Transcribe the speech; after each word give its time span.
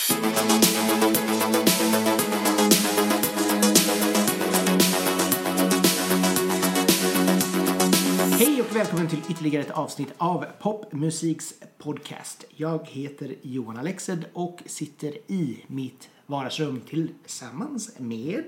Hej 0.00 0.12
och 8.60 8.76
välkommen 8.76 9.08
till 9.08 9.18
ytterligare 9.30 9.62
ett 9.62 9.70
avsnitt 9.70 10.08
av 10.18 10.46
Popmusiks 10.60 11.54
podcast. 11.78 12.44
Jag 12.56 12.86
heter 12.88 13.34
Johan 13.42 13.78
Alexed 13.78 14.24
och 14.32 14.62
sitter 14.66 15.12
i 15.32 15.64
mitt 15.66 16.08
vardagsrum 16.26 16.80
tillsammans 16.80 17.98
med 17.98 18.44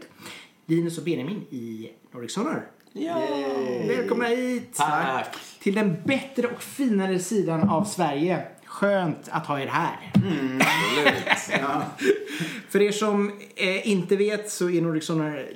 Linus 0.67 0.99
och 0.99 1.05
Benjamin 1.05 1.47
i 1.51 1.91
Nordic 2.13 2.33
Sonar. 2.33 2.67
Välkomna 3.89 4.25
hit! 4.25 4.75
Tack! 4.75 5.37
Till 5.61 5.75
den 5.75 5.97
bättre 6.05 6.47
och 6.47 6.63
finare 6.63 7.19
sidan 7.19 7.69
av 7.69 7.85
Sverige. 7.85 8.47
Skönt 8.73 9.29
att 9.31 9.47
ha 9.47 9.61
er 9.61 9.67
här. 9.67 10.13
Absolut. 11.31 12.15
För 12.69 12.83
er 12.83 12.93
som 12.93 13.41
eh, 13.57 13.89
inte 13.89 14.17
vet 14.17 14.51
så 14.51 14.71
är 14.71 14.83
Nordic 14.83 15.05
Sonar 15.07 15.47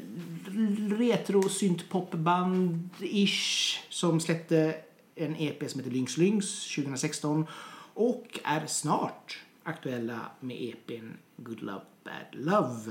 retro 0.98 1.48
syntpopband 1.48 2.90
ish 3.00 3.78
som 3.88 4.20
släppte 4.20 4.74
en 5.14 5.36
EP 5.36 5.70
som 5.70 5.80
heter 5.80 5.90
Lynx 5.90 6.16
Lynx 6.16 6.74
2016 6.74 7.46
och 7.94 8.40
är 8.44 8.66
snart 8.66 9.38
aktuella 9.62 10.20
med 10.40 10.56
EPn 10.62 11.06
Good 11.36 11.62
Love 11.62 11.84
Bad 12.04 12.26
Love. 12.32 12.90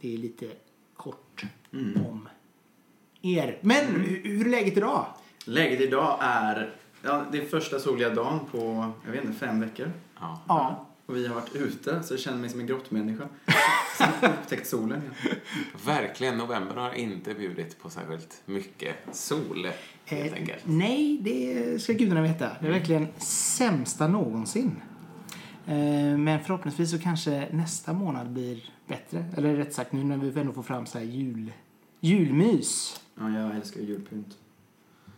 Det 0.00 0.14
är 0.14 0.18
lite 0.18 0.46
kort 0.96 1.44
om 2.10 2.28
er. 3.22 3.58
Men 3.60 3.86
hur 3.86 4.22
hur 4.24 4.46
är 4.46 4.50
läget 4.50 4.76
idag? 4.76 5.06
Läget 5.44 5.80
idag 5.80 6.18
är, 6.20 6.76
ja, 7.02 7.24
det 7.32 7.38
är 7.38 7.46
första 7.46 7.78
soliga 7.78 8.10
dagen 8.14 8.40
på, 8.50 8.92
jag 9.04 9.12
vet 9.12 9.24
inte, 9.24 9.38
fem 9.38 9.60
veckor. 9.60 9.90
Ja. 10.20 10.40
Ja. 10.48 10.86
Och 11.06 11.16
vi 11.16 11.26
har 11.26 11.34
varit 11.34 11.54
ute, 11.54 12.02
så 12.02 12.12
jag 12.14 12.20
känner 12.20 12.38
mig 12.38 12.50
som 12.50 12.60
en 12.60 12.66
grottmänniska. 12.66 13.28
Sen 13.98 14.08
upptäckt 14.30 14.66
solen 14.66 15.02
igen. 15.02 15.14
Verkligen, 15.86 16.38
november 16.38 16.74
har 16.74 16.92
inte 16.92 17.34
bjudit 17.34 17.78
på 17.82 17.90
särskilt 17.90 18.42
mycket 18.46 18.94
sol, 19.12 19.66
helt 20.04 20.32
Eh, 20.32 20.38
enkelt. 20.38 20.62
nej, 20.64 21.18
det 21.22 21.82
ska 21.82 21.92
gudarna 21.92 22.22
veta. 22.22 22.50
Det 22.60 22.66
är 22.66 22.70
verkligen 22.72 23.08
sämsta 23.18 24.08
någonsin. 24.08 24.76
Eh, 25.66 26.18
men 26.18 26.40
förhoppningsvis 26.44 26.90
så 26.90 26.98
kanske 26.98 27.48
nästa 27.52 27.92
månad 27.92 28.30
blir 28.30 28.64
bättre. 28.86 29.24
Eller 29.36 29.56
rätt 29.56 29.74
sagt 29.74 29.92
nu 29.92 30.04
när 30.04 30.16
vi 30.16 30.40
ändå 30.40 30.52
får 30.52 30.62
fram 30.62 30.86
så 30.86 30.98
här 30.98 31.04
jul, 31.04 31.52
julmys. 32.00 33.00
Ja, 33.18 33.30
jag 33.30 33.56
älskar 33.56 33.80
julpynt. 33.80 34.36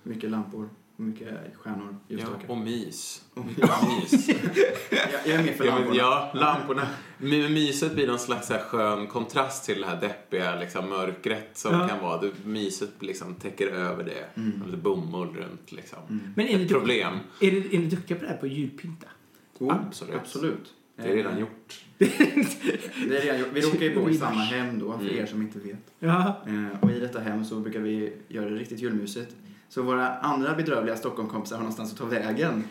Mycket 0.03 0.31
lampor, 0.31 0.69
mycket 0.97 1.29
stjärnor, 1.57 1.97
Ja, 2.09 2.17
ljusstakar. 2.17 2.51
och 2.51 2.59
mys. 2.59 3.23
Och 3.35 3.45
mys. 3.47 4.29
jag, 4.91 5.09
jag 5.27 5.41
är 5.41 5.45
med 5.45 5.55
för 5.57 5.65
Ja, 5.65 5.73
lamporna. 5.75 5.97
ja, 5.97 6.31
lamporna. 6.35 6.87
My- 7.19 7.49
Myset 7.49 7.95
blir 7.95 8.07
någon 8.07 8.19
slags 8.19 8.47
så 8.47 8.53
här 8.55 8.61
skön 8.63 9.07
kontrast 9.07 9.65
till 9.65 9.81
det 9.81 9.87
här 9.87 10.01
deppiga 10.01 10.57
liksom, 10.61 10.89
mörkret 10.89 11.51
som 11.59 11.75
Ja. 11.75 11.89
kan 11.89 12.01
vara. 12.01 12.21
Det, 12.21 12.31
myset 12.45 12.91
liksom 13.01 13.35
täcker 13.35 13.67
över 13.67 14.05
det. 14.05 14.41
Lite 14.67 14.77
bomull 14.77 15.29
runt 15.37 15.73
liksom. 15.73 15.99
Men 16.37 16.47
är 16.49 16.59
ni, 16.59 16.65
Ett 16.65 16.71
problem. 16.73 17.15
är, 17.41 17.53
ni, 17.53 17.59
är 17.73 17.79
ni 17.79 17.87
duktiga 17.87 18.17
på 18.19 18.25
det 18.25 18.31
här 18.31 18.37
på 18.39 18.47
julpynta? 18.47 19.07
Oh, 19.59 19.75
Absolut. 19.87 20.15
Absolut. 20.15 20.73
Det 20.97 21.03
är 21.03 21.15
redan 21.17 21.33
Eh, 21.33 21.41
gjort. 21.41 21.81
Det 21.99 23.17
är 23.17 23.23
redan 23.23 23.39
gjort. 23.41 23.49
Vi 23.53 23.61
råkar 23.61 23.81
ju 23.85 23.95
bo 23.95 24.09
i 24.11 24.15
samma 24.15 24.41
hem 24.41 24.79
då, 24.79 24.93
för 24.99 25.05
Mm. 25.05 25.17
er 25.19 25.27
som 25.27 25.43
inte 25.43 25.59
vet. 25.59 25.77
Ja. 25.99 26.43
Eh, 26.47 26.81
Och 26.81 26.91
i 26.91 27.01
detta 27.01 27.21
hem 27.21 27.45
så 27.45 27.61
brukar 27.61 27.81
vi 27.81 28.13
göra 28.29 28.51
det 28.51 28.57
riktigt 28.57 28.81
julmysigt. 28.83 29.37
Så 29.69 29.83
våra 29.83 30.19
andra 30.19 30.55
bedrövliga 30.55 30.97
Stockholmkompisar 30.97 31.57
har 31.57 31.63
någonstans 31.63 31.93
att 31.93 31.99
ta 31.99 32.05
vägen. 32.05 32.65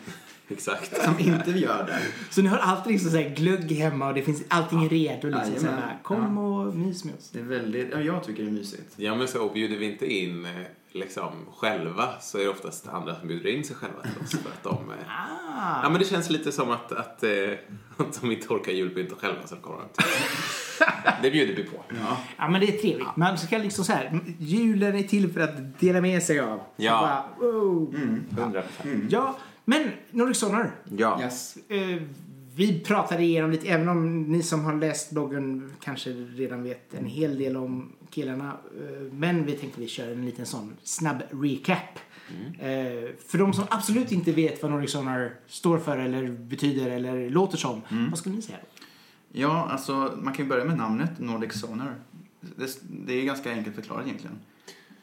Exakt. 0.48 1.02
som 1.04 1.18
inte 1.18 1.52
vi 1.52 1.60
gör 1.60 1.86
där. 1.86 2.00
Så 2.30 2.42
ni 2.42 2.48
har 2.48 2.58
alltid 2.58 2.92
liksom 2.92 3.10
så 3.10 3.16
här 3.16 3.28
glögg 3.28 3.72
hemma 3.72 4.08
och 4.08 4.14
det 4.14 4.22
finns 4.22 4.42
allting 4.48 4.84
är 4.84 4.88
redo. 4.88 5.28
Liksom, 5.28 5.44
så 5.44 5.66
här, 5.66 5.72
Jajamän. 5.72 5.80
bara, 5.80 5.98
kom 6.02 6.38
och 6.38 6.74
mys 6.74 7.04
med 7.04 7.14
oss. 7.14 7.30
Det 7.32 7.38
är 7.38 7.42
väldigt, 7.42 7.88
ja, 7.92 8.00
jag 8.00 8.24
tycker 8.24 8.42
det 8.42 8.48
är 8.48 8.52
mysigt. 8.52 8.92
Ja, 8.96 9.14
men 9.14 9.28
så 9.28 9.48
bjuder 9.48 9.76
vi 9.76 9.86
inte 9.92 10.06
in 10.14 10.44
eh, 10.44 10.50
liksom 10.92 11.32
själva 11.56 12.08
så 12.20 12.38
är 12.38 12.42
det 12.42 12.48
oftast 12.48 12.88
andra 12.88 13.14
som 13.18 13.28
bjuder 13.28 13.50
in 13.50 13.64
sig 13.64 13.76
själva 13.76 14.02
till 14.02 14.22
oss 14.24 14.30
för 14.30 14.50
att 14.50 14.62
de... 14.62 14.90
eh, 14.90 14.96
Ah. 15.58 15.80
Ja, 15.82 15.88
men 15.88 15.98
det 15.98 16.04
känns 16.04 16.30
lite 16.30 16.52
som 16.52 16.70
att, 16.70 16.92
att, 16.92 17.22
eh, 17.22 17.30
att 17.96 18.20
de 18.20 18.30
inte 18.32 18.48
orkar 18.54 18.72
julpynta 18.72 19.14
själva 19.16 19.46
så 19.46 19.56
kommer 19.56 19.78
de. 19.78 20.02
Det 21.22 21.30
bjuder 21.30 21.54
vi 21.54 21.62
på. 21.64 21.76
Ja. 21.88 22.16
Ja 22.36 22.48
men 22.48 22.60
det 22.60 22.66
är 22.74 22.78
trevligt. 22.78 23.16
Man 23.16 23.38
ska 23.38 23.58
liksom 23.58 23.84
så 23.84 23.92
här, 23.92 24.20
julen 24.38 24.96
är 24.96 25.02
till 25.02 25.32
för 25.32 25.40
att 25.40 25.80
dela 25.80 26.00
med 26.00 26.22
sig 26.22 26.40
av. 26.40 26.60
Ja. 26.76 27.24
Bara, 27.40 27.50
wow. 27.50 27.94
Mm. 27.94 28.24
100 28.38 28.62
Ja, 29.10 29.36
men 29.64 29.90
Nordic 30.10 30.38
Sonar. 30.38 30.70
Ja. 30.96 31.20
Yes. 31.22 31.56
Eh, 31.68 32.02
vi 32.56 32.80
pratade 32.80 33.22
igenom 33.22 33.50
lite, 33.50 33.68
även 33.68 33.88
om 33.88 34.22
ni 34.22 34.42
som 34.42 34.64
har 34.64 34.74
läst 34.74 35.10
bloggen 35.10 35.72
kanske 35.80 36.10
redan 36.10 36.62
vet 36.62 36.94
en 36.94 37.06
hel 37.06 37.38
del 37.38 37.56
om 37.56 37.92
killarna. 38.10 38.56
Eh, 38.80 39.12
men 39.12 39.46
vi 39.46 39.52
tänkte 39.52 39.80
vi 39.80 39.86
kör 39.86 40.12
en 40.12 40.26
liten 40.26 40.46
sån 40.46 40.76
snabb 40.82 41.22
recap. 41.30 41.98
Eh, 42.58 43.10
för 43.26 43.38
de 43.38 43.52
som 43.52 43.64
absolut 43.70 44.12
inte 44.12 44.32
vet 44.32 44.62
vad 44.62 44.70
Nordic 44.70 44.90
Sonar 44.90 45.34
står 45.46 45.78
för 45.78 45.98
eller 45.98 46.28
betyder 46.28 46.90
eller 46.90 47.30
låter 47.30 47.56
som. 47.56 47.80
Vad 48.10 48.18
skulle 48.18 48.34
ni 48.36 48.42
säga? 48.42 48.58
Ja, 49.32 49.68
alltså 49.70 50.18
man 50.22 50.34
kan 50.34 50.44
ju 50.44 50.48
börja 50.48 50.64
med 50.64 50.78
namnet 50.78 51.10
Nordic 51.18 51.60
Sonar. 51.60 51.94
Det, 52.40 52.78
det 52.82 53.12
är 53.12 53.24
ganska 53.24 53.52
enkelt 53.52 53.76
förklarat 53.76 54.06
egentligen. 54.06 54.38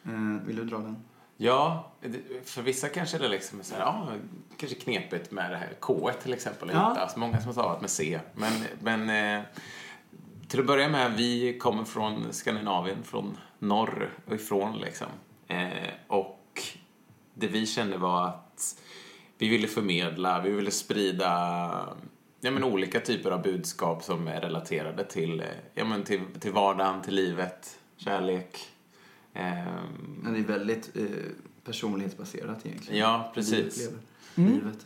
Eh, 0.04 0.48
vill 0.48 0.56
du 0.56 0.64
dra 0.64 0.78
den? 0.78 0.96
Ja, 1.44 1.92
för 2.44 2.62
vissa 2.62 2.90
kanske 2.90 3.18
det 3.18 3.28
liksom 3.28 3.60
är 3.60 3.64
så 3.64 3.76
här, 3.76 3.82
ja, 3.82 4.08
kanske 4.58 4.80
knepigt 4.80 5.32
med 5.32 5.52
det 5.52 5.58
här 5.58 5.74
K 5.80 6.12
till 6.24 6.34
exempel. 6.34 6.70
Ja. 6.74 6.80
Alltså, 6.80 7.20
många 7.20 7.38
som 7.38 7.46
har 7.46 7.54
stavat 7.54 7.82
med 7.82 7.90
C. 7.90 8.20
Men, 8.34 8.52
men 8.80 9.10
eh, 9.40 9.46
till 10.48 10.60
att 10.60 10.66
börja 10.66 10.90
med, 10.90 11.14
vi 11.18 11.58
kommer 11.58 11.84
från 11.84 12.34
Skandinavien, 12.34 13.04
från 13.04 13.38
norr 13.60 14.10
och 14.26 14.36
ifrån 14.36 14.78
liksom. 14.78 15.08
Eh, 15.48 15.90
och 16.08 16.62
det 17.34 17.48
vi 17.48 17.66
kände 17.66 17.98
var 17.98 18.28
att 18.28 18.82
vi 19.38 19.50
ville 19.50 19.68
förmedla, 19.68 20.42
vi 20.42 20.52
ville 20.52 20.72
sprida 20.72 21.28
ja, 22.42 22.52
men 22.52 22.64
olika 22.64 23.00
typer 23.00 23.32
av 23.32 23.42
budskap 23.42 24.04
som 24.04 24.28
är 24.28 24.42
relaterade 24.42 25.06
till, 25.06 25.40
eh, 25.40 25.48
ja, 25.74 25.86
men 25.86 26.04
till, 26.04 26.22
till 26.40 26.52
vardagen, 26.52 27.02
till 27.02 27.16
livet, 27.16 27.80
kärlek. 27.98 28.68
Ehm, 29.34 30.22
Ja, 30.26 30.30
det 30.32 30.40
är 30.40 30.44
väldigt 30.44 30.92
eh, 30.96 31.04
personlighetsbaserat 31.66 32.66
egentligen. 32.66 33.00
Ja, 33.00 33.32
precis. 33.36 33.78
Livet. 33.78 34.04
Mm. 34.36 34.54
Livet. 34.54 34.86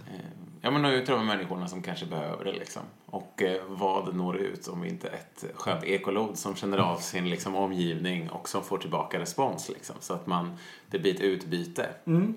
Ja, 0.62 0.72
men 0.72 0.82
nå 0.82 0.90
ut 0.92 1.06
till 1.06 1.14
de 1.14 1.26
människorna 1.26 1.68
som 1.68 1.82
kanske 1.82 2.06
behöver 2.06 2.46
det 2.46 2.52
liksom. 2.52 2.82
Och 3.06 3.42
eh, 3.44 3.62
vad 3.68 4.16
når 4.16 4.38
ut 4.38 4.68
om 4.68 4.84
inte 4.84 5.08
ett 5.08 5.46
skönt 5.56 5.84
ekolod 5.84 6.38
som 6.38 6.56
känner 6.56 6.78
av 6.78 6.98
sin 6.98 7.30
liksom, 7.30 7.56
omgivning 7.56 8.30
och 8.30 8.50
som 8.50 8.64
får 8.64 8.78
tillbaka 8.78 9.20
respons 9.20 9.70
liksom. 9.70 9.96
Så 10.00 10.14
att 10.14 10.28
man, 10.28 10.58
det 10.90 11.00
blir 11.00 11.14
ett 11.16 11.22
utbyte. 11.22 11.90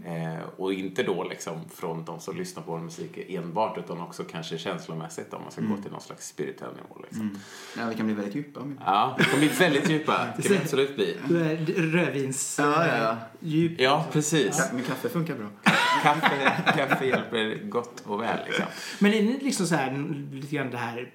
Eh, 0.04 0.48
och 0.56 0.72
inte 0.72 1.02
då 1.02 1.24
liksom 1.24 1.60
från 1.74 2.04
de 2.04 2.20
som 2.20 2.36
lyssnar 2.36 2.62
på 2.62 2.72
vår 2.72 2.78
musik 2.78 3.18
enbart 3.28 3.78
utan 3.78 4.00
också 4.00 4.24
kanske 4.24 4.58
känslomässigt 4.58 5.34
om 5.34 5.42
man 5.42 5.52
ska 5.52 5.60
gå 5.62 5.76
till 5.82 5.92
någon 5.92 6.00
slags 6.00 6.28
spirituell 6.28 6.72
nivå 6.74 7.00
liksom. 7.02 7.38
Ja, 7.78 7.86
vi 7.88 7.94
kan 7.94 8.06
bli 8.06 8.14
väldigt 8.14 8.34
djupa. 8.34 8.60
vi- 8.64 8.74
Ja, 8.84 9.14
det 9.18 9.24
kan 9.24 9.38
bli 9.38 9.48
väldigt 9.48 9.90
djupa. 9.90 10.26
Det 10.36 10.42
kan 10.42 10.52
det 10.56 10.62
absolut 10.62 10.96
bli. 10.96 11.16
Du 11.28 11.40
är 11.42 11.56
rödvins... 11.92 12.56
Ja, 12.58 12.86
ja, 12.86 12.96
ja. 12.98 13.16
Djup. 13.40 13.80
Ja, 13.80 14.04
precis. 14.12 14.60
Ka- 14.60 14.74
Men 14.74 14.82
kaffe 14.82 15.08
funkar 15.08 15.34
bra. 15.34 15.46
Kaffe, 16.02 16.62
kaffe 16.76 17.04
hjälper 17.06 17.68
gott 17.68 18.02
och 18.06 18.22
väl 18.22 18.38
liksom. 18.46 18.64
Men 18.98 19.12
är 19.12 19.22
ni 19.22 19.38
liksom 19.42 19.66
så 19.66 19.74
här, 19.74 20.04
lite 20.32 20.56
grann 20.56 20.70
det 20.70 20.76
här 20.78 21.10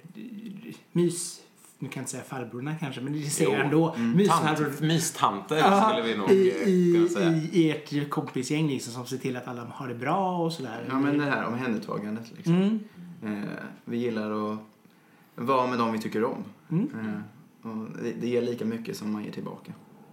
mys... 0.91 1.39
Nu 1.79 1.89
kan 1.89 1.99
jag 1.99 2.01
inte 2.01 2.11
säga 2.11 2.23
farbrorna 2.23 2.75
kanske, 2.79 3.01
men 3.01 3.13
det 3.13 3.21
säger 3.21 3.51
Jo. 3.51 3.57
jag 3.57 3.65
ändå. 3.65 3.95
Mysfarbror. 3.97 4.65
Tant, 4.65 4.81
mystanter 4.81 5.57
Ja, 5.57 5.89
skulle 5.89 6.07
vi 6.13 6.17
nog 6.17 6.31
i, 6.31 6.49
eh, 6.49 6.95
kunna 6.95 7.07
säga. 7.09 7.31
i, 7.31 7.49
I 7.51 7.71
ert 7.71 8.09
kompisgäng 8.09 8.67
liksom 8.67 8.93
som 8.93 9.05
ser 9.05 9.17
till 9.17 9.37
att 9.37 9.47
alla 9.47 9.63
har 9.73 9.87
det 9.87 9.95
bra 9.95 10.37
och 10.37 10.53
sådär. 10.53 10.85
Ja, 10.89 10.99
men 10.99 11.17
det 11.17 11.25
här 11.25 11.45
omhändertagandet 11.45 12.31
liksom. 12.35 12.55
Mm. 12.55 13.43
Eh, 13.43 13.49
vi 13.85 13.97
gillar 13.97 14.51
att 14.53 14.57
vara 15.35 15.67
med 15.67 15.79
dem 15.79 15.91
vi 15.91 15.99
tycker 15.99 16.23
om. 16.23 16.43
Mm. 16.71 16.89
Eh, 16.99 17.69
och 17.71 18.03
det, 18.03 18.11
det 18.21 18.27
ger 18.27 18.41
lika 18.41 18.65
mycket 18.65 18.97
som 18.97 19.11
man 19.13 19.23
ger 19.23 19.31
tillbaka. 19.31 19.71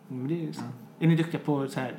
Det 0.08 0.34
är, 0.34 0.38
ju 0.38 0.52
så. 0.52 0.62
är 1.00 1.06
ni 1.06 1.16
duktiga 1.16 1.40
på 1.44 1.69
så 1.69 1.81
här, 1.81 1.94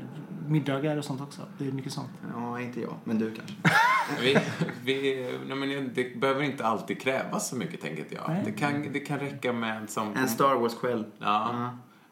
middagar 0.47 0.97
och 0.97 1.05
sånt 1.05 1.21
också? 1.21 1.41
Det 1.57 1.67
är 1.67 1.71
mycket 1.71 1.93
sånt. 1.93 2.09
Ja, 2.33 2.59
inte 2.61 2.81
jag, 2.81 2.95
men 3.03 3.19
du 3.19 3.31
kanske. 3.35 3.55
Vi, 4.21 4.37
vi, 4.83 5.27
nej 5.47 5.57
men 5.57 5.91
det 5.93 6.15
behöver 6.15 6.43
inte 6.43 6.65
alltid 6.65 7.01
krävas 7.01 7.49
så 7.49 7.55
mycket, 7.55 7.81
tänker 7.81 8.05
jag. 8.11 8.23
Nej. 8.27 8.41
Det 8.45 8.51
kan, 8.51 8.93
det 8.93 8.99
kan 8.99 9.19
räcka 9.19 9.53
med 9.53 9.89
som... 9.89 10.15
En 10.15 10.27
Star 10.27 10.55
Wars-kväll. 10.55 11.05
Ja. 11.19 11.69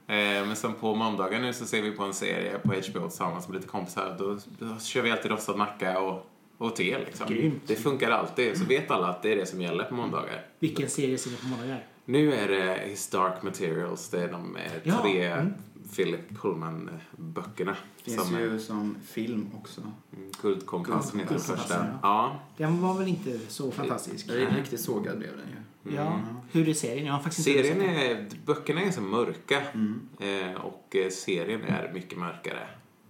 Eh, 0.07 0.15
men 0.47 0.55
som 0.55 0.73
på 0.73 0.95
måndagar 0.95 1.39
nu 1.39 1.53
så 1.53 1.65
ser 1.65 1.81
vi 1.81 1.91
på 1.91 2.03
en 2.03 2.13
serie 2.13 2.59
på 2.59 2.73
HBO 2.73 3.07
tillsammans 3.07 3.47
med 3.47 3.55
lite 3.55 3.67
kompisar. 3.67 4.15
Då, 4.19 4.37
då 4.59 4.79
kör 4.79 5.01
vi 5.01 5.11
alltid 5.11 5.31
rostad 5.31 5.55
macka 5.55 5.99
och, 5.99 6.29
och 6.57 6.75
te 6.75 6.99
liksom. 6.99 7.27
Grymt. 7.27 7.63
Det 7.67 7.75
funkar 7.75 8.11
alltid. 8.11 8.57
Så 8.57 8.65
vet 8.65 8.91
alla 8.91 9.07
att 9.07 9.21
det 9.21 9.31
är 9.31 9.35
det 9.35 9.45
som 9.45 9.61
gäller 9.61 9.83
på 9.83 9.93
måndagar. 9.93 10.45
Vilken 10.59 10.89
serie 10.89 11.17
ser 11.17 11.31
ni 11.31 11.37
på 11.37 11.47
måndagar? 11.47 11.85
Nu 12.05 12.33
är 12.33 12.47
det 12.47 12.89
His 12.89 13.09
Dark 13.09 13.43
Materials. 13.43 14.09
Det 14.09 14.23
är 14.23 14.31
de 14.31 14.55
eh, 14.55 14.61
Ja, 14.83 15.01
tre 15.01 15.27
mm. 15.27 15.53
Philip 15.95 16.29
Pullman-böckerna. 16.41 17.75
Finns 18.03 18.27
som 18.27 18.39
ju 18.39 18.55
är 18.55 18.59
som 18.59 18.95
film 19.05 19.49
också. 19.57 19.81
mm, 19.81 20.31
Guldkompassen 20.41 21.19
heter 21.19 21.33
den 21.33 21.43
första. 21.43 21.73
ja. 21.85 21.99
Ja. 22.01 22.39
Den 22.57 22.81
var 22.81 22.93
väl 22.97 23.07
inte 23.07 23.39
så 23.47 23.71
fantastisk. 23.71 24.27
Det 24.27 24.41
är 24.43 24.55
riktigt 24.55 24.79
sågad 24.81 25.17
blev 25.17 25.31
den 25.37 25.47
ju. 25.47 25.55
Ja. 25.95 26.19
Hur 26.51 26.69
är 26.69 26.73
serien? 26.73 27.05
Jag 27.05 27.13
har 27.13 27.19
faktiskt 27.21 27.47
inte 27.47 27.63
Serien 27.63 27.79
den. 27.79 27.89
är, 28.17 28.27
böckerna 28.45 28.79
är 28.79 28.83
ganska 28.83 29.01
mörka 29.01 29.61
Mm. 29.73 30.01
eh, 30.19 30.61
och 30.61 30.95
eh, 30.95 31.09
serien 31.09 31.61
är 31.63 31.91
mycket 31.93 32.17
mörkare 32.19 32.59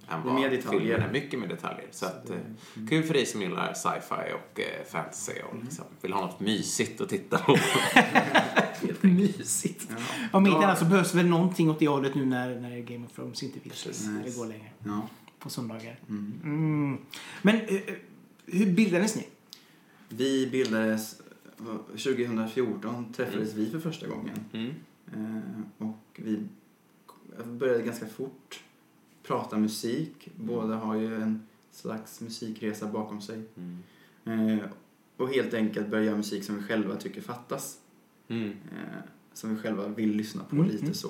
än 0.07 0.21
Det 0.23 0.29
är 0.29 0.33
vad 0.33 0.41
mer 0.41 0.49
detaljer. 0.49 0.79
filmen 0.81 1.01
är. 1.09 1.11
Mycket 1.13 1.39
mer 1.39 1.47
detaljer. 1.47 1.87
Så 1.91 2.05
att, 2.05 2.29
eh, 2.29 2.35
kul 2.89 3.03
för 3.03 3.13
dig 3.13 3.25
som 3.25 3.41
gillar 3.41 3.73
sci-fi 3.73 4.33
och 4.33 4.59
fantasy 4.91 5.31
och 5.47 5.53
Mm. 5.53 5.63
liksom, 5.65 5.85
vill 6.01 6.13
ha 6.13 6.21
något 6.21 6.39
mysigt 6.39 7.01
att 7.01 7.09
titta 7.09 7.37
på. 7.37 7.57
Mysigt. 9.01 9.87
Ja. 9.89 9.95
Om 10.31 10.45
inte 10.47 10.57
Ja. 10.59 10.63
annat 10.65 10.79
så 10.79 10.85
behövs 10.85 11.15
väl 11.15 11.25
någonting 11.27 11.69
åt 11.69 11.79
det 11.79 11.87
hållet 11.87 12.15
nu 12.15 12.25
när, 12.25 12.59
när 12.59 12.79
Game 12.79 13.05
of 13.05 13.11
Thrones 13.11 13.43
inte 13.43 13.59
finns. 13.59 13.83
Precis. 13.83 14.07
När 14.07 14.23
det 14.23 14.37
går 14.37 14.45
längre. 14.45 14.69
Ja. 14.85 15.09
På 15.39 15.49
söndagar. 15.49 15.99
Mm. 16.09 16.33
Mm. 16.43 16.97
Men 17.41 17.55
eh, 17.55 17.75
eh, 17.75 17.81
hur 18.45 18.71
bildades 18.73 19.15
ni? 19.15 19.27
Vi 20.09 20.47
bildades 20.47 21.21
eh, 21.59 21.65
2014 21.89 23.13
träffades 23.13 23.53
vi 23.53 23.69
för 23.69 23.79
första 23.79 24.07
gången. 24.07 24.39
Mm. 24.53 24.73
Eh, 25.13 25.87
och 25.87 25.97
vi 26.15 26.39
började 27.45 27.83
ganska 27.83 28.07
fort 28.07 28.59
prata 29.23 29.57
musik. 29.57 30.29
Båda 30.35 30.75
har 30.75 30.95
ju 30.95 31.15
en 31.21 31.47
slags 31.71 32.21
musikresa 32.21 32.87
bakom 32.87 33.21
sig. 33.21 33.43
Mm. 33.57 34.49
Eh, 34.49 34.65
och 35.17 35.29
helt 35.29 35.53
enkelt 35.53 35.87
börja 35.87 36.03
göra 36.03 36.17
musik 36.17 36.43
som 36.43 36.55
vi 36.55 36.63
själva 36.63 36.95
tycker 36.95 37.21
fattas. 37.21 37.77
Mm. 38.29 38.49
Eh, 38.49 38.99
som 39.33 39.55
vi 39.55 39.61
själva 39.61 39.87
vill 39.87 40.11
lyssna 40.11 40.43
på 40.43 40.55
Mm, 40.55 40.67
lite 40.67 40.81
mm. 40.83 40.93
så. 40.93 41.09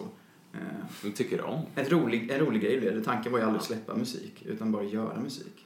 Eh, 0.53 1.11
tycker 1.15 1.37
du 1.37 1.43
om? 1.43 1.61
ett 1.75 1.91
rolig, 1.91 2.31
en 2.31 2.39
rolig 2.39 2.61
grej 2.61 2.79
blev 2.79 2.95
det. 2.95 3.03
Tanken 3.03 3.31
var 3.31 3.39
ju 3.39 3.45
aldrig 3.45 3.59
att 3.59 3.65
släppa 3.65 3.95
musik, 3.95 4.43
utan 4.45 4.71
bara 4.71 4.83
göra 4.83 5.19
musik. 5.19 5.65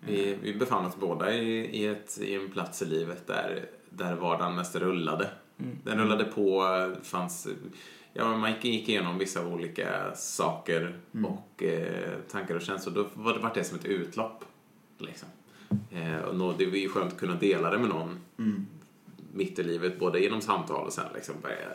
Vi, 0.00 0.36
vi 0.42 0.54
befann 0.54 0.86
oss 0.86 0.96
båda 0.96 1.34
i, 1.34 1.58
i, 1.82 1.86
ett, 1.86 2.18
i 2.22 2.34
en 2.34 2.50
plats 2.50 2.82
i 2.82 2.84
livet 2.86 3.26
där, 3.26 3.66
där 3.90 4.14
vardagen 4.14 4.54
mest 4.54 4.76
rullade. 4.76 5.30
Mm. 5.58 5.76
Den 5.84 5.98
rullade 5.98 6.24
på, 6.24 6.62
fanns, 7.02 7.48
ja, 8.12 8.36
man 8.36 8.50
gick, 8.52 8.64
gick 8.64 8.88
igenom 8.88 9.18
vissa 9.18 9.46
olika 9.46 10.14
saker 10.14 10.98
Mm. 11.14 11.24
och 11.24 11.62
eh, 11.62 12.12
tankar 12.30 12.54
och 12.54 12.62
känslor. 12.62 12.94
Då 12.94 13.06
var 13.14 13.32
det, 13.34 13.38
var 13.40 13.54
det 13.54 13.64
som 13.64 13.78
ett 13.78 13.84
utlopp. 13.84 14.44
Liksom. 14.98 15.28
Eh, 15.90 16.18
och 16.18 16.54
det 16.58 16.66
var 16.66 16.76
ju 16.76 16.88
skönt 16.88 17.12
att 17.12 17.18
kunna 17.20 17.34
dela 17.34 17.70
det 17.70 17.78
med 17.78 17.88
någon 17.88 18.18
Mm. 18.38 18.66
Mitt 19.36 19.58
i 19.58 19.62
livet, 19.62 19.98
både 19.98 20.20
genom 20.20 20.40
samtal 20.40 20.86
och 20.86 20.92
sen 20.92 21.04
liksom 21.14 21.34
börja 21.42 21.68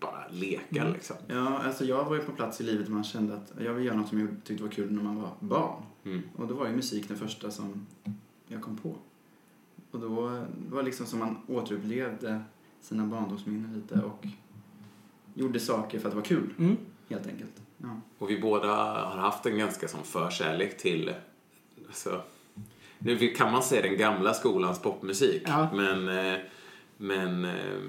bara 0.00 0.24
leka. 0.30 0.80
Mm. 0.80 0.92
Liksom. 0.92 1.16
Ja, 1.26 1.58
alltså 1.58 1.84
jag 1.84 2.04
var 2.04 2.16
ju 2.16 2.22
på 2.22 2.32
plats 2.32 2.60
i 2.60 2.64
livet 2.64 2.86
där 2.86 2.92
man 2.92 3.04
kände 3.04 3.34
att 3.34 3.52
jag 3.64 3.74
vill 3.74 3.86
göra 3.86 3.96
något 3.96 4.08
som 4.08 4.20
jag 4.20 4.28
tyckte 4.44 4.62
var 4.64 4.70
kul 4.70 4.92
när 4.92 5.02
man 5.02 5.16
var 5.16 5.30
barn. 5.40 5.82
Mm. 6.04 6.22
Och 6.36 6.46
då 6.46 6.54
var 6.54 6.66
ju 6.66 6.72
musik 6.76 7.08
den 7.08 7.16
första 7.16 7.50
som 7.50 7.86
jag 8.48 8.62
kom 8.62 8.76
på. 8.76 8.94
Och 9.90 10.00
då 10.00 10.28
det 10.68 10.74
var 10.74 10.82
liksom 10.82 11.06
som 11.06 11.18
man 11.18 11.36
återupplevde 11.48 12.40
sina 12.80 13.06
barndomsminnen 13.06 13.74
lite 13.74 14.04
och 14.04 14.26
gjorde 15.34 15.60
saker 15.60 15.98
för 15.98 16.08
att 16.08 16.12
det 16.12 16.16
var 16.20 16.24
kul, 16.24 16.54
Mm. 16.58 16.76
helt 17.08 17.26
enkelt. 17.26 17.52
Ja. 17.78 18.00
Och 18.18 18.30
vi 18.30 18.40
båda 18.40 18.68
har 18.74 19.16
haft 19.18 19.46
en 19.46 19.58
ganska 19.58 19.88
sån 19.88 20.04
förkärlek 20.04 20.78
till, 20.78 21.14
alltså, 21.86 22.22
nu 22.98 23.16
kan 23.18 23.52
man 23.52 23.62
säga 23.62 23.82
den 23.82 23.96
gamla 23.98 24.34
skolans 24.34 24.82
popmusik, 24.82 25.42
Ja. 25.46 25.68
men, 25.74 26.08
eh, 26.08 26.40
men 27.00 27.44
eh, 27.44 27.80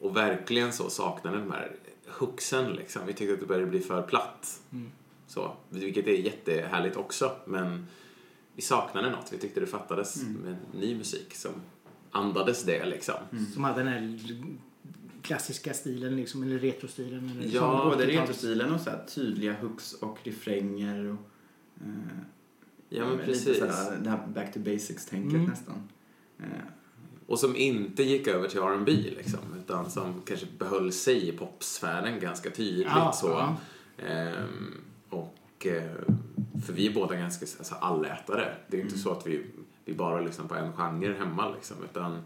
och 0.00 0.16
verkligen 0.16 0.72
så 0.72 0.90
saknade 0.90 1.38
de 1.38 1.50
här 1.50 1.72
hooksen 2.08 2.72
liksom. 2.72 3.02
Vi 3.06 3.12
tyckte 3.12 3.34
att 3.34 3.40
det 3.40 3.46
började 3.46 3.66
bli 3.66 3.80
för 3.80 4.02
platt. 4.02 4.60
Mm. 4.72 4.90
Så, 5.26 5.56
vilket 5.68 6.06
är 6.06 6.12
jättehärligt 6.12 6.96
också, 6.96 7.32
men 7.46 7.86
vi 8.54 8.62
saknade 8.62 9.10
något. 9.10 9.32
Vi 9.32 9.38
tyckte 9.38 9.60
det 9.60 9.66
fattades 9.66 10.22
Mm. 10.22 10.34
med 10.42 10.56
ny 10.74 10.94
musik 10.96 11.34
som 11.34 11.50
andades 12.10 12.62
det 12.64 12.86
liksom. 12.86 13.14
Som 13.54 13.64
hade 13.64 13.82
den 13.82 13.88
här 13.92 14.18
klassiska 15.22 15.74
stilen, 15.74 16.16
liksom, 16.16 16.42
eller 16.42 16.58
retrostilen. 16.58 17.30
Eller 17.30 17.54
Ja, 17.54 17.84
både 17.90 18.04
80-tals. 18.06 18.20
retrostilen 18.20 18.74
och 18.74 18.80
så 18.80 18.90
här 18.90 19.04
tydliga 19.06 19.56
hooks 19.60 19.92
och 19.92 20.18
refränger 20.24 21.04
och 21.04 21.30
eh, 21.86 22.18
Ja, 22.88 23.04
men 23.04 23.12
lite 23.16 23.26
precis. 23.26 23.58
Så 23.58 23.66
här, 23.66 23.96
det 24.02 24.10
här 24.10 24.26
back 24.26 24.52
to 24.52 24.58
basics-tänket 24.60 25.34
Mm. 25.34 25.44
nästan. 25.50 25.88
Eh, 26.38 26.44
Och 27.28 27.38
som 27.38 27.56
inte 27.56 28.02
gick 28.02 28.26
över 28.26 28.48
till 28.48 28.58
R&B 28.60 28.92
liksom, 28.92 29.40
utan 29.64 29.90
som 29.90 30.22
kanske 30.26 30.46
behöll 30.58 30.92
sig 30.92 31.28
i 31.28 31.32
popsfären 31.32 32.20
ganska 32.20 32.50
tydligt. 32.50 32.86
Ja, 32.90 33.12
så. 33.12 33.26
ja. 33.26 33.56
Ehm, 34.06 34.74
och, 35.10 35.66
eh, 35.66 35.92
för 36.66 36.72
vi 36.72 36.86
är 36.86 36.94
båda 36.94 37.16
ganska 37.16 37.46
alltså, 37.58 37.74
allätare. 37.74 38.54
Det 38.68 38.76
är 38.76 38.80
inte 38.80 38.94
Mm. 38.94 39.02
så 39.02 39.12
att 39.12 39.26
vi, 39.26 39.46
vi 39.84 39.94
bara 39.94 40.20
lyssnar 40.20 40.46
på 40.46 40.54
en 40.54 40.72
genre 40.72 41.14
hemma, 41.18 41.48
liksom, 41.54 41.76
utan 41.84 42.18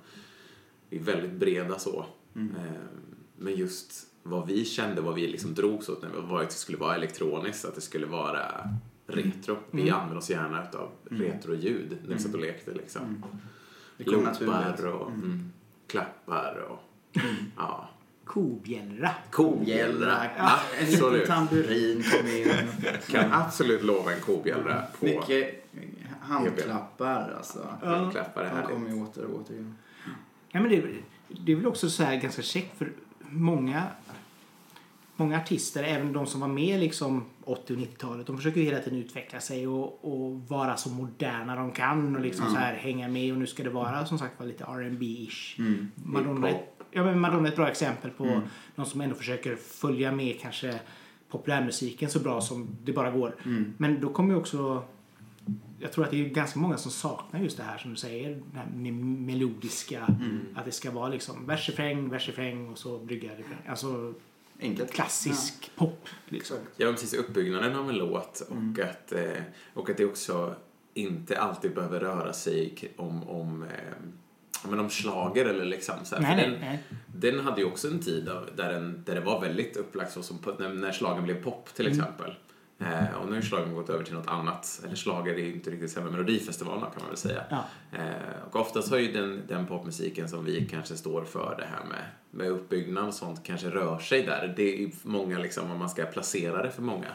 vi 0.88 0.96
är 0.99 1.02
väldigt 1.02 1.32
breda 1.32 1.78
så. 1.78 2.06
Mm. 2.37 2.54
Ehm, 2.56 3.14
men 3.37 3.54
just 3.56 4.06
vad 4.22 4.46
vi 4.46 4.64
kände, 4.64 5.00
vad 5.00 5.14
vi 5.14 5.26
liksom 5.28 5.54
drogs 5.54 5.88
åt, 5.88 6.04
var 6.28 6.43
att 6.43 6.49
det 6.49 6.54
skulle 6.54 6.78
vara 6.78 6.94
elektroniskt, 6.96 7.64
att 7.64 7.75
det 7.75 7.81
skulle 7.81 8.06
vara 8.06 8.69
retro. 9.06 9.56
Vi 9.70 9.82
Mm. 9.82 9.94
använde 9.94 10.19
oss 10.19 10.31
gärna 10.31 10.69
utav 10.69 10.88
Mm. 11.10 11.22
retroljud 11.22 11.96
när 12.06 12.14
vi 12.16 12.22
satt 12.22 12.34
och 12.34 12.40
lekte. 12.40 12.72
Liksom. 12.75 13.02
Mm. 13.02 13.22
Loopar 14.06 14.87
och 14.87 15.08
Mm. 15.08 15.22
mm, 15.22 15.52
klappar 15.87 16.66
och 16.70 16.78
ja. 17.56 17.88
Kobjällra. 18.25 19.10
Kobjällra. 19.31 20.25
Ja, 20.38 20.60
en 20.81 20.87
liten 20.87 21.04
Absolut. 21.04 21.26
tamburin 21.26 22.02
kom 22.02 22.26
in. 22.28 22.49
Kan 23.10 23.32
absolut 23.32 23.82
lova 23.84 24.12
en 24.14 24.20
kobjällra 24.20 24.82
på 24.99 25.04
Mycket 25.04 25.64
handklappar 26.20 27.34
alltså. 27.37 27.66
Ja. 27.82 28.10
klappar. 28.10 28.43
Det 28.43 28.49
De 28.49 28.54
här. 28.56 28.62
kommer 28.62 28.90
ju 28.90 29.02
åter 29.02 29.25
och 29.25 29.40
åter. 29.40 29.54
igen. 29.54 29.76
Ja, 30.50 30.60
men 30.60 30.70
det, 30.70 30.84
det 31.28 31.52
är 31.52 31.56
väl 31.56 31.66
också 31.66 31.90
så 31.90 32.02
här 32.02 32.16
ganska 32.16 32.43
käckt 32.43 32.78
för 32.78 32.93
många, 33.28 33.82
många 35.17 35.37
artister, 35.38 35.82
även 35.82 36.12
de 36.12 36.26
som 36.26 36.41
var 36.41 36.49
med 36.49 36.81
liksom 36.81 37.25
80 37.44 37.73
och 37.73 37.79
90-talet, 37.79 38.26
de 38.26 38.37
försöker 38.37 38.61
ju 38.61 38.67
hela 38.67 38.79
tiden 38.81 38.99
utveckla 38.99 39.41
sig 39.41 39.67
och, 39.69 40.05
och 40.05 40.41
vara 40.49 40.76
så 40.76 40.88
moderna 40.91 41.56
de 41.56 41.70
kan 41.73 42.17
och 42.17 42.23
liksom 42.23 42.44
Mm. 42.47 42.55
så 42.55 42.61
här 42.61 42.75
hänga 42.75 43.09
med 43.09 43.32
och 43.32 43.38
nu 43.38 43.47
ska 43.47 43.62
det 43.62 43.70
vara 43.70 44.06
som 44.06 44.19
sagt 44.19 44.38
vara 44.38 44.49
lite 44.49 44.64
rb 44.64 45.03
ish 45.03 45.59
Mm. 45.59 45.88
Madonna, 45.94 46.49
är- 46.49 46.62
ja, 46.91 47.05
men 47.05 47.20
Madonna 47.20 47.49
är 47.49 47.50
ett 47.53 47.56
bra 47.56 47.69
exempel 47.69 48.11
på 48.11 48.25
Mm. 48.25 48.41
någon 48.75 48.87
som 48.87 49.00
ändå 49.00 49.14
försöker 49.14 49.56
följa 49.56 50.12
med 50.12 50.41
kanske 50.41 50.81
populärmusiken 51.29 52.11
så 52.11 52.19
bra 52.19 52.41
som 52.41 52.69
det 52.85 52.93
bara 52.93 53.11
går. 53.11 53.35
Mm. 53.44 53.75
Men 53.79 54.00
då 54.00 54.09
kommer 54.09 54.35
ju 54.35 54.41
också 54.41 54.82
jag 55.81 55.93
tror 55.93 56.05
att 56.05 56.11
det 56.11 56.25
är 56.25 56.29
ganska 56.29 56.59
många 56.61 56.76
som 56.76 56.91
saknar 56.91 57.41
just 57.41 57.56
det 57.56 57.62
här 57.62 57.79
som 57.79 57.91
du 57.91 57.97
säger, 57.97 58.31
det 58.53 58.59
här 58.59 58.67
med 58.75 58.93
melodiska, 58.94 60.06
Mm. 60.06 60.41
att 60.55 60.64
det 60.64 60.73
ska 60.73 60.91
vara 60.91 61.09
liksom 61.09 61.47
vers, 61.47 61.69
refräng, 61.69 62.09
vers, 62.09 62.29
refräng 62.29 62.69
och 62.69 62.78
så 62.78 62.99
brygga 62.99 63.31
refräng. 63.31 63.59
Alltså 63.69 64.14
Enkelt. 64.62 64.92
klassisk 64.92 65.71
pop. 65.76 66.09
Liksom. 66.28 66.57
Ja, 66.76 66.90
precis. 66.92 67.14
Uppbyggnaden 67.14 67.76
av 67.76 67.88
en 67.90 67.97
låt 67.99 68.40
och, 68.40 68.57
Mm. 68.57 68.76
att, 68.90 69.12
eh, 69.12 69.42
och 69.75 69.90
att 69.90 69.97
det 69.97 70.04
också 70.04 70.54
inte 70.95 71.38
alltid 71.38 71.75
behöver 71.75 72.00
röra 72.00 72.33
sig 72.33 72.92
om, 72.97 73.28
om, 73.28 73.62
eh, 73.62 73.69
ja, 74.64 74.71
men 74.71 74.78
om 74.81 74.90
slager 74.90 75.47
eller 75.47 75.64
liksom 75.64 75.95
så 76.04 76.14
här. 76.16 76.23
Nej, 76.23 76.37
nej, 76.37 76.50
den, 76.50 76.61
nej. 76.61 76.83
den 77.07 77.40
hade 77.40 77.61
ju 77.61 77.66
också 77.66 77.88
en 77.88 78.00
tid 78.00 78.28
av- 78.28 78.49
där, 78.57 78.73
den, 78.73 79.02
där 79.07 79.14
det 79.14 79.21
var 79.21 79.40
väldigt 79.40 79.76
upplagt 79.76 80.12
så 80.12 80.23
som 80.23 80.38
när, 80.59 80.69
när 80.69 80.92
slagen 80.92 81.25
blev 81.25 81.42
pop 81.42 81.75
till 81.75 81.87
Mm. 81.87 81.99
Eh, 82.83 83.15
och 83.15 83.29
nu 83.29 83.35
har 83.35 83.43
slagen 83.43 83.75
gått 83.75 83.91
över 83.91 84.05
till 84.05 84.15
något 84.15 84.29
annat. 84.29 84.81
Eller 84.85 84.97
slager 84.97 85.35
är 85.35 85.39
ju 85.39 85.53
inte 85.53 85.71
riktigt 85.71 85.91
samma 85.91 86.11
Melodifestivalerna 86.11 86.87
kan 86.87 87.03
man 87.03 87.09
väl 87.09 87.17
säga. 87.17 87.45
Ja. 87.51 87.65
Eh, 87.93 88.43
och 88.51 88.57
oftast 88.57 88.91
har 88.91 88.99
ju 88.99 89.12
den, 89.12 89.43
den 89.49 89.67
popmusiken 89.67 90.29
som 90.29 90.45
vi 90.45 90.69
kanske 90.71 90.97
står 90.97 91.25
för, 91.25 91.55
det 91.59 91.65
här 91.65 91.85
med, 91.85 92.05
med 92.31 92.51
uppbyggnad 92.51 93.09
och 93.09 93.15
sånt, 93.15 93.43
kanske 93.45 93.71
rör 93.71 93.99
sig 93.99 94.23
där. 94.23 94.55
Det 94.57 94.75
är 94.75 94.77
ju 94.77 94.91
många 95.03 95.39
liksom, 95.39 95.71
om 95.71 95.79
man 95.79 95.91
ska 95.91 96.05
placera 96.05 96.62
det 96.62 96.71
för 96.71 96.83
många. 96.83 97.09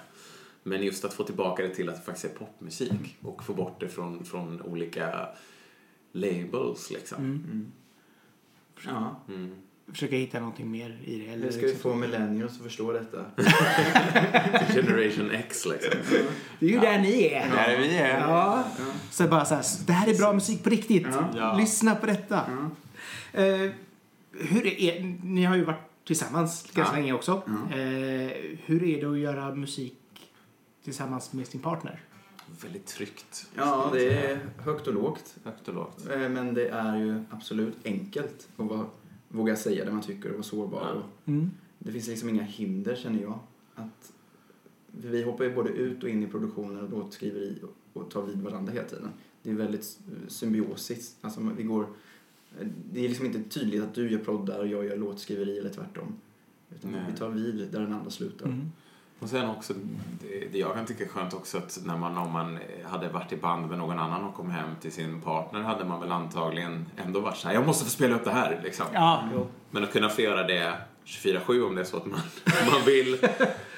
Men 0.63 0.83
just 0.83 1.05
att 1.05 1.13
få 1.13 1.23
tillbaka 1.23 1.63
det 1.63 1.69
till 1.69 1.89
att 1.89 1.95
det 1.95 2.01
faktiskt 2.01 2.25
är 2.25 2.39
popmusik 2.39 3.17
och 3.21 3.43
få 3.43 3.53
bort 3.53 3.79
det 3.79 3.87
från, 3.87 4.25
från 4.25 4.61
olika 4.61 5.27
labels 6.11 6.91
liksom. 6.91 7.17
Mm. 7.17 7.43
Mm. 7.51 7.71
Ja. 8.85 9.15
Mm. 9.27 9.55
Försöka 9.91 10.15
hitta 10.15 10.39
någonting 10.39 10.71
mer 10.71 10.99
i 11.03 11.19
det. 11.19 11.27
Eller 11.33 11.43
Hur 11.43 11.51
ska 11.51 11.61
vi 11.61 11.67
liksom. 11.67 11.91
få 11.91 11.97
millennials 11.97 12.57
att 12.57 12.63
förstå 12.63 12.91
detta? 12.91 13.25
Generation 14.73 15.31
X 15.31 15.65
liksom. 15.65 15.93
Det 16.59 16.65
är 16.65 16.69
ju 16.69 16.79
där 16.79 16.99
ni 16.99 17.23
är. 17.25 17.49
Där 17.49 17.67
är 17.73 17.77
vi 17.79 17.97
är. 17.97 18.19
Ja. 18.19 18.63
Så 19.11 19.27
bara 19.27 19.45
så 19.45 19.55
här, 19.55 19.63
det 19.87 19.93
här 19.93 20.07
är 20.09 20.17
bra 20.17 20.33
musik 20.33 20.63
på 20.63 20.69
riktigt. 20.69 21.07
Ja. 21.11 21.29
Ja. 21.37 21.57
Lyssna 21.57 21.95
på 21.95 22.05
detta. 22.05 22.41
Ja. 23.33 23.41
Eh, 23.41 23.71
hur 24.39 24.67
är, 24.81 25.17
ni 25.23 25.43
har 25.45 25.55
ju 25.55 25.63
varit 25.63 26.05
tillsammans 26.07 26.63
ganska 26.73 26.95
Ja. 26.95 26.99
länge 26.99 27.13
också. 27.13 27.41
Ja. 27.45 27.77
Eh, 27.77 28.31
hur 28.65 28.83
är 28.83 29.01
det 29.01 29.05
att 29.11 29.17
göra 29.19 29.55
musik 29.55 29.95
tillsammans 30.83 31.33
med 31.33 31.47
sin 31.47 31.59
partner? 31.61 31.99
Väldigt 32.63 32.85
tryggt. 32.87 33.45
Ja, 33.55 33.89
det 33.93 34.09
är 34.09 34.39
högt 34.57 34.87
och 34.87 34.93
lågt. 34.93 35.35
Högt 35.43 35.67
och 35.67 35.73
lågt. 35.73 36.07
Eh, 36.11 36.29
Men 36.29 36.53
det 36.53 36.67
är 36.69 36.97
ju 36.97 37.23
absolut 37.29 37.77
enkelt 37.85 38.47
att 38.57 38.65
vara 38.65 38.85
våga 39.29 39.55
säga 39.55 39.85
det 39.85 39.91
man 39.91 40.01
tycker 40.01 40.29
och 40.29 40.33
vara 40.35 40.43
sårbar. 40.43 40.81
Ja. 40.81 40.91
Och 40.93 41.27
Mm. 41.27 41.51
det 41.79 41.91
finns 41.91 42.07
liksom 42.07 42.29
inga 42.29 42.43
hinder 42.43 42.95
känner 42.95 43.21
jag. 43.21 43.39
Att, 43.75 44.13
för 45.01 45.07
vi 45.09 45.23
hoppar 45.23 45.43
ju 45.45 45.55
både 45.55 45.69
ut 45.69 46.03
och 46.03 46.09
in 46.09 46.23
i 46.23 46.27
produktioner 46.27 46.83
och 46.83 46.89
låtskriveri 46.89 47.57
och, 47.63 48.01
och 48.01 48.11
tar 48.11 48.23
vid 48.25 48.41
varandra 48.41 48.73
hela 48.73 48.87
tiden. 48.87 49.09
Det 49.43 49.49
är 49.49 49.53
väldigt 49.53 49.99
symbiosiskt. 50.27 51.17
Alltså 51.21 51.51
vi 51.57 51.63
går, 51.63 51.87
det 52.91 53.05
är 53.05 53.09
liksom 53.09 53.25
inte 53.25 53.43
tydligt 53.43 53.83
att 53.83 53.93
du 53.93 54.11
gör 54.11 54.19
proddar 54.19 54.59
och 54.59 54.67
jag 54.67 54.85
gör 54.85 54.97
låtskriveri 54.97 55.57
eller 55.59 55.69
tvärtom. 55.69 56.15
Utan 56.75 56.91
Nej. 56.91 57.01
vi 57.11 57.17
tar 57.17 57.29
vid 57.29 57.67
där 57.71 57.79
den 57.81 57.93
andra 57.93 58.09
slutar. 58.09 58.45
Mm. 58.45 58.71
Och 59.19 59.29
sen 59.29 59.49
också, 59.49 59.73
det, 60.51 60.57
jag 60.57 60.73
kan 60.73 60.85
tycka 60.85 61.03
är 61.03 61.07
skönt 61.07 61.33
också 61.33 61.57
att 61.57 61.79
när 61.85 61.97
man, 61.97 62.17
om 62.17 62.31
man 62.31 62.59
hade 62.83 63.09
varit 63.09 63.31
i 63.33 63.37
band 63.37 63.69
med 63.69 63.77
någon 63.77 63.99
annan 63.99 64.23
och 64.23 64.33
kom 64.35 64.49
hem 64.49 64.69
till 64.81 64.91
sin 64.91 65.21
partner 65.21 65.61
hade 65.61 65.85
man 65.85 65.99
väl 65.99 66.11
antagligen 66.11 66.85
ändå 66.97 67.19
varit 67.19 67.37
så 67.37 67.47
här, 67.47 67.55
jag 67.55 67.65
måste 67.65 67.83
få 67.85 67.91
spela 67.91 68.15
upp 68.15 68.23
det 68.23 68.31
här 68.31 68.61
liksom. 68.63 68.85
Ja, 68.93 69.29
jo. 69.33 69.47
Men 69.71 69.83
att 69.83 69.91
kunna 69.93 70.09
få 70.09 70.21
göra 70.21 70.43
det 70.47 70.77
24-7 71.05 71.67
om 71.67 71.75
det 71.75 71.81
är 71.81 71.85
så 71.85 71.97
att 71.97 72.05
man, 72.05 72.19
man 72.71 72.85
vill, 72.85 73.17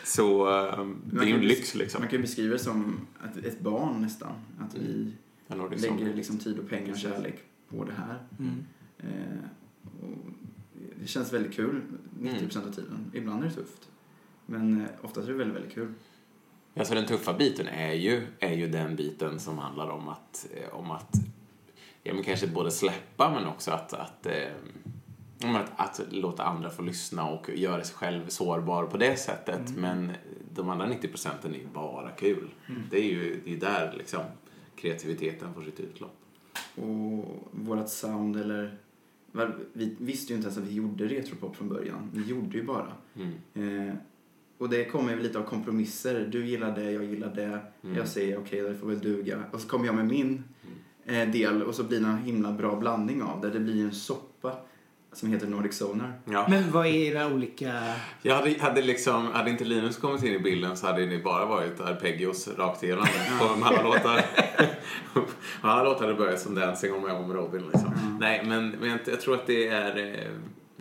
så 0.06 0.48
eh, 0.48 0.88
det 1.04 1.22
är 1.22 1.26
ju 1.28 1.34
en 1.34 1.42
lyx 1.42 1.76
liksom. 1.76 2.02
Man 2.02 2.10
kan 2.10 2.18
ju 2.18 2.22
beskriva 2.22 2.54
det 2.54 2.60
som 2.60 3.08
att 3.24 3.38
ett 3.38 3.60
barn 3.60 4.02
nästan. 4.02 4.34
Att 4.60 4.76
vi 4.76 5.14
som- 5.48 5.98
lägger 5.98 6.14
liksom 6.14 6.38
tid 6.38 6.60
och 6.60 6.70
pengar 6.70 6.92
och 6.92 6.98
kärlek 7.00 7.40
på 7.70 7.84
det 7.84 7.94
här. 7.98 8.20
Mm. 8.40 8.66
Eh, 8.98 9.40
och 10.02 10.32
det 11.02 11.08
känns 11.08 11.34
väldigt 11.34 11.54
kul 11.54 11.82
90% 12.22 12.68
av 12.68 12.72
tiden. 12.72 13.12
Ibland 13.14 13.44
är 13.44 13.48
det 13.48 13.54
tufft. 13.54 13.90
Men 14.50 14.82
eh, 14.82 14.88
oftast 15.02 15.28
är 15.28 15.32
det 15.32 15.38
väldigt, 15.38 15.56
väldigt 15.56 15.74
kul. 15.74 15.94
Alltså 16.76 16.94
den 16.94 17.06
tuffa 17.06 17.34
biten 17.34 17.68
är 17.68 17.94
ju, 17.94 18.28
är 18.40 18.54
ju 18.54 18.68
den 18.68 18.96
biten 18.96 19.40
som 19.40 19.58
handlar 19.58 19.90
om 19.90 20.10
att, 20.10 20.48
eh, 20.54 20.76
om 20.76 20.92
att 20.92 21.14
ja, 22.04 22.14
men 22.14 22.24
kanske 22.24 22.48
både 22.48 22.72
släppa 22.72 23.32
men 23.32 23.48
också 23.48 23.72
att, 23.72 23.94
att, 23.94 24.26
eh, 24.26 25.56
att, 25.56 26.00
att 26.00 26.14
låta 26.14 26.44
andra 26.44 26.70
få 26.70 26.82
lyssna 26.82 27.30
och 27.30 27.50
göra 27.50 27.84
sig 27.84 27.96
själv 27.96 28.28
sårbar 28.28 28.86
på 28.86 28.98
det 28.98 29.20
sättet. 29.20 29.78
Men 29.78 30.12
de 30.56 30.70
andra 30.70 30.88
90 30.88 31.08
procenten 31.08 31.54
är 31.56 31.60
ju 31.60 31.68
bara 31.74 32.12
kul. 32.12 32.50
Det 32.92 32.98
är 32.98 33.04
ju 33.04 33.42
det 33.46 33.54
är 33.54 33.60
där 33.60 33.96
liksom 33.98 34.22
kreativiteten 34.76 35.54
får 35.54 35.62
sitt 35.62 35.80
utlopp. 35.80 36.16
Och 36.76 37.26
vårat 37.52 37.90
sound 37.90 38.38
eller... 38.38 38.78
Vi 39.74 39.96
visste 40.00 40.34
ju 40.34 40.38
inte 40.38 40.48
ens 40.48 40.58
att 40.58 40.64
vi 40.64 40.74
gjorde 40.74 41.08
retropop 41.08 41.56
från 41.56 41.70
början. 41.70 42.12
Vi 42.14 42.26
gjorde 42.26 42.58
ju 42.58 42.64
bara. 42.64 42.94
Mm. 43.16 43.88
Eh, 43.88 43.96
och 44.60 44.70
det 44.70 44.86
kommer 44.86 45.14
ju 45.14 45.20
lite 45.20 45.40
av 45.40 45.44
kompromisser. 45.44 46.28
Du 46.32 46.46
gillar 46.46 46.76
det, 46.76 46.92
jag 46.92 47.04
gillar 47.04 47.36
det. 47.36 47.60
Mm. 47.84 47.98
Jag 47.98 48.08
säger 48.08 48.40
okej, 48.40 48.62
det 48.62 48.76
får 48.76 48.88
väl 48.88 49.00
duga. 49.00 49.44
Och 49.52 49.60
så 49.60 49.68
kommer 49.68 49.86
jag 49.86 49.96
med 49.96 50.08
min 50.08 50.44
eh, 51.06 51.30
del 51.30 51.64
och 51.64 51.76
så 51.76 51.84
blir 51.84 52.00
det 52.00 52.06
en 52.06 52.18
himla 52.18 52.52
bra 52.52 52.76
blandning 52.76 53.24
av 53.24 53.42
det. 53.42 53.50
Det 53.50 53.60
blir 53.60 53.84
en 53.84 53.92
soppa 53.92 54.56
som 55.14 55.32
heter 55.32 55.48
Nordic 55.48 55.78
Sonar. 55.78 56.14
Ja. 56.26 56.46
Men 56.50 56.72
vad 56.72 56.86
är 56.86 56.92
era 56.92 57.28
olika... 57.28 57.94
Jag 58.22 58.36
hade, 58.36 58.60
hade, 58.60 58.82
liksom, 58.82 59.28
hade 59.28 59.50
inte 59.50 59.66
Linus 59.66 59.98
kommit 59.98 60.24
in 60.24 60.34
i 60.34 60.40
bilden 60.40 60.78
så 60.78 60.88
hade 60.88 61.06
det 61.06 61.18
bara 61.18 61.46
varit 61.46 61.82
arpeggios 61.82 62.48
rakt 62.58 62.84
igenom 62.84 63.06
på 63.40 63.66
alla 63.66 63.84
låtar. 63.84 64.26
alla 65.62 65.84
låtar 65.84 66.02
hade 66.02 66.18
börjat 66.18 66.40
som 66.40 66.56
Dancing 66.56 66.94
om 66.94 67.04
jag 67.08 67.20
var 67.20 67.28
med 67.28 67.36
Robin. 67.36 67.64
Liksom. 67.74 68.18
Nej, 68.20 68.44
men, 68.46 68.70
men 68.70 68.90
jag, 68.90 69.00
jag 69.06 69.22
tror 69.22 69.36
att 69.36 69.48
det 69.48 69.68
är... 69.68 70.28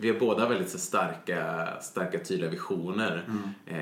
Vi 0.01 0.09
har 0.09 0.19
båda 0.19 0.49
väldigt 0.49 0.69
så 0.69 0.77
starka, 0.79 1.67
starka 1.81 2.19
tydliga 2.19 2.49
visioner. 2.49 3.29
Eh, 3.65 3.77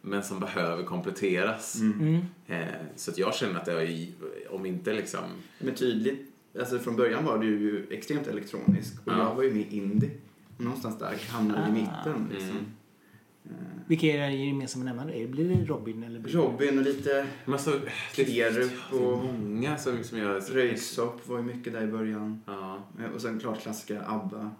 men 0.00 0.22
som 0.22 0.40
behöver 0.40 0.82
kompletteras. 0.84 1.80
Mm. 1.80 2.16
Eh, 2.46 2.66
så 2.96 3.10
att 3.10 3.18
jag 3.18 3.34
känner 3.34 3.56
att 3.60 3.64
det 3.64 3.72
är, 3.82 4.08
om 4.50 4.66
inte 4.66 4.92
liksom... 4.92 5.20
Men 5.58 5.74
tydligt, 5.74 6.32
alltså 6.58 6.78
från 6.78 6.96
början 6.96 7.24
var 7.24 7.38
du 7.38 7.46
ju 7.46 7.86
extremt 7.90 8.26
elektronisk 8.26 8.94
och 9.06 9.12
Ja. 9.12 9.18
jag 9.18 9.34
var 9.34 9.42
ju 9.42 9.54
med 9.54 9.72
indie. 9.72 10.10
Någonstans 10.58 10.98
där 10.98 11.14
hamnade 11.28 11.72
vi 11.72 11.80
i 11.80 11.82
Ah. 11.82 11.96
mitten 11.96 12.28
liksom. 12.32 12.50
Mm. 12.50 13.58
Vilka 13.86 14.06
är 14.06 14.14
era 14.14 14.30
gemensamma 14.30 14.84
nämnare? 14.84 15.26
Blir 15.26 15.48
det 15.48 15.64
Robin 15.64 16.02
eller 16.02 16.20
blir 16.20 16.32
det- 16.32 16.38
Robin 16.38 16.78
och 16.78 16.84
lite 16.84 17.26
alltså, 17.46 17.80
Klerup 18.14 18.92
och 18.92 19.24
många 19.24 19.78
som, 19.78 20.04
som 20.04 20.18
gör... 20.18 20.40
Röyksopp 20.40 21.28
var 21.28 21.36
ju 21.36 21.42
mycket 21.42 21.72
där 21.72 21.82
i 21.82 21.86
början. 21.86 22.42
Ja. 22.46 22.78
Eh, 23.00 23.10
Och 23.14 23.20
sen 23.20 23.40
klart 23.40 23.60
klassiska 23.62 24.02
ABBA. 24.06 24.50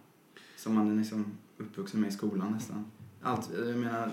Som 0.66 0.74
man 0.74 0.90
är 0.92 0.96
liksom 0.96 1.24
uppvuxen 1.58 2.00
med 2.00 2.08
i 2.08 2.12
skolan 2.12 2.52
nästan. 2.52 2.84
Allt, 3.22 3.50
jag 3.66 3.76
menar, 3.76 4.10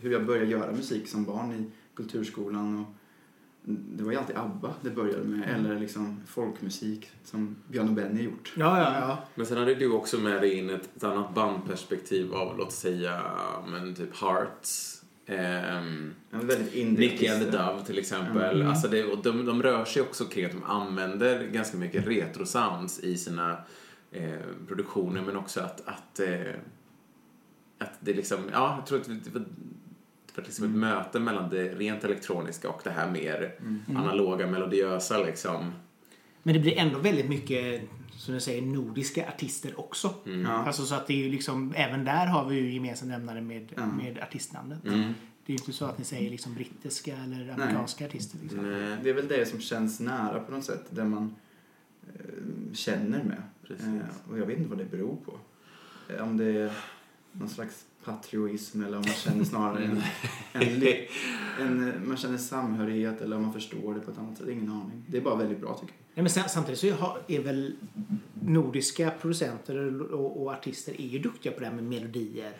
hur 0.00 0.12
jag 0.12 0.26
började 0.26 0.46
göra 0.46 0.72
musik 0.72 1.08
som 1.08 1.24
barn 1.24 1.52
i 1.52 1.70
kulturskolan 1.94 2.78
och 2.78 2.86
det 3.64 4.04
var 4.04 4.12
ju 4.12 4.18
alltid 4.18 4.36
ABBA 4.36 4.74
det 4.80 4.90
började 4.90 5.24
med. 5.24 5.48
Eller 5.48 5.80
liksom 5.80 6.20
folkmusik 6.26 7.10
som 7.24 7.56
Björn 7.68 7.88
och 7.88 7.94
Benny 7.94 8.22
gjort. 8.22 8.52
Ja, 8.56 8.78
ja, 8.78 9.00
ja. 9.00 9.18
Men 9.34 9.46
sen 9.46 9.58
hade 9.58 9.74
du 9.74 9.92
också 9.92 10.18
med 10.18 10.40
dig 10.40 10.58
in 10.58 10.70
ett, 10.70 10.96
ett 10.96 11.04
annat 11.04 11.34
bandperspektiv 11.34 12.34
av, 12.34 12.58
låt 12.58 12.72
säga, 12.72 13.22
men 13.66 13.94
typ 13.94 14.16
Hearts. 14.16 15.02
Ehm, 15.26 16.14
Ja, 16.30 16.38
väldigt 16.42 16.74
indie 16.74 17.10
Nicky 17.10 17.28
and 17.28 17.44
the 17.44 17.50
Dove 17.50 17.84
till 17.86 17.98
exempel. 17.98 18.56
Mm. 18.56 18.68
Alltså 18.68 18.88
det, 18.88 19.04
och 19.04 19.22
de, 19.22 19.46
de 19.46 19.62
rör 19.62 19.84
sig 19.84 20.02
också 20.02 20.24
kring 20.24 20.44
att 20.44 20.52
de 20.52 20.64
använder 20.64 21.46
ganska 21.46 21.76
mycket 21.76 22.06
retro-sounds 22.06 23.04
i 23.04 23.16
sina 23.16 23.56
eh, 24.12 24.66
produktioner 24.68 25.22
men 25.22 25.36
också 25.36 25.60
att, 25.60 25.88
att, 25.88 26.20
eh, 26.20 26.54
att 27.78 27.92
det 28.00 28.14
liksom, 28.14 28.38
ja, 28.52 28.76
jag 28.76 28.86
tror 28.86 29.00
att 29.00 29.06
det 29.06 29.30
var, 29.30 29.40
det 30.26 30.36
var 30.36 30.44
liksom 30.44 30.64
ett 30.64 30.70
möte 30.70 31.20
mellan 31.20 31.50
det 31.50 31.74
rent 31.74 32.04
elektroniska 32.04 32.68
och 32.68 32.80
det 32.84 32.90
här 32.90 33.10
mer 33.10 33.54
analoga, 33.96 34.46
melodiösa 34.46 35.18
liksom. 35.18 35.72
Men 36.42 36.54
det 36.54 36.60
blir 36.60 36.78
ändå 36.78 36.98
väldigt 36.98 37.28
mycket, 37.28 37.82
som 38.16 38.34
du 38.34 38.40
säger, 38.40 38.62
nordiska 38.62 39.28
artister 39.28 39.80
också. 39.80 40.14
Mm. 40.26 40.46
Alltså 40.46 40.84
så 40.84 40.94
att 40.94 41.06
det 41.06 41.12
är 41.12 41.24
ju 41.24 41.30
liksom, 41.30 41.74
även 41.76 42.04
där 42.04 42.26
har 42.26 42.48
vi 42.48 42.56
ju 42.56 42.74
gemensam 42.74 43.08
nämnare 43.08 43.40
med, 43.40 43.72
med 44.02 44.18
artistnamnet. 44.22 44.84
Mm. 44.84 45.14
Det 45.46 45.52
är 45.52 45.54
ju 45.54 45.58
inte 45.58 45.72
så 45.72 45.84
att 45.84 45.98
ni 45.98 46.04
säger 46.04 46.30
liksom 46.30 46.54
brittiska 46.54 47.16
eller 47.16 47.52
amerikanska 47.52 48.06
artister. 48.06 48.38
Liksom. 48.42 48.72
Nej, 48.72 48.98
Det 49.02 49.10
är 49.10 49.14
väl 49.14 49.28
det 49.28 49.48
som 49.48 49.60
känns 49.60 50.00
nära 50.00 50.40
på 50.40 50.52
något 50.52 50.64
sätt. 50.64 50.84
Det 50.90 51.04
man 51.04 51.34
känner 52.72 53.24
med. 53.24 53.42
Precis. 53.66 53.86
Eh, 53.86 54.30
och 54.30 54.38
jag 54.38 54.46
vet 54.46 54.58
inte 54.58 54.70
vad 54.70 54.78
det 54.78 54.84
beror 54.84 55.16
på. 55.16 55.38
Eh, 56.08 56.22
om 56.22 56.36
det 56.36 56.44
är 56.44 56.72
någon 57.32 57.48
slags 57.48 57.84
patrioism 58.04 58.82
eller 58.82 58.96
om 58.96 59.04
man 59.06 59.14
känner 59.14 59.44
snarare 59.44 59.84
en, 59.84 60.02
en, 60.52 60.82
en, 61.60 61.88
eh, 61.88 61.94
man 62.04 62.16
känner 62.16 62.38
samhörighet 62.38 63.20
eller 63.20 63.36
om 63.36 63.42
man 63.42 63.52
förstår 63.52 63.94
det 63.94 64.00
på 64.00 64.10
ett 64.10 64.18
annat 64.18 64.38
sätt. 64.38 64.48
Ingen 64.48 64.70
aning. 64.70 65.04
Det 65.06 65.16
är 65.16 65.20
bara 65.20 65.36
väldigt 65.36 65.60
bra 65.60 65.78
tycker 65.80 65.94
Nej, 66.14 66.22
men 66.22 66.30
sen, 66.30 66.48
samtidigt 66.48 66.80
så 66.80 67.16
är 67.28 67.42
väl 67.42 67.76
nordiska 68.34 69.10
producenter 69.10 70.02
och, 70.12 70.42
och 70.42 70.52
artister 70.52 71.00
är 71.00 71.06
ju 71.06 71.18
duktiga 71.18 71.52
på 71.52 71.60
det 71.60 71.66
här 71.66 71.74
med 71.74 71.84
melodier. 71.84 72.56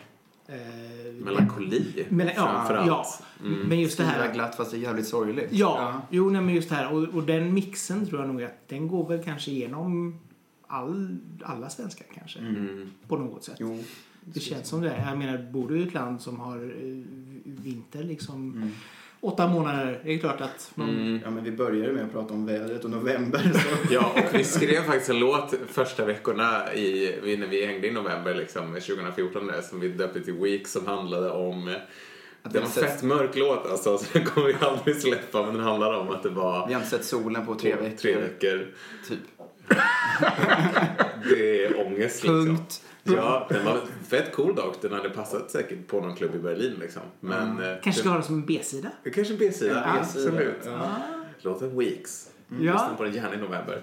Eh, 0.52 1.12
melankoli 1.24 2.06
Mela- 2.08 2.32
ja, 2.36 2.46
framförallt. 2.46 2.86
ja. 2.88 3.06
Mm. 3.46 3.68
Men 3.68 3.80
just 3.80 3.98
det 3.98 4.04
här... 4.04 4.32
glatt 4.32 4.54
fast 4.54 4.70
det 4.70 4.76
är 4.76 4.80
jävligt 4.80 5.06
sorgligt. 5.06 5.48
Ja, 5.50 6.02
jo 6.10 6.30
nej, 6.30 6.40
men 6.42 6.54
just 6.54 6.68
det 6.68 6.74
här. 6.74 6.92
Och, 6.92 7.02
och 7.02 7.22
den 7.22 7.54
mixen 7.54 8.06
tror 8.06 8.20
jag 8.20 8.28
nog 8.28 8.42
att 8.42 8.68
den 8.68 8.88
går 8.88 9.08
väl 9.08 9.22
kanske 9.24 9.50
igenom 9.50 10.18
all, 10.66 11.16
alla 11.42 11.70
svenskar 11.70 12.06
kanske. 12.14 12.38
Mm. 12.38 12.90
På 13.08 13.16
något 13.16 13.44
sätt. 13.44 13.56
Jo. 13.58 13.84
Det 14.24 14.40
känns 14.40 14.68
som 14.68 14.80
det. 14.80 15.04
Jag 15.08 15.18
menar, 15.18 15.50
bor 15.52 15.68
du 15.68 15.78
i 15.78 15.82
ett 15.82 15.94
land 15.94 16.20
som 16.20 16.40
har 16.40 16.56
eh, 16.56 17.02
vinter 17.44 18.02
liksom 18.04 18.52
Mm. 18.56 18.70
Åtta 19.22 19.46
månader. 19.46 20.00
Det 20.04 20.14
är 20.14 20.18
klart 20.18 20.40
att 20.40 20.70
man, 20.74 20.88
Mm. 20.88 21.20
Ja, 21.24 21.30
men 21.30 21.44
vi 21.44 21.50
började 21.52 21.92
med 21.92 22.04
att 22.04 22.12
prata 22.12 22.34
om 22.34 22.46
vädret 22.46 22.84
och 22.84 22.90
november. 22.90 23.50
Så. 23.54 23.68
Ja, 23.94 24.12
och 24.16 24.34
vi 24.38 24.44
skrev 24.44 24.82
faktiskt 24.82 25.10
en 25.10 25.18
låt 25.18 25.54
första 25.68 26.04
veckorna 26.04 26.74
i, 26.74 27.36
när 27.38 27.46
vi 27.46 27.66
hängde 27.66 27.86
i 27.86 27.90
november 27.90 28.34
liksom, 28.34 28.66
2014 28.74 29.46
där, 29.46 29.60
som 29.60 29.80
vi 29.80 29.88
döpte 29.88 30.20
till 30.20 30.34
Week 30.34 30.68
som 30.68 30.86
handlade 30.86 31.30
om 31.30 31.74
Att 32.42 32.52
det 32.52 32.58
var 32.58 32.66
en 32.66 32.72
fett 32.72 33.02
mörk 33.02 33.36
låt 33.36 33.70
alltså, 33.70 33.98
så 33.98 34.04
den 34.12 34.24
kommer 34.24 34.46
vi 34.48 34.54
aldrig 34.60 34.96
släppa 34.96 35.42
men 35.42 35.54
den 35.54 35.62
handlar 35.64 35.94
om 35.94 36.08
att 36.10 36.22
det 36.22 36.28
var 36.30 36.66
Vi 36.66 36.72
har 36.74 36.80
inte 36.80 36.90
sett 36.96 37.04
solen 37.04 37.46
på 37.46 37.54
tre 37.54 37.74
veckor. 37.74 37.96
tre 37.96 38.16
veckor. 38.16 38.66
Typ. 39.08 39.18
Det 41.28 41.64
är 41.64 41.86
ångest 41.86 42.22
liksom. 42.22 42.46
Punkt. 42.46 42.82
Ja, 43.04 43.46
den 43.50 43.64
var 43.64 43.80
fett 44.08 44.32
cool 44.32 44.54
dock. 44.54 44.82
Den 44.82 44.92
hade 44.92 45.10
passat 45.10 45.50
säkert 45.50 45.86
på 45.86 46.00
någon 46.00 46.14
klubb 46.16 46.34
i 46.34 46.38
Berlin 46.38 46.74
liksom. 46.80 47.02
Men 47.20 47.62
eh, 47.62 47.74
kanske 47.82 48.00
ska 48.00 48.10
ha 48.10 48.16
det 48.16 48.22
som 48.22 48.34
en 48.34 48.46
B-sida. 48.46 48.88
det 49.04 49.10
kanske 49.10 49.32
är 49.32 49.34
en 49.34 49.38
B-sida. 49.38 49.74
B-sida, 49.74 50.28
Absolut. 50.30 50.62
ja. 50.64 50.88
Låten 51.40 51.78
Weeks. 51.78 52.28
Ja. 52.48 52.56
Lyssna 52.58 52.94
på 52.96 53.02
den 53.04 53.12
gärna 53.14 53.34
i 53.34 53.36
november. 53.36 53.80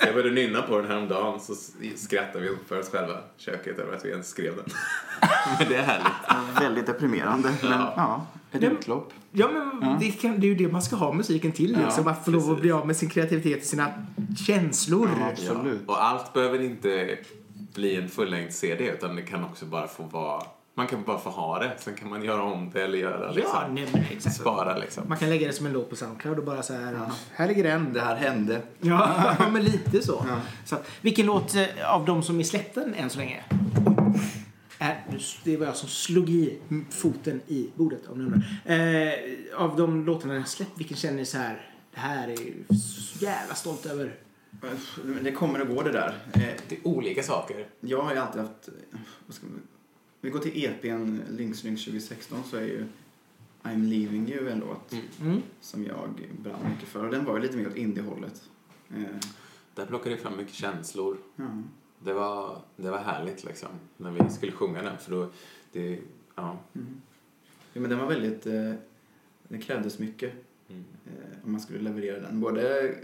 Så 0.00 0.06
jag 0.06 0.14
började 0.14 0.30
nynna 0.34 0.62
på 0.62 0.76
den 0.80 0.86
här 0.90 0.96
om 0.98 1.08
dagen 1.08 1.40
så 1.40 1.54
skrattade 1.96 2.44
vi 2.44 2.50
för 2.68 2.78
oss 2.78 2.90
själva 2.90 3.18
köket 3.36 3.78
över 3.78 3.96
att 3.96 4.04
vi 4.04 4.10
ens 4.10 4.28
skrev 4.28 4.56
den. 4.56 4.64
Men 5.58 5.68
det 5.68 5.76
är 5.76 5.82
härligt. 5.82 6.60
Väldigt 6.62 6.86
deprimerande. 6.86 7.54
Men 7.62 7.70
Ja. 7.72 7.92
ja, 7.96 8.26
ett 8.52 8.62
utlopp. 8.64 9.12
Ja, 9.32 9.48
men 9.80 9.98
Det, 9.98 10.10
kan, 10.10 10.40
det 10.40 10.46
är 10.46 10.48
ju 10.48 10.54
det 10.54 10.68
man 10.72 10.82
ska 10.82 10.96
ha 10.96 11.12
musiken 11.12 11.52
till. 11.52 11.72
Ja, 11.72 11.78
liksom, 11.84 12.06
att 12.06 12.24
få 12.24 12.30
lov 12.30 12.50
att 12.50 12.60
bli 12.60 12.72
av 12.72 12.86
med 12.86 12.96
sin 12.96 13.08
kreativitet 13.08 13.58
och 13.58 13.64
sina 13.66 13.86
känslor. 14.46 15.08
Ja, 15.20 15.28
absolut. 15.28 15.80
Och 15.86 16.04
allt 16.04 16.32
behöver 16.32 16.60
inte 16.62 17.18
bli 17.74 17.96
en 17.96 18.08
fullängd 18.08 18.52
CD 18.52 18.84
utan 18.84 19.16
det 19.16 19.22
kan 19.22 19.44
också 19.44 19.64
bara 19.64 19.88
få 19.88 20.02
vara 20.02 20.42
Man 20.74 20.86
kan 20.86 21.02
bara 21.02 21.18
få 21.18 21.30
ha 21.30 21.58
det, 21.58 21.72
sen 21.78 21.94
kan 21.94 22.08
man 22.08 22.24
göra 22.24 22.42
om 22.42 22.70
det 22.70 22.82
eller 22.82 22.98
göra 22.98 23.32
liksom. 23.32 23.54
Ja, 23.54 23.68
nej, 23.72 23.88
men 23.92 24.04
exakt. 24.10 24.36
Spara 24.36 24.78
liksom. 24.78 25.04
Man 25.08 25.18
kan 25.18 25.28
lägga 25.28 25.46
det 25.46 25.52
som 25.52 25.66
en 25.66 25.72
låt 25.72 25.90
på 25.90 25.96
Soundcloud 25.96 26.38
och 26.38 26.44
bara 26.44 26.62
så 26.62 26.72
här, 26.72 26.98
här 27.34 27.48
ligger 27.48 27.64
den. 27.64 27.92
Det 27.92 28.00
här 28.00 28.16
hände. 28.16 28.62
Ja, 28.80 29.34
ja, 29.38 29.48
men 29.48 29.64
lite 29.64 30.02
så. 30.02 30.26
Ja. 30.28 30.36
så 30.64 30.76
vilken 31.00 31.26
låt 31.26 31.54
eh, 31.54 31.94
av 31.94 32.04
de 32.04 32.22
som 32.22 32.40
är 32.40 32.44
släppta 32.44 32.82
än 32.96 33.10
så 33.10 33.18
länge? 33.18 33.44
Är, 34.78 35.04
det 35.44 35.56
var 35.56 35.66
jag 35.66 35.76
som 35.76 35.88
slog 35.88 36.30
i 36.30 36.58
foten 36.90 37.40
i 37.46 37.70
bordet 37.74 38.08
om 38.08 38.18
ni 38.18 38.24
undrar. 38.24 38.42
Eh, 38.64 39.62
av 39.62 39.76
de 39.76 40.04
låtarna 40.04 40.34
jag 40.34 40.48
släppt, 40.48 40.78
vilken 40.78 40.96
känner 40.96 41.16
ni 41.16 41.26
så 41.26 41.38
här, 41.38 41.66
det 41.94 42.00
här 42.00 42.28
är 42.28 42.36
jag 42.68 42.76
så 42.76 43.24
jävla 43.24 43.54
stolt 43.54 43.86
över? 43.86 44.14
Det 45.22 45.32
kommer 45.32 45.60
att 45.60 45.68
gå 45.68 45.82
det 45.82 45.92
där. 45.92 46.18
Eh, 46.34 46.40
Det 46.68 46.76
är 46.76 46.86
olika 46.86 47.22
saker. 47.22 47.66
Jag 47.80 48.02
har 48.02 48.12
ju 48.14 48.18
alltid 48.18 48.40
haft... 48.42 48.68
Vad 49.26 49.34
ska 49.34 49.46
vi, 49.46 49.52
vi 50.20 50.30
går 50.30 50.38
till 50.38 50.64
EPn 50.64 51.18
Lynx 51.30 51.64
Lynx 51.64 51.84
2016 51.84 52.42
så 52.44 52.56
är 52.56 52.60
ju 52.62 52.84
I'm 53.62 53.86
leaving 53.88 54.28
you 54.32 54.48
en 54.50 54.58
låt 54.60 54.92
Mm. 55.20 55.42
som 55.60 55.84
jag 55.84 56.28
brann 56.42 56.70
mycket 56.72 56.88
för. 56.88 57.04
Och 57.04 57.10
den 57.10 57.24
var 57.24 57.36
ju 57.36 57.42
lite 57.42 57.56
mer 57.56 57.66
åt 57.68 57.76
indie-hållet. 57.76 58.42
Eh, 58.90 59.16
Där 59.74 59.86
plockade 59.86 60.10
jag 60.10 60.20
fram 60.20 60.36
mycket 60.36 60.54
känslor. 60.54 61.16
ja. 61.36 61.44
Det 62.04 62.12
var, 62.12 62.62
det 62.76 62.90
var 62.90 62.98
härligt 62.98 63.44
liksom. 63.44 63.68
När 63.96 64.10
vi 64.10 64.30
skulle 64.30 64.52
sjunga 64.52 64.82
den. 64.82 64.98
För 64.98 65.10
då, 65.10 65.30
det, 65.72 65.98
ja. 66.34 66.58
Mm. 66.74 67.00
ja, 67.72 67.80
men 67.80 67.90
den 67.90 67.98
var 67.98 68.06
väldigt... 68.06 68.46
Eh, 68.46 68.72
det 69.48 69.58
krävdes 69.58 69.98
mycket 69.98 70.32
Mm. 70.68 70.84
eh, 71.06 71.44
om 71.44 71.52
man 71.52 71.60
skulle 71.60 71.78
leverera 71.80 72.20
den. 72.20 72.40
Både 72.40 72.94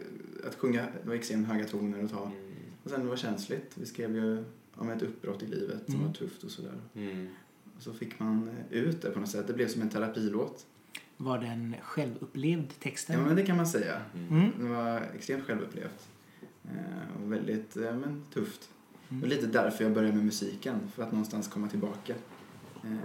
att 0.45 0.55
sjunga, 0.55 0.83
det 1.03 1.09
var 1.09 1.15
extremt 1.15 1.49
höga 1.49 1.65
toner 1.65 2.05
att 2.05 2.11
ta. 2.11 2.25
Mm. 2.25 2.53
Och 2.85 2.91
sen 2.91 3.01
det 3.01 3.07
var 3.09 3.17
känsligt. 3.17 3.73
Vi 3.75 3.87
skrev 3.87 4.17
ju 4.17 4.45
om 4.75 4.91
ett 4.91 5.03
uppbrott 5.03 5.43
i 5.43 5.47
livet 5.47 5.83
som 5.87 5.95
Mm. 5.95 6.07
var 6.07 6.15
tufft 6.15 6.45
och 6.45 6.51
sådär. 6.51 6.81
Mm. 6.95 7.29
Och 7.77 7.83
så 7.83 7.93
fick 7.93 8.19
man 8.21 8.49
eh, 8.71 8.77
ut 8.79 9.03
det 9.03 9.11
på 9.11 9.21
något 9.21 9.29
sätt. 9.29 9.47
Det 9.47 9.53
blev 9.53 9.69
som 9.69 9.83
en 9.83 9.89
terapilåt. 9.91 10.67
Var 11.17 11.39
den 11.39 11.75
självupplevd 11.83 12.81
texten? 12.81 13.19
Ja, 13.21 13.27
men 13.27 13.37
det 13.37 13.47
kan 13.47 13.57
man 13.57 13.67
säga. 13.67 14.03
Mm. 14.31 14.51
Det 14.59 14.65
var 14.69 15.01
extremt 15.15 15.45
självupplevt. 15.45 16.09
Eh, 16.65 17.23
och 17.23 17.33
väldigt 17.33 17.77
ja, 17.77 17.93
men, 17.93 18.25
tufft. 18.35 18.71
Mm. 19.09 19.23
Och 19.23 19.29
lite 19.29 19.47
därför 19.47 19.85
jag 19.85 19.93
började 19.95 20.17
med 20.17 20.25
musiken. 20.25 20.77
För 20.95 21.03
att 21.03 21.13
någonstans 21.13 21.49
komma 21.49 21.69
tillbaka 21.69 22.15
eh, 22.85 22.97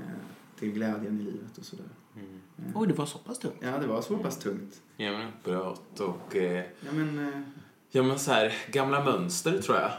till 0.60 0.72
glädjen 0.72 1.20
i 1.20 1.24
livet 1.24 1.58
och 1.58 1.66
sådär. 1.66 1.86
Mm. 2.15 2.72
Oj, 2.75 2.88
det 2.88 2.94
var 2.94 3.06
så 3.06 3.18
pass 3.18 3.39
tungt. 3.39 3.56
Ja, 3.60 3.77
det 3.77 3.88
var 3.88 4.01
så 4.01 4.18
pass 4.18 4.39
tungt. 4.39 4.82
Ja 4.98 5.12
men 5.12 5.27
uppbrott 5.27 6.00
och 6.00 6.36
eh, 6.36 6.65
Ja, 6.86 6.91
men, 6.91 7.20
eh, 7.27 7.41
ja 7.89 8.03
men 8.03 8.20
så 8.20 8.32
här, 8.32 8.53
gamla 8.72 9.03
mönster 9.03 9.62
tror 9.62 9.77
jag. 9.77 9.91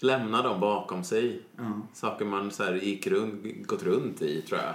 Lämna 0.00 0.42
dem 0.42 0.60
bakom 0.60 1.04
sig. 1.04 1.42
ja. 1.56 1.80
Saker 1.92 2.24
man 2.24 2.50
så 2.50 2.64
här 2.64 2.74
gick 2.74 3.06
runt, 3.06 3.66
gått 3.66 3.82
runt 3.82 4.22
i 4.22 4.42
tror 4.42 4.60
jag. 4.60 4.74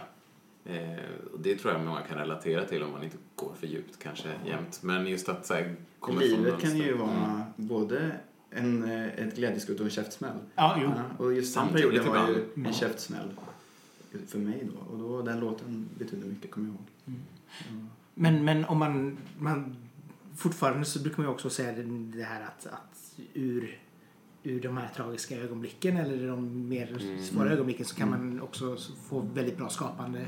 Eh, 0.76 1.00
och 1.34 1.40
det 1.40 1.56
tror 1.56 1.74
jag 1.74 1.86
många 1.86 2.02
kan 2.02 2.18
relatera 2.18 2.66
till 2.66 2.84
om 2.84 2.92
man 2.92 3.04
inte 3.04 3.18
går 3.36 3.52
för 3.60 3.68
djupt 3.68 4.00
kanske 4.04 4.28
jämt. 4.46 4.80
Men 4.84 5.08
just 5.08 5.30
att 5.30 5.46
så 5.46 5.54
här, 5.54 5.76
komma 6.00 6.20
från 6.20 6.30
Livet 6.30 6.62
kan 6.62 6.78
ju 6.78 6.98
vara 6.98 7.10
Mm. 7.12 7.42
både 7.56 8.12
en, 8.50 8.84
eh, 8.92 9.08
ett 9.08 9.36
glädjeskutt 9.36 9.80
och 9.80 9.86
en 9.86 9.92
käftsmäll. 9.92 10.38
Ja, 10.56 10.78
jo. 10.82 10.92
Ja, 10.96 11.26
och 11.26 11.34
just 11.34 11.56
den 11.56 11.64
Samtidigt 11.66 11.90
perioden 12.04 12.14
var 12.14 12.28
ju 12.28 12.66
en 12.68 12.74
käftsmäll 12.74 13.34
för 14.28 14.40
mig 14.40 14.68
då. 14.74 14.94
Och 14.94 15.00
då, 15.00 15.22
den 15.22 15.40
låten 15.40 15.90
betydde 15.98 16.26
mycket, 16.26 16.52
kommer 16.52 16.68
jag 16.68 16.76
ihåg. 16.76 16.86
Ja. 17.06 17.74
Men, 18.14 18.46
men 18.46 18.66
om 18.66 18.78
man, 18.78 19.18
man... 19.40 19.76
Fortfarande 20.36 20.86
så 20.86 21.00
brukar 21.00 21.18
man 21.18 21.26
ju 21.26 21.34
också 21.34 21.50
säga 21.50 21.72
det, 22.16 22.24
här 22.24 22.42
att, 22.42 22.66
att 22.66 23.20
ur, 23.34 23.80
ur 24.44 24.62
de 24.62 24.78
här 24.78 24.90
tragiska 24.96 25.36
ögonblicken 25.38 25.98
eller 25.98 26.28
de 26.28 26.70
mer 26.70 26.98
Mm. 27.02 27.24
svåra 27.24 27.52
ögonblicken 27.52 27.86
så 27.86 27.96
kan 27.96 28.10
man 28.10 28.42
också 28.42 28.78
få 29.10 29.20
väldigt 29.34 29.58
bra 29.58 29.70
skapande. 29.70 30.26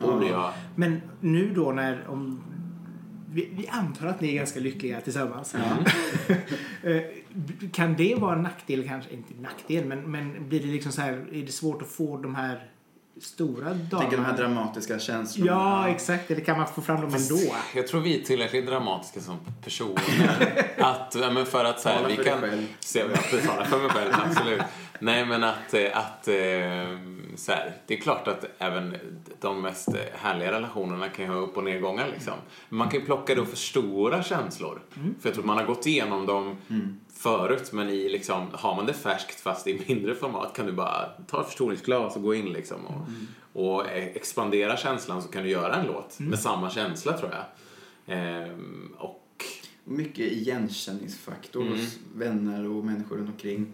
Oh, 0.00 0.26
ja. 0.30 0.54
Men 0.76 1.00
nu 1.20 1.54
då 1.54 1.72
när... 1.72 2.08
Om, 2.08 2.42
vi, 3.32 3.48
vi 3.52 3.68
antar 3.68 4.06
att 4.06 4.20
ni 4.20 4.28
är 4.28 4.34
ganska 4.34 4.60
lyckliga 4.60 5.00
tillsammans. 5.00 5.54
Eh, 6.82 7.02
kan 7.72 7.96
det 7.96 8.14
vara 8.14 8.36
en 8.36 8.42
nackdel 8.42 8.88
kanske? 8.88 9.14
Inte 9.14 9.34
nackdel, 9.40 9.84
men, 9.84 10.10
men 10.10 10.48
blir 10.48 10.60
det 10.60 10.66
liksom 10.66 10.92
så 10.92 11.00
här... 11.00 11.12
Är 11.32 11.46
det 11.46 11.52
svårt 11.52 11.82
att 11.82 11.88
få 11.88 12.16
de 12.16 12.34
här 12.34 12.70
stora 13.20 13.78
Jag 13.90 14.00
tänker 14.00 14.16
de 14.16 14.24
här 14.24 14.36
dramatiska 14.36 14.98
känslorna. 14.98 15.52
Ja, 15.52 15.88
exakt. 15.88 16.30
Eller 16.30 16.40
kan 16.40 16.58
man 16.58 16.66
få 16.66 16.82
fram 16.82 17.00
dem 17.00 17.14
ändå? 17.14 17.54
Jag 17.74 17.86
tror 17.86 18.00
vi 18.00 18.20
är 18.20 18.24
tillräckligt 18.24 18.66
dramatiska 18.66 19.20
som 19.20 19.38
personer. 19.64 20.66
att, 20.78 21.14
men 21.14 21.46
för 21.46 21.64
att 21.64 21.80
så 21.80 21.88
här, 21.88 21.96
Tala 21.96 22.08
vi 22.08 22.16
för 22.16 22.24
kan... 22.24 22.40
dig 22.40 22.50
själv. 22.50 22.66
Se, 22.80 22.98
jag 23.32 23.44
tala 23.44 23.64
för 23.64 23.78
mig 23.78 23.88
själv, 23.88 24.12
absolut. 24.26 24.62
Nej, 24.98 25.26
men 25.26 25.44
att, 25.44 25.74
eh, 25.74 25.98
att 25.98 26.28
eh, 26.28 26.34
så 27.36 27.52
här, 27.52 27.76
det 27.86 27.94
är 27.94 28.00
klart 28.00 28.28
att 28.28 28.44
även 28.58 28.96
de 29.40 29.62
mest 29.62 29.88
härliga 30.12 30.52
relationerna 30.52 31.08
kan 31.08 31.24
ju 31.24 31.30
ha 31.30 31.38
upp 31.38 31.56
och 31.56 31.64
nedgångar 31.64 32.08
liksom. 32.08 32.34
Men 32.68 32.78
man 32.78 32.88
kan 32.88 33.00
ju 33.00 33.06
plocka 33.06 33.34
då 33.34 33.44
för 33.44 33.56
stora 33.56 34.22
känslor. 34.22 34.82
För 35.20 35.28
jag 35.28 35.34
tror 35.34 35.44
man 35.44 35.56
har 35.58 35.64
gått 35.64 35.86
igenom 35.86 36.26
dem 36.26 36.56
förut, 37.14 37.72
men 37.72 37.88
i 37.88 38.08
liksom, 38.08 38.46
har 38.52 38.76
man 38.76 38.86
det 38.86 38.92
färskt 38.92 39.40
fast 39.40 39.66
i 39.66 39.84
mindre 39.88 40.14
format 40.14 40.56
kan 40.56 40.66
du 40.66 40.72
bara 40.72 41.08
ta 41.26 41.40
ett 41.40 41.46
förstoringsglas 41.46 42.16
och 42.16 42.22
gå 42.22 42.34
in 42.34 42.52
liksom. 42.52 42.78
Och, 42.86 43.06
och 43.52 43.86
eh, 43.88 44.04
expandera 44.06 44.76
känslan 44.76 45.22
så 45.22 45.28
kan 45.28 45.42
du 45.42 45.48
göra 45.48 45.74
en 45.74 45.86
låt 45.86 46.18
med 46.18 46.38
samma 46.38 46.70
känsla 46.70 47.18
tror 47.18 47.30
jag. 47.30 47.44
Ehm, 48.16 48.94
och 48.98 49.16
Mycket 49.84 50.32
igenkänningsfaktor 50.32 51.62
Mm. 51.62 51.72
hos 51.72 51.98
vänner 52.14 52.68
och 52.68 52.84
människor 52.84 53.16
runt 53.16 53.30
omkring. 53.30 53.72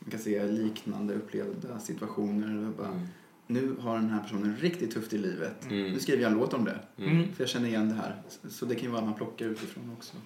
Man 0.00 0.10
kan 0.10 0.20
se 0.20 0.44
liknande 0.44 1.14
upplevda 1.14 1.78
situationer. 1.78 2.66
Och 2.68 2.72
bara, 2.74 2.88
Mm. 2.88 3.06
Nu 3.50 3.76
har 3.80 3.94
den 3.96 4.10
här 4.10 4.22
personen 4.22 4.56
riktigt 4.56 4.94
tufft 4.94 5.12
i 5.12 5.18
livet. 5.18 5.64
Mm. 5.70 5.92
Nu 5.92 6.00
skriver 6.00 6.22
jag 6.22 6.32
en 6.32 6.38
låt 6.38 6.54
om 6.54 6.64
det. 6.64 6.78
Mm. 6.98 7.32
För 7.34 7.42
jag 7.42 7.48
känner 7.48 7.68
igen 7.68 7.88
det 7.88 7.94
här. 7.94 8.22
Så 8.48 8.64
det 8.66 8.74
kan 8.74 8.84
ju 8.84 8.90
vara 8.90 8.98
att 9.00 9.04
man 9.08 9.14
plockar 9.14 9.46
utifrån 9.46 9.92
också. 9.98 10.16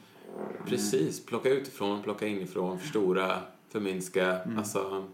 Precis, 0.67 1.27
plocka 1.27 1.51
utifrån, 1.51 2.03
plocka 2.03 2.27
inifrån, 2.27 2.79
förstora, 2.79 3.39
förminska. 3.69 4.39
Mm. 4.43 4.59
Alltså, 4.59 5.07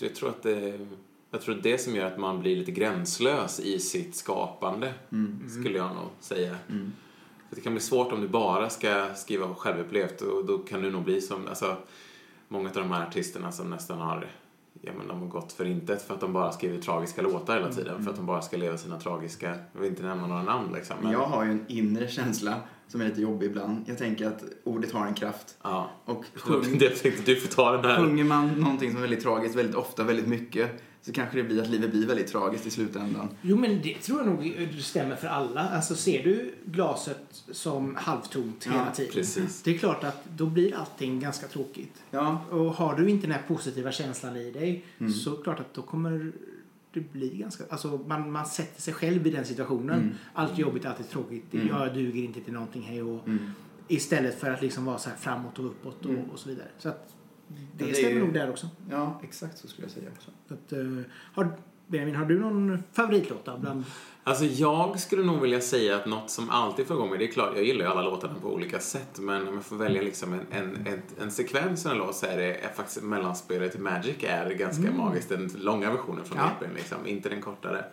jag 0.00 0.14
tror 0.14 0.28
att 0.28 0.42
det, 0.42 0.86
jag 1.30 1.40
tror 1.40 1.56
att 1.56 1.62
det 1.62 1.78
som 1.78 1.94
gör 1.96 2.06
att 2.06 2.18
man 2.18 2.40
blir 2.40 2.56
lite 2.56 2.72
gränslös 2.72 3.60
i 3.60 3.78
sitt 3.78 4.14
skapande, 4.14 4.94
Mm. 5.12 5.48
skulle 5.60 5.78
jag 5.78 5.94
nog 5.96 6.08
säga. 6.20 6.56
Mm. 6.70 6.92
För 7.48 7.56
det 7.56 7.62
kan 7.62 7.72
bli 7.72 7.80
svårt 7.82 8.12
om 8.12 8.20
du 8.20 8.28
bara 8.28 8.70
ska 8.70 9.14
skriva 9.14 9.54
självupplevt 9.54 10.20
och 10.20 10.44
då 10.44 10.58
kan 10.58 10.82
du 10.82 10.90
nog 10.90 11.04
bli 11.04 11.20
som, 11.20 11.46
alltså, 11.48 11.76
många 12.52 12.68
av 12.68 12.74
de 12.74 12.90
här 12.90 13.06
artisterna 13.06 13.52
som 13.52 13.70
nästan 13.70 13.98
har 13.98 14.26
Ja, 14.84 14.92
men 14.98 15.08
de 15.08 15.20
har 15.20 15.28
gått 15.28 15.52
för 15.52 15.64
intet 15.64 16.02
för 16.02 16.14
att 16.14 16.20
de 16.20 16.32
bara 16.32 16.52
skriver 16.52 16.78
tragiska 16.78 17.22
låtar 17.22 17.54
hela 17.54 17.72
tiden. 17.72 18.04
För 18.04 18.10
att 18.10 18.16
de 18.16 18.26
bara 18.26 18.42
ska 18.42 18.56
leva 18.56 18.78
sina 18.78 19.00
tragiska... 19.00 19.58
Jag 19.72 19.80
vill 19.80 19.90
inte 19.90 20.02
nämna 20.02 20.26
några 20.26 20.42
namn 20.42 20.72
liksom. 20.72 20.96
Men, 21.02 21.12
Jag 21.12 21.26
har 21.26 21.44
ju 21.44 21.50
en 21.50 21.64
inre 21.68 22.08
känsla 22.08 22.60
som 22.92 23.00
är 23.00 23.04
lite 23.04 23.20
jobbig 23.22 23.46
ibland. 23.46 23.84
Jag 23.86 23.98
tänker 23.98 24.26
att 24.26 24.44
ordet 24.64 24.92
har 24.92 25.06
en 25.06 25.14
kraft. 25.14 25.56
ja. 25.62 25.90
Och 26.04 26.24
Det 26.34 26.40
sjung, 26.40 26.78
jag 26.80 26.96
tänkte 26.96 27.22
du 27.24 27.36
får 27.40 27.48
ta 27.48 27.72
den 27.76 27.84
här. 27.84 27.96
sjunger 27.96 28.24
man 28.24 28.48
någonting 28.48 28.88
som 28.90 28.96
är 28.96 29.00
väldigt 29.00 29.22
tragiskt 29.22 29.54
väldigt 29.56 29.74
ofta, 29.76 30.04
väldigt 30.04 30.26
mycket, 30.26 30.70
så 31.02 31.12
kanske 31.12 31.36
det 31.36 31.42
blir 31.44 31.62
att 31.62 31.68
livet 31.68 31.90
blir 31.90 32.06
väldigt 32.06 32.26
tragiskt 32.26 32.66
i 32.66 32.70
slutändan. 32.70 33.28
Jo, 33.42 33.56
men 33.56 33.80
det 33.82 33.94
tror 33.94 34.18
jag 34.18 34.26
nog 34.26 34.68
stämmer 34.82 35.16
för 35.16 35.28
alla. 35.28 35.60
Alltså, 35.68 35.94
ser 35.94 36.22
du 36.24 36.54
glaset 36.64 37.42
som 37.52 37.96
halvtomt 37.96 38.66
Ja, 38.66 38.72
hela 38.72 38.90
tiden. 38.90 39.12
precis. 39.12 39.62
Det 39.62 39.74
är 39.74 39.78
klart 39.78 40.04
att 40.04 40.24
då 40.36 40.46
blir 40.46 40.74
allting 40.76 41.20
ganska 41.20 41.46
tråkigt. 41.46 42.02
Ja, 42.10 42.44
Och 42.50 42.74
har 42.74 42.94
du 42.96 43.10
inte 43.10 43.26
den 43.26 43.32
här 43.36 43.42
positiva 43.48 43.92
känslan 43.92 44.36
i 44.36 44.50
dig 44.50 44.84
Mm. 44.98 45.12
så 45.12 45.32
klart 45.36 45.60
att 45.60 45.74
då 45.74 45.82
kommer 45.82 46.32
det 46.92 47.00
bli 47.12 47.28
ganska... 47.36 47.64
Alltså 47.70 48.00
man, 48.06 48.32
man 48.32 48.46
sätter 48.46 48.82
sig 48.82 48.94
själv 48.94 49.26
i 49.26 49.30
den 49.30 49.44
situationen. 49.44 50.00
Mm. 50.00 50.14
Allt 50.34 50.58
jobbigt, 50.58 50.84
allt 50.86 51.00
är 51.00 51.04
tråkigt. 51.04 51.54
Mm. 51.54 51.68
Jag 51.68 51.94
duger 51.94 52.22
inte 52.22 52.40
till 52.40 52.52
någonting, 52.52 52.82
hej 52.82 53.02
och 53.02 53.28
mm. 53.28 53.50
Istället 53.88 54.40
för 54.40 54.50
att 54.50 54.62
liksom 54.62 54.84
vara 54.84 54.98
så 54.98 55.10
här 55.10 55.16
framåt 55.16 55.58
och 55.58 55.66
uppåt 55.66 56.04
och, 56.04 56.10
Mm. 56.10 56.30
och 56.30 56.38
så 56.38 56.48
vidare. 56.48 56.68
Så 56.78 56.88
att 56.88 57.14
det, 57.48 57.84
Ja, 57.84 57.86
det 57.86 57.94
stämmer 57.94 58.12
ju- 58.12 58.20
nog 58.20 58.32
där 58.34 58.50
också. 58.50 58.68
ja 58.90 59.20
exakt 59.24 59.58
så 59.58 59.68
skulle 59.68 59.84
jag 59.84 59.92
säga 59.92 60.10
också. 60.16 60.30
Så 60.48 60.54
att, 60.54 60.72
eh, 60.72 61.00
har, 61.14 61.58
Benjamin, 61.92 62.14
har 62.14 62.24
du 62.24 62.38
någon 62.38 62.82
favoritlåt? 62.92 63.44
Bland, 63.60 63.84
Alltså 64.24 64.44
jag 64.44 65.00
skulle 65.00 65.22
nog 65.22 65.40
vilja 65.40 65.60
säga 65.60 65.96
att 65.96 66.06
något 66.06 66.30
som 66.30 66.50
alltid 66.50 66.86
får 66.86 66.96
igång 66.96 67.10
mig, 67.10 67.18
det 67.18 67.24
är 67.24 67.32
klart, 67.32 67.52
jag 67.54 67.64
gillar 67.64 67.84
ju 67.84 67.90
alla 67.90 68.02
låtarna 68.02 68.34
på 68.42 68.48
olika 68.52 68.78
sätt, 68.78 69.18
men 69.18 69.48
om 69.48 69.54
jag 69.54 69.64
får 69.64 69.76
välja 69.76 70.02
liksom 70.02 70.32
en, 70.32 70.40
en, 70.50 70.86
en, 70.86 71.02
en 71.20 71.30
sekvens 71.30 71.86
i 71.86 71.88
en 71.88 71.96
låt 71.96 72.16
så 72.16 72.26
är 72.26 72.36
det 72.36 72.54
är 72.54 72.68
faktiskt 72.68 73.02
mellanspelet 73.02 73.78
Magic 73.78 74.16
är 74.20 74.50
ganska 74.50 74.92
magiskt, 74.92 75.28
den 75.28 75.50
långa 75.56 75.90
versionen 75.90 76.24
från 76.24 76.38
Ja. 76.38 76.50
EPn 76.60 76.74
liksom, 76.74 77.06
inte 77.06 77.28
den 77.28 77.40
kortare. 77.40 77.84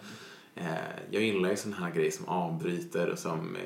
Eh, 0.55 0.65
jag 1.11 1.23
gillar 1.23 1.49
ju 1.49 1.55
sån 1.55 1.73
här 1.73 1.91
grejer 1.91 2.11
som 2.11 2.25
avbryter 2.27 3.09
och 3.09 3.19
som 3.19 3.55
eh, 3.55 3.61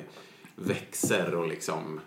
växer 0.55 1.35
och 1.35 1.47
liksom 1.47 1.99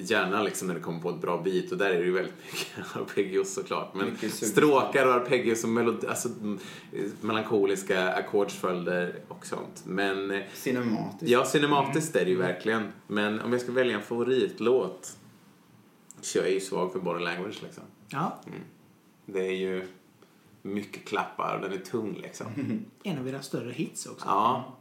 Gärna 0.00 0.42
liksom 0.42 0.68
när 0.68 0.74
det 0.74 0.80
kommer 0.80 1.00
på 1.00 1.10
ett 1.10 1.20
bra 1.20 1.42
beat 1.42 1.72
och 1.72 1.78
där 1.78 1.90
är 1.90 1.98
det 1.98 2.04
ju 2.04 2.12
väldigt 2.12 2.34
mycket 2.46 2.96
arpeggios 2.96 3.54
såklart. 3.54 3.94
Men 3.94 4.30
stråkar 4.30 5.06
och 5.06 5.14
arpeggios 5.14 5.64
och 5.64 5.70
melodi, 5.70 6.06
alltså, 6.06 6.28
mm, 6.28 6.58
melankoliska 7.20 8.12
ackordsföljder 8.12 9.14
och 9.28 9.46
sånt. 9.46 9.82
Men 9.86 10.30
eh, 10.30 10.40
Cinematiskt. 10.54 11.30
Ja, 11.30 11.44
cinematiskt 11.44 12.16
är 12.16 12.24
det 12.24 12.30
ju 12.30 12.36
verkligen. 12.36 12.92
Men 13.06 13.40
om 13.40 13.52
jag 13.52 13.60
ska 13.60 13.72
välja 13.72 13.96
en 13.96 14.02
favoritlåt 14.02 15.16
så 16.20 16.38
jag 16.38 16.46
är 16.46 16.52
ju 16.52 16.60
svag 16.60 16.92
för 16.92 17.00
body 17.00 17.24
language 17.24 17.62
liksom. 17.62 17.84
ja. 18.08 18.40
Det 19.26 19.46
är 19.46 19.52
ju... 19.56 19.88
mycket 20.62 21.04
klappar 21.04 21.54
och 21.56 21.62
den 21.62 21.72
är 21.72 21.84
tung 21.84 22.18
liksom. 22.22 22.46
En 23.02 23.18
av 23.18 23.28
era 23.28 23.42
större 23.42 23.72
hits 23.72 24.06
också. 24.06 24.26
Ja, 24.26 24.76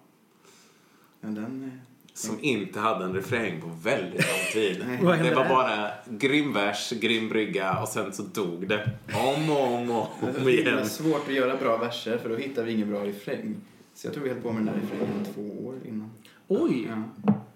Men 1.21 1.35
den... 1.35 1.81
som 2.19 2.37
inte 2.41 2.79
hade 2.79 3.05
en 3.05 3.13
refräng 3.13 3.61
på 3.61 3.67
väldigt 3.83 4.13
lång 4.27 4.53
tid. 4.53 4.85
Det 5.23 5.35
var 5.35 5.49
bara 5.49 5.87
grym 6.09 6.53
vers, 6.53 6.93
grym 7.01 7.29
brygga 7.29 7.77
och 7.81 7.87
sen 7.87 8.13
så 8.13 8.23
dog 8.23 8.67
det. 8.67 8.89
Om 9.35 9.49
och 9.49 9.73
om 9.73 9.91
och 9.91 10.07
Det 10.21 10.41
om 10.41 10.47
är 10.47 10.49
igen. 10.49 10.85
svårt 10.85 11.27
att 11.27 11.33
göra 11.33 11.55
bra 11.57 11.77
verser 11.77 12.17
för 12.17 12.29
då 12.29 12.35
hittar 12.35 12.63
vi 12.63 12.71
ingen 12.73 12.89
bra 12.89 12.99
refräng. 13.05 13.55
Så 13.95 14.07
jag 14.07 14.13
tror 14.13 14.23
vi 14.23 14.29
höll 14.29 14.41
på 14.41 14.51
med 14.51 14.65
den 14.65 14.65
där 14.65 14.81
refrängen 14.81 15.25
i 15.25 15.33
två 15.33 15.67
år 15.67 15.75
innan. 15.87 16.11
Oj! 16.47 16.87
Ja. 16.89 17.03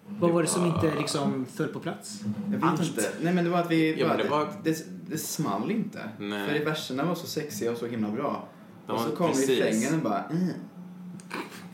Vad 0.08 0.32
var 0.32 0.42
det 0.42 0.48
som 0.48 0.66
inte 0.66 0.92
liksom 0.98 1.46
föll 1.54 1.68
på 1.68 1.80
plats? 1.80 2.20
Jag 2.46 2.52
vet 2.58 2.64
Allt. 2.64 2.82
inte. 2.82 3.10
Nej 3.22 3.34
men 3.34 3.44
det 3.44 3.50
var 3.50 3.60
att 3.60 3.72
vi... 3.72 4.00
Ja, 4.00 4.08
bara- 4.08 4.18
det 4.18 4.30
var- 4.30 4.48
det, 4.64 4.86
det 5.10 5.18
small 5.18 5.72
inte. 5.72 6.00
Nej. 6.20 6.48
För 6.60 6.66
verserna 6.66 7.06
var 7.06 7.16
så 7.16 7.28
sexiga 7.28 7.72
och 7.72 7.78
så 7.78 7.86
himla 7.88 8.10
bra. 8.10 8.48
De 8.88 8.92
och 8.94 9.00
så 9.00 9.10
var- 9.10 9.16
kom 9.16 9.28
refrängen 9.28 9.94
och 9.96 10.00
bara... 10.04 10.24
Mm. 10.24 10.48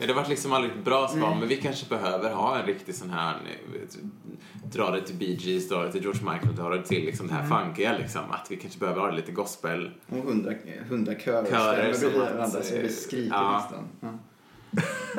Ja, 0.00 0.06
det 0.06 0.12
var 0.12 0.26
liksom 0.28 0.52
aldrig 0.52 0.72
ett 0.72 0.84
bra 0.84 1.08
svar, 1.08 1.34
men 1.34 1.48
vi 1.48 1.56
kanske 1.56 1.88
behöver 1.88 2.32
ha 2.32 2.58
en 2.58 2.66
riktig 2.66 2.94
sån 2.94 3.10
här, 3.10 3.36
vet, 3.72 3.98
dra 4.72 4.90
det 4.90 5.02
till 5.02 5.14
Bee 5.14 5.36
Gees, 5.40 5.68
dra 5.68 5.82
det 5.82 5.92
till 5.92 6.02
George 6.02 6.32
Michael, 6.32 6.56
dra 6.56 6.68
det 6.68 6.82
till 6.82 7.04
liksom 7.04 7.28
det 7.28 7.34
här 7.34 7.46
funkiga 7.46 7.98
liksom. 7.98 8.22
Att 8.30 8.50
vi 8.50 8.56
kanske 8.56 8.78
behöver 8.78 9.00
ha 9.00 9.10
lite 9.10 9.32
gospel. 9.32 9.90
Och 10.08 10.16
hundra, 10.16 10.52
hundra 10.88 11.14
körer 11.14 11.50
Körer 11.50 11.92
som 11.92 12.20
varandra 12.20 12.62
så 12.62 12.74
eh, 12.74 12.82
det 12.82 12.88
skriker 12.88 13.34
ja. 13.34 13.52
nästan. 13.52 13.88
Ja. 14.00 14.08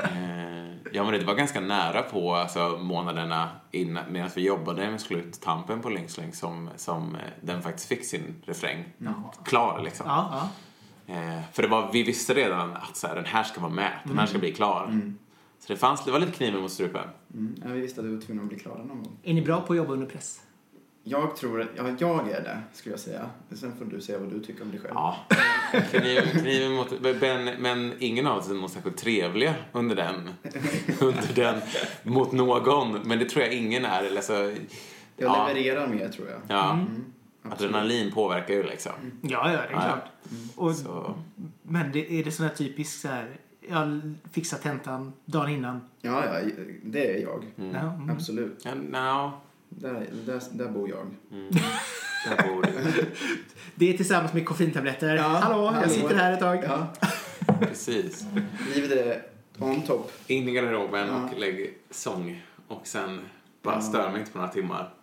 Eh, 0.03 0.51
ja, 0.91 1.03
men 1.03 1.19
det 1.19 1.25
var 1.25 1.35
ganska 1.35 1.59
nära 1.59 2.01
på 2.01 2.35
alltså, 2.35 2.77
månaderna 2.81 3.49
innan, 3.71 4.03
medan 4.11 4.29
vi 4.35 4.41
jobbade 4.41 4.91
med 4.91 5.01
sluttampen 5.01 5.81
på 5.81 5.89
Lynx 5.89 6.19
som, 6.31 6.69
som 6.75 7.15
eh, 7.15 7.21
den 7.41 7.61
faktiskt 7.61 7.87
fick 7.87 8.05
sin 8.05 8.35
refräng 8.45 8.85
klar 9.45 9.81
liksom. 9.83 10.05
Ja, 10.09 10.29
ja. 10.31 10.49
Eh, 11.11 11.39
för 11.53 11.61
det 11.61 11.67
var, 11.67 11.89
vi 11.93 12.03
visste 12.03 12.33
redan 12.33 12.71
att 12.75 12.97
så 12.97 13.07
här, 13.07 13.15
den 13.15 13.25
här 13.25 13.43
ska 13.43 13.61
vara 13.61 13.71
med, 13.71 13.91
den 14.03 14.17
här 14.17 14.25
ska 14.25 14.37
bli 14.39 14.51
klar. 14.53 14.85
Mm. 14.85 15.17
Så 15.59 15.73
det 15.73 15.79
fanns, 15.79 16.05
det 16.05 16.11
var 16.11 16.19
lite 16.19 16.31
kniven 16.31 16.61
mot 16.61 16.71
strupen. 16.71 17.07
Mm. 17.33 17.55
Ja, 17.63 17.69
vi 17.69 17.81
visste 17.81 18.01
att 18.01 18.07
vi 18.07 18.15
var 18.15 18.21
tvungna 18.21 18.41
att 18.43 18.49
bli 18.49 18.59
klara 18.59 18.77
någon 18.77 19.03
gång. 19.03 19.17
Är 19.23 19.33
ni 19.33 19.41
bra 19.41 19.61
på 19.61 19.73
att 19.73 19.77
jobba 19.77 19.93
under 19.93 20.07
press? 20.07 20.41
Jag 21.03 21.35
tror, 21.35 21.71
ja 21.77 21.83
jag 21.99 22.29
är 22.29 22.43
det 22.43 22.61
skulle 22.73 22.93
jag 22.93 22.99
säga. 22.99 23.29
Sen 23.55 23.75
får 23.77 23.85
du 23.85 24.01
säga 24.01 24.19
vad 24.19 24.29
du 24.29 24.39
tycker 24.43 24.61
om 24.63 24.71
dig 24.71 24.79
själv. 24.79 24.93
Ja, 24.95 25.15
kniven, 25.91 26.23
kniven 26.41 26.71
mot, 26.71 26.93
men, 27.21 27.45
men 27.61 27.93
ingen 27.99 28.27
av 28.27 28.37
oss 28.37 28.49
är 28.49 28.53
någon 28.53 28.69
särskilt 28.69 28.97
trevliga 28.97 29.55
under 29.71 29.95
den, 29.95 30.29
under 31.01 31.33
den 31.35 31.61
mot 32.03 32.31
någon. 32.31 32.99
Men 33.03 33.19
det 33.19 33.25
tror 33.25 33.43
jag 33.45 33.53
ingen 33.53 33.85
är. 33.85 34.03
Eller 34.03 34.21
så, 34.21 34.33
Jag 34.33 34.55
ja, 35.17 35.47
levererar 35.47 35.87
mer 35.87 36.09
tror 36.09 36.29
jag. 36.29 36.39
ja, 36.47 36.71
Mm. 36.71 37.05
Adrenalin 37.43 38.11
påverkar 38.11 38.53
ju 38.53 38.63
liksom. 38.63 38.91
Ja, 39.21 39.51
ja, 39.51 39.57
det 39.61 39.67
är 39.67 39.71
Ja, 39.71 39.81
klart. 39.81 40.05
Och, 40.55 40.75
Så, 40.75 41.15
men 41.63 41.91
det, 41.91 42.19
är 42.19 42.23
det 42.23 42.31
sån 42.31 42.45
här 42.45 42.53
typiskt 42.55 43.01
så 43.01 43.07
här, 43.07 43.29
jag 43.69 44.01
fixar 44.31 44.57
tentan 44.57 45.13
dagen 45.25 45.49
innan? 45.49 45.81
Ja, 46.01 46.25
ja, 46.25 46.49
det 46.83 47.15
är 47.17 47.21
jag. 47.21 47.45
mm. 47.57 47.75
Mm. 47.75 48.09
Absolut. 48.09 48.61
Ja, 48.65 48.75
no, 48.75 49.31
Där, 49.69 50.07
där, 50.25 50.41
där 50.51 50.67
bor 50.69 50.89
jag. 50.89 51.07
mm. 51.31 51.51
Där 52.29 52.47
bor 52.47 52.61
du. 52.61 53.05
Det 53.75 53.93
är 53.93 53.97
tillsammans 53.97 54.33
med 54.33 54.45
koffeintabletter. 54.45 55.15
Ja, 55.15 55.23
hallå, 55.23 55.65
hallå. 55.65 55.81
jag 55.81 55.91
sitter 55.91 56.15
här 56.15 56.33
ett 56.33 56.39
tag. 56.39 56.63
Ja, 56.63 56.87
Precis. 57.59 58.25
livet 58.75 58.91
är 58.91 59.21
on 59.59 59.81
top. 59.81 60.11
In 60.27 60.49
i 60.49 60.51
garderoben 60.51 61.07
Ja. 61.07 61.29
och 61.33 61.39
lägg 61.39 61.73
sång. 61.89 62.41
Och 62.67 62.87
sen 62.87 63.21
bara 63.61 63.75
Ja. 63.75 63.81
stör 63.81 64.11
mig 64.11 64.19
inte 64.19 64.31
på 64.31 64.37
några 64.37 64.51
timmar. 64.51 64.93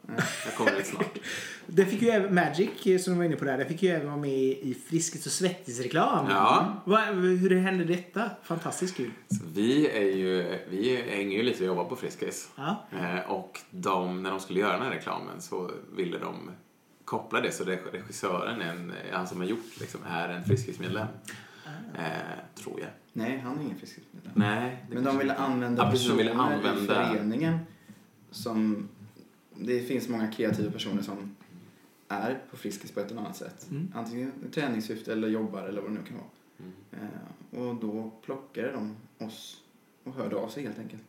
Jag 0.45 0.55
kommer 0.57 0.73
lite 0.73 0.85
snart. 0.89 1.19
Det 1.71 1.85
fick 1.87 2.03
ju 2.03 2.09
även 2.09 2.35
Magic, 2.35 3.05
som 3.05 3.13
du 3.13 3.19
var 3.19 3.25
inne 3.25 3.37
på 3.37 3.45
där, 3.45 3.59
det 3.59 3.65
fick 3.65 3.83
ju 3.83 3.89
även 3.89 4.07
vara 4.07 4.17
med 4.17 4.31
i 4.41 4.77
Friskis 4.89 5.27
och 5.27 5.33
Svettis-reklam. 5.33 6.27
Ja. 6.31 6.83
Va, 6.85 7.05
hur 7.05 7.57
hände 7.61 7.85
detta? 7.85 8.31
Fantastiskt 8.43 8.97
kul. 8.97 9.11
Så 9.29 9.45
vi 9.55 9.89
är 9.89 10.17
ju, 10.17 10.59
vi 10.71 10.97
hänger 11.11 11.37
ju 11.37 11.43
lite 11.43 11.61
och 11.61 11.67
jobbar 11.67 11.85
på 11.85 11.97
Friskis. 11.97 12.49
Ja. 12.57 12.87
Eh, 13.01 13.31
och 13.31 13.61
de, 13.71 14.23
när 14.23 14.31
de 14.31 14.41
skulle 14.41 14.61
göra 14.61 14.73
den 14.73 14.83
här 14.83 14.91
reklamen 14.91 15.41
så 15.41 15.71
ville 15.97 16.19
de 16.19 16.51
koppla 17.05 17.41
det 17.41 17.53
så 17.53 17.65
reg- 17.65 17.93
regissören, 17.93 18.61
en, 18.63 18.93
han 19.13 19.27
som 19.27 19.41
har 19.41 19.47
gjort 19.47 19.81
liksom, 19.81 20.01
är 20.11 20.29
en 20.29 20.45
Friskis-medlem. 20.45 21.07
Eh, 21.99 22.63
tror 22.63 22.81
jag. 22.81 22.89
Nej, 23.13 23.39
han 23.45 23.59
är 23.59 23.63
ingen 23.63 23.79
fiskemedlem. 23.79 24.33
Nej. 24.35 24.85
Men 24.91 25.05
de 25.05 25.19
ville 25.19 25.35
använda 25.35 25.85
Ja, 25.85 25.91
precis, 25.91 26.09
de 26.09 26.17
ville 26.17 26.31
personer 26.31 26.55
använda- 26.55 26.83
i 26.83 26.87
föreningen 26.87 27.59
som... 28.31 28.89
Det 29.61 29.81
finns 29.81 30.09
många 30.09 30.33
kreativa 30.33 30.71
personer 30.71 31.03
som 31.03 31.37
är 32.09 32.39
på 32.51 32.57
Friskis 32.57 32.91
på 32.93 33.01
ett 33.01 33.11
eller 33.11 33.21
annat 33.21 33.37
sätt. 33.37 33.67
Mm. 33.71 33.93
Antingen 33.95 34.33
i 34.49 34.55
träningssyfte 34.55 35.13
eller 35.13 35.29
jobbar 35.29 35.63
eller 35.63 35.81
vad 35.81 35.91
det 35.91 35.95
nu 35.95 36.01
kan 36.09 36.17
vara. 36.17 36.27
Mm. 36.59 37.09
Eh, 37.53 37.61
och 37.69 37.75
då 37.75 38.11
plockade 38.25 38.73
de 38.73 38.97
oss 39.27 39.61
och 40.05 40.15
hörde 40.15 40.37
av 40.37 40.49
sig 40.49 40.63
helt 40.63 40.79
enkelt. 40.79 41.03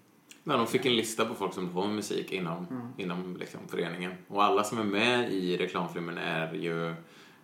Ja, 0.44 0.58
de 0.58 0.68
fick 0.68 0.86
en 0.86 0.96
lista 0.96 1.26
på 1.26 1.34
folk 1.36 1.54
som 1.54 1.74
får 1.74 1.86
med 1.88 1.96
musik 1.96 2.32
inom, 2.32 2.66
Mm. 2.72 2.88
inom 2.98 3.38
liksom, 3.38 3.60
föreningen. 3.68 4.12
Och 4.28 4.44
alla 4.44 4.64
som 4.64 4.78
är 4.80 4.84
med 4.84 5.34
i 5.34 5.58
reklamfilmen 5.58 6.18
är 6.18 6.54
ju 6.54 6.94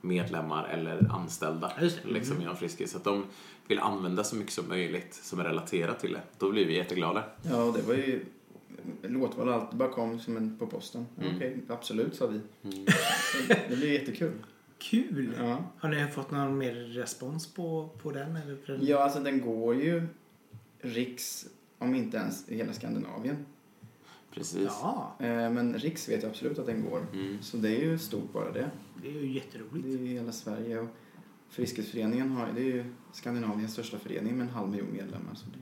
medlemmar 0.01 0.67
eller 0.67 1.11
anställda 1.11 1.71
liksom, 2.03 2.31
Mm. 2.35 2.41
inom 2.41 2.57
Friskis. 2.57 2.91
Så 2.91 2.97
att 2.97 3.03
de 3.03 3.25
vill 3.67 3.79
använda 3.79 4.23
så 4.23 4.35
mycket 4.35 4.53
som 4.53 4.67
möjligt 4.67 5.13
som 5.13 5.39
är 5.39 5.43
relaterat 5.43 5.99
till 5.99 6.13
det. 6.13 6.21
Då 6.37 6.51
blir 6.51 6.65
vi 6.65 6.75
jätteglada. 6.75 7.23
Ja, 7.43 7.63
och 7.63 7.73
det 7.73 7.81
var 7.81 7.93
ju... 7.93 8.25
Låtval 9.01 9.47
och 9.47 9.53
allt 9.53 9.73
bara 9.73 9.89
kom 9.89 10.19
som 10.19 10.37
en 10.37 10.57
på 10.57 10.67
posten. 10.67 11.05
Mm. 11.21 11.35
Okej, 11.35 11.57
absolut, 11.67 12.15
sa 12.15 12.27
vi. 12.27 12.39
Mm. 12.69 12.85
Det 13.69 13.75
blev 13.77 13.91
jättekul. 13.93 14.31
Kul! 14.77 15.33
Ja. 15.39 15.63
Har 15.77 15.89
ni 15.89 16.07
fått 16.07 16.31
någon 16.31 16.57
mer 16.57 16.73
respons 16.73 17.53
på, 17.53 17.89
på 18.01 18.11
den? 18.11 18.35
Eller 18.35 18.55
på 18.55 18.71
den? 18.71 18.85
ja, 18.85 19.03
alltså 19.03 19.19
den 19.19 19.41
går 19.41 19.75
ju 19.75 20.03
riks, 20.79 21.47
om 21.77 21.95
inte 21.95 22.17
ens 22.17 22.49
i 22.49 22.55
hela 22.55 22.73
Skandinavien. 22.73 23.45
Precis. 24.33 24.67
Ja, 24.81 25.15
Eh, 25.19 25.27
Men 25.51 25.73
Riks 25.77 26.09
vet 26.09 26.23
jag 26.23 26.29
absolut 26.29 26.59
att 26.59 26.65
den 26.65 26.83
går. 26.85 27.07
Mm. 27.13 27.37
Så 27.41 27.57
det 27.57 27.69
är 27.69 27.83
ju 27.83 27.97
stort 27.97 28.33
bara 28.33 28.51
det. 28.51 28.71
det 29.01 29.07
är 29.07 29.11
ju 29.13 29.19
Det 29.21 29.27
jätteroligt. 29.27 29.85
är 29.85 29.89
ju 29.91 30.07
hela 30.07 30.31
Sverige. 30.31 30.79
Och 30.79 30.87
Friskisföreningen 31.49 32.31
har, 32.31 32.51
det 32.55 32.61
är 32.61 32.65
ju 32.75 32.85
Skandinaviens 33.13 33.73
största 33.73 33.97
förening 33.99 34.37
med 34.37 34.47
en 34.47 34.53
halv 34.53 34.69
miljon 34.69 34.91
medlemmar. 34.91 35.35
Så 35.35 35.45
det, 35.45 35.57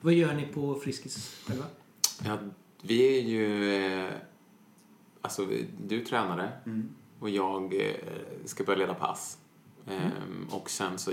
Vad 0.00 0.14
gör 0.14 0.34
ni 0.34 0.46
på 0.46 0.74
Friskis 0.74 1.42
själva? 1.46 1.64
Ja, 2.24 2.38
vi 2.82 3.18
är 3.18 3.22
ju... 3.22 3.74
Eh, 3.74 4.10
alltså, 5.20 5.46
du 5.86 6.00
är 6.00 6.04
tränare 6.04 6.52
mm. 6.66 6.94
och 7.18 7.30
jag 7.30 7.74
eh, 7.74 7.94
ska 8.44 8.64
börja 8.64 8.78
leda 8.78 8.94
pass. 8.94 9.38
Ehm, 9.86 10.48
och 10.50 10.70
sen 10.70 10.98
så 10.98 11.12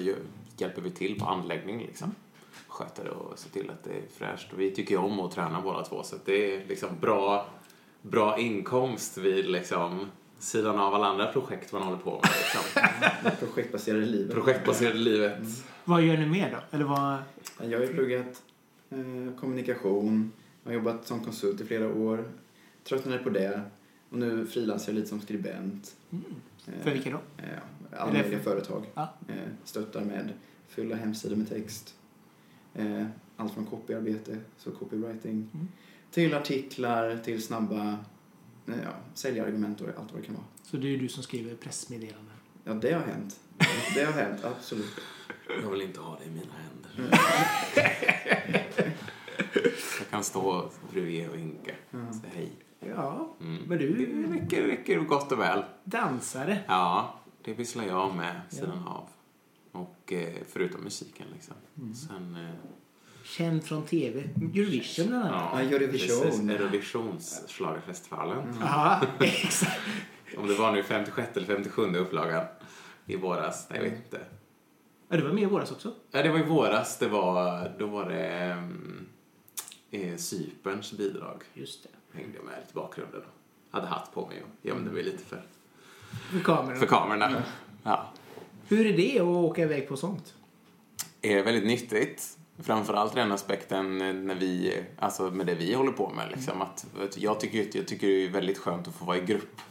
hjälper 0.58 0.82
vi 0.82 0.92
till 0.92 1.20
på 1.20 1.26
anläggning 1.26 1.80
liksom. 1.80 2.16
Sköter 2.68 3.04
det 3.04 3.12
och 3.12 3.40
ser 3.40 3.50
till 3.50 3.70
att 3.70 3.84
det 3.84 3.90
är 3.90 4.04
fräscht. 4.18 4.54
Och 4.54 4.60
vi 4.60 4.72
tycker 4.72 4.92
ju 4.92 5.02
om 5.02 5.20
att 5.20 5.32
träna 5.32 5.62
båda 5.62 5.84
två 5.84 6.04
så 6.04 6.16
att 6.16 6.26
det 6.26 6.56
är 6.56 6.66
liksom 6.68 6.90
bra, 7.02 7.50
bra 8.02 8.40
inkomst 8.40 9.18
vid 9.18 9.50
liksom 9.50 10.12
sidan 10.40 10.80
av 10.80 10.96
alla 10.96 11.08
andra 11.08 11.32
projekt 11.32 11.74
man 11.74 11.82
håller 11.82 11.98
på 11.98 12.12
med. 12.12 12.30
Liksom. 12.40 12.82
Det 13.24 13.46
projektbaserade 13.46 14.06
livet. 14.06 14.34
Projektbaserade 14.34 15.00
livet. 15.00 15.40
Vad 15.84 16.02
gör 16.02 16.18
ni 16.18 16.26
mer 16.26 16.52
då? 16.52 16.78
Eller 16.78 16.86
vad... 16.86 17.18
Jag 17.70 17.80
har 17.80 17.86
ju 17.86 17.94
pluggat 17.94 18.42
eh, 18.90 19.40
kommunikation. 19.40 20.32
Jag 20.64 20.70
har 20.72 20.74
jobbat 20.74 21.08
som 21.08 21.20
konsult 21.24 21.62
i 21.62 21.66
flera 21.66 21.94
år. 21.94 22.32
Tröttnade 22.84 23.18
på 23.24 23.30
det. 23.30 23.62
Och 24.10 24.18
nu 24.18 24.46
frilansar 24.46 24.92
jag 24.92 24.96
lite 24.96 25.08
som 25.08 25.22
skribent. 25.22 25.96
Mm. 26.12 26.24
Eh, 26.68 26.84
För 26.84 26.92
vilka 26.92 27.10
då? 27.10 27.18
Eh, 27.38 28.00
alla 28.00 28.14
möjliga 28.14 28.38
för- 28.40 28.52
företag. 28.52 28.86
Ja. 28.94 29.14
Eh, 29.28 29.36
stöttar 29.64 30.02
med 30.06 30.30
fylla 30.68 30.96
hemsidor 30.96 31.36
med 31.36 31.50
text. 31.50 31.96
Eh, 32.74 33.06
allt 33.38 33.54
från 33.54 33.66
copyarbete, 33.66 34.38
så 34.58 34.72
copywriting, 34.72 35.50
Mm. 35.54 35.68
till 36.12 36.34
artiklar, 36.34 37.18
till 37.18 37.44
snabba 37.44 37.98
eh, 38.68 38.74
ja, 38.84 38.92
säljargument 39.14 39.82
och 39.82 39.88
allt 39.88 40.12
vad 40.14 40.22
det 40.22 40.26
kan 40.26 40.36
vara. 40.36 40.46
Så 40.64 40.78
det 40.78 40.96
är 40.96 40.98
du 40.98 41.08
som 41.08 41.24
skriver 41.24 41.56
pressmeddelanden? 41.56 42.34
Ja, 42.64 42.74
det 42.74 42.94
har 42.94 43.02
hänt. 43.02 43.40
Det 43.96 44.04
har 44.04 44.14
hänt, 44.14 44.46
absolut. 44.46 44.86
Jag 45.64 45.72
vill 45.72 45.82
inte 45.82 46.00
ha 46.00 46.20
det 46.20 46.26
i 46.26 46.30
mina 46.30 46.54
händer. 46.54 47.20
Jag 50.00 50.10
kan 50.10 50.24
stå 50.24 50.72
bredvid 50.92 51.30
och 51.30 51.36
vinka. 51.36 51.72
Mm. 51.94 52.14
Säga 52.14 52.32
hej. 52.36 52.52
Ja, 52.96 53.36
Mm. 53.42 53.64
men 53.68 53.78
Det 53.78 53.86
du 53.88 54.28
räcker, 54.34 54.64
räcker 54.64 55.00
gott 55.00 55.32
och 55.32 55.40
väl. 55.40 55.64
dansare. 55.84 56.60
Ja, 56.68 57.14
det 57.44 57.54
pysslar 57.54 57.84
jag 57.86 58.16
med 58.16 58.42
sidan 58.50 58.84
Ja. 58.86 58.92
av. 58.92 59.08
Och 59.82 60.14
eh, 60.14 60.34
förutom 60.52 60.82
musiken 60.82 61.26
liksom. 61.34 61.54
Mm. 61.78 61.96
Sen... 61.96 62.36
Eh, 62.36 62.50
Känd 63.24 63.64
från 63.64 63.84
TV. 63.84 64.20
Eurovision 64.56 65.08
bland 65.08 65.24
annat. 65.26 65.50
Ja, 65.54 65.62
Eurovision. 65.62 66.22
Precis, 66.22 66.40
Eurovisionsschlagerfestivalen. 66.50 68.40
Mm. 68.44 68.58
Ja, 68.62 69.02
exakt. 69.20 69.80
Om 70.38 70.48
det 70.48 70.54
var 70.56 70.72
nu 70.72 70.84
56 70.84 71.38
eller 71.38 71.48
57 71.48 71.82
upplagan 71.96 72.46
i 73.06 73.16
våras. 73.16 73.68
Nej, 73.70 73.80
jag 73.80 73.90
vet 73.90 74.00
inte. 74.06 74.22
Ja, 75.10 75.18
det 75.18 75.24
var 75.24 75.34
med 75.34 75.44
i 75.44 75.46
våras 75.46 75.72
också. 75.72 75.94
Ja, 76.12 76.24
det 76.24 76.30
var 76.30 76.40
i 76.40 76.44
våras. 76.44 76.98
Det 77.00 77.08
var, 77.08 77.72
då 77.80 77.88
var 77.88 78.10
det 78.10 78.54
um, 78.58 79.08
eh, 79.92 80.16
Cyperns 80.18 80.92
bidrag. 80.92 81.44
Just 81.54 81.84
det. 81.84 82.18
Hängde 82.18 82.38
jag 82.38 82.46
med 82.46 82.56
lite 82.60 82.72
i 82.72 82.74
bakgrunden. 82.74 83.22
Hade 83.72 83.88
hatt 83.88 84.14
på 84.14 84.26
mig 84.26 84.44
och 84.44 84.66
gömde 84.66 84.92
mig 84.92 85.04
lite 85.04 85.24
för, 85.24 85.44
För 86.32 86.40
kameran. 86.40 86.80
för 86.80 86.86
kamerorna. 86.86 87.44
Ja. 87.84 88.14
Hur 88.68 88.86
är 88.86 88.98
det 88.98 89.20
att 89.20 89.26
åka 89.26 89.62
iväg 89.64 89.88
på 89.88 89.98
sånt? 89.98 90.34
är 91.22 91.44
väldigt 91.44 91.66
nyttigt. 91.66 92.38
Framförallt 92.64 93.16
den 93.16 93.32
aspekten 93.32 93.98
när 94.28 94.36
vi, 94.36 94.84
alltså 95.00 95.32
med 95.32 95.46
det 95.48 95.56
vi 95.56 95.74
håller 95.74 95.92
på 95.92 96.10
med. 96.10 96.32
Liksom, 96.32 96.62
att, 96.62 96.86
att 97.04 97.18
jag, 97.18 97.40
tycker, 97.40 97.78
jag 97.78 97.88
tycker 97.88 98.08
det 98.08 98.26
är 98.26 98.30
väldigt 98.30 98.58
skönt 98.58 98.88
att 98.88 98.96
få 98.96 99.06
vara 99.06 99.18
i 99.18 99.26
grupp. 99.26 99.62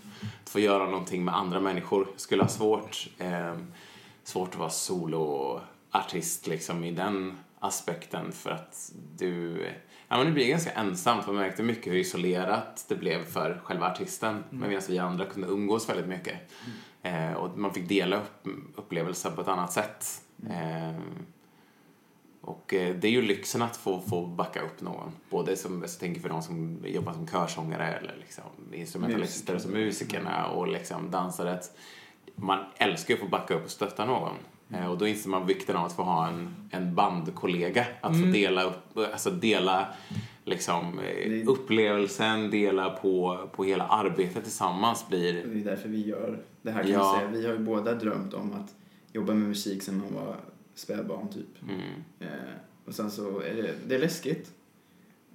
Att 0.42 0.48
få 0.48 0.60
göra 0.60 0.84
någonting 0.84 1.24
med 1.24 1.36
andra 1.36 1.60
människor. 1.60 2.08
Jag 2.12 2.20
skulle 2.20 2.42
ha 2.42 2.48
svårt, 2.48 3.08
eh, 3.18 3.54
svårt 4.24 4.48
att 4.48 4.58
vara 4.58 4.70
soloartist 4.70 6.46
liksom, 6.46 6.84
i 6.84 6.90
den 6.90 7.38
aspekten 7.60 8.32
för 8.32 8.50
att 8.50 8.92
du 9.16 9.66
Ja, 10.08 10.16
men 10.16 10.26
det 10.26 10.32
blir 10.32 10.48
ganska 10.48 10.70
ensamt. 10.70 11.26
Man 11.26 11.36
märkte 11.36 11.62
mycket 11.62 11.92
hur 11.92 11.98
isolerat 11.98 12.84
det 12.88 12.94
blev 12.94 13.24
för 13.24 13.60
själva 13.64 13.86
artisten. 13.86 14.44
Mm. 14.52 14.68
Medan 14.68 14.82
vi 14.88 14.98
andra 14.98 15.24
kunde 15.24 15.48
umgås 15.48 15.88
väldigt 15.88 16.06
mycket. 16.06 16.38
Mm. 17.02 17.30
Eh, 17.30 17.36
och 17.36 17.58
man 17.58 17.74
fick 17.74 17.88
dela 17.88 18.16
upp 18.16 18.48
upplevelser 18.76 19.30
på 19.30 19.40
ett 19.40 19.48
annat 19.48 19.72
sätt. 19.72 20.22
Mm. 20.46 20.94
Eh, 20.94 21.00
och 22.40 22.74
eh, 22.74 22.94
det 22.94 23.08
är 23.08 23.12
ju 23.12 23.22
lyxen 23.22 23.62
att 23.62 23.76
få, 23.76 24.00
få 24.00 24.26
backa 24.26 24.60
upp 24.60 24.80
någon. 24.80 25.12
Både 25.30 25.56
som, 25.56 25.82
jag 25.82 25.98
tänker 25.98 26.20
för 26.20 26.28
de 26.28 26.42
som 26.42 26.84
jobbar 26.86 27.12
som 27.12 27.26
körsångare 27.26 27.86
eller 27.86 28.16
liksom 28.20 28.44
instrumentalister 28.72 29.54
och 29.54 29.60
som 29.60 29.70
musikerna 29.70 30.46
och 30.46 30.68
liksom 30.68 31.10
dansare. 31.10 31.60
Man 32.34 32.64
älskar 32.76 33.14
ju 33.14 33.20
att 33.20 33.24
få 33.24 33.30
backa 33.30 33.54
upp 33.54 33.64
och 33.64 33.70
stötta 33.70 34.04
någon. 34.04 34.34
Mm. 34.70 34.90
Och 34.90 34.98
då 34.98 35.06
inser 35.06 35.30
man 35.30 35.46
vikten 35.46 35.76
av 35.76 35.86
att 35.86 35.92
få 35.92 36.02
ha 36.02 36.28
en, 36.28 36.54
en 36.70 36.94
bandkollega. 36.94 37.86
Att 38.00 38.14
mm. 38.14 38.26
få 38.26 38.32
dela, 38.32 38.62
upp, 38.62 38.98
alltså 39.12 39.30
dela 39.30 39.88
liksom, 40.44 40.98
eh, 40.98 41.48
upplevelsen, 41.48 42.50
dela 42.50 42.90
på, 42.90 43.48
på 43.52 43.64
hela 43.64 43.86
arbetet 43.86 44.44
tillsammans 44.44 45.08
blir... 45.08 45.32
Det 45.32 45.60
är 45.60 45.64
därför 45.64 45.88
vi 45.88 46.06
gör 46.06 46.38
det 46.62 46.70
här 46.70 46.82
kan 46.82 46.92
ja. 46.92 47.16
säga. 47.18 47.30
Vi 47.30 47.46
har 47.46 47.52
ju 47.52 47.58
båda 47.58 47.94
drömt 47.94 48.34
om 48.34 48.52
att 48.52 48.74
jobba 49.12 49.34
med 49.34 49.48
musik 49.48 49.82
sen 49.82 49.98
man 49.98 50.14
var 50.14 50.36
spädbarn 50.74 51.28
typ. 51.28 51.62
Mm. 51.62 51.80
Eh, 52.20 52.28
och 52.84 52.94
sen 52.94 53.10
så 53.10 53.40
är 53.40 53.54
det, 53.54 53.74
det 53.86 53.94
är 53.94 53.98
läskigt 53.98 54.52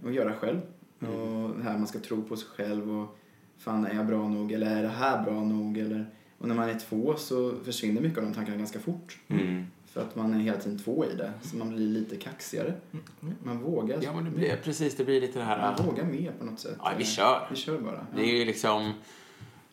att 0.05 0.13
göra 0.13 0.33
själv. 0.33 0.61
Mm. 0.99 1.13
Och 1.15 1.57
det 1.57 1.63
här 1.63 1.77
man 1.77 1.87
ska 1.87 1.99
tro 1.99 2.23
på 2.23 2.37
sig 2.37 2.47
själv 2.55 2.99
och 2.99 3.17
fan 3.57 3.85
är 3.85 3.95
jag 3.95 4.07
bra 4.07 4.27
nog 4.27 4.51
eller 4.51 4.77
är 4.77 4.83
det 4.83 4.89
här 4.89 5.23
bra 5.23 5.43
nog 5.43 5.77
eller 5.77 6.05
och 6.43 6.49
när 6.49 6.55
man 6.55 6.69
är 6.69 6.79
två 6.79 7.15
så 7.17 7.53
försvinner 7.65 8.01
mycket 8.01 8.17
av 8.17 8.23
de 8.23 8.33
tankarna 8.33 8.57
ganska 8.57 8.79
fort. 8.79 9.17
Mm. 9.27 9.65
För 9.85 10.01
att 10.01 10.15
man 10.15 10.33
är 10.33 10.39
hela 10.39 10.57
tiden 10.57 10.79
två 10.79 11.05
i 11.05 11.15
det, 11.15 11.33
så 11.41 11.57
man 11.57 11.69
blir 11.69 11.87
lite 11.87 12.15
kaxigare. 12.15 12.73
Mm. 12.91 13.35
Man 13.43 13.59
vågar. 13.59 13.99
Ja, 14.01 14.13
men 14.13 14.25
det 14.25 14.31
blir, 14.31 14.55
precis, 14.63 14.97
det 14.97 15.05
blir 15.05 15.21
lite 15.21 15.39
det 15.39 15.45
här... 15.45 15.61
Man 15.61 15.85
vågar 15.85 16.05
mer 16.05 16.31
på 16.39 16.45
något 16.45 16.59
sätt. 16.59 16.75
Ja, 16.79 16.91
vi 16.97 17.05
kör. 17.05 17.47
Vi 17.49 17.55
kör 17.55 17.79
bara. 17.79 18.07
Det 18.15 18.21
är 18.21 18.37
ju 18.37 18.45
liksom... 18.45 18.93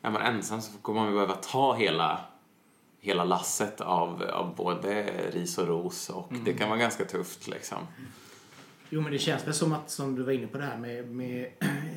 Är 0.02 0.10
man 0.10 0.22
ensam 0.22 0.60
så 0.62 0.78
kommer 0.82 1.00
man 1.00 1.12
behöva 1.12 1.34
ta 1.34 1.74
hela, 1.74 2.20
hela 3.00 3.24
lasset 3.24 3.80
av, 3.80 4.22
av 4.22 4.56
både 4.56 5.06
ris 5.32 5.58
och 5.58 5.68
ros 5.68 6.10
och 6.10 6.32
mm. 6.32 6.44
det 6.44 6.52
kan 6.52 6.68
vara 6.68 6.78
ganska 6.78 7.04
tufft 7.04 7.48
liksom. 7.48 7.78
Jo 8.90 9.00
men 9.00 9.12
det 9.12 9.18
känns 9.18 9.46
väl 9.46 9.54
som 9.54 9.72
att, 9.72 9.90
som 9.90 10.14
du 10.14 10.22
var 10.22 10.32
inne 10.32 10.46
på 10.46 10.58
det 10.58 10.64
här 10.64 10.78
med, 10.78 11.10
med 11.10 11.46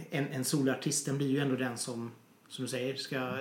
en, 0.09 0.27
en 0.27 0.45
solartist, 0.45 1.05
den 1.05 1.17
blir 1.17 1.29
ju 1.29 1.39
ändå 1.39 1.55
den 1.55 1.77
som, 1.77 2.11
som 2.53 2.63
du 2.63 2.69
säger, 2.69 2.95
ska 2.95 3.37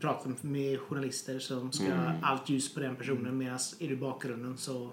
prata 0.00 0.30
med 0.40 0.80
journalister 0.80 1.38
som 1.38 1.72
ska 1.72 1.86
mm. 1.86 2.12
allt 2.22 2.48
ljus 2.48 2.74
på 2.74 2.80
den 2.80 2.96
personen 2.96 3.38
medan 3.38 3.58
är 3.78 3.88
du 3.88 3.94
i 3.94 3.96
bakgrunden 3.96 4.56
så 4.56 4.90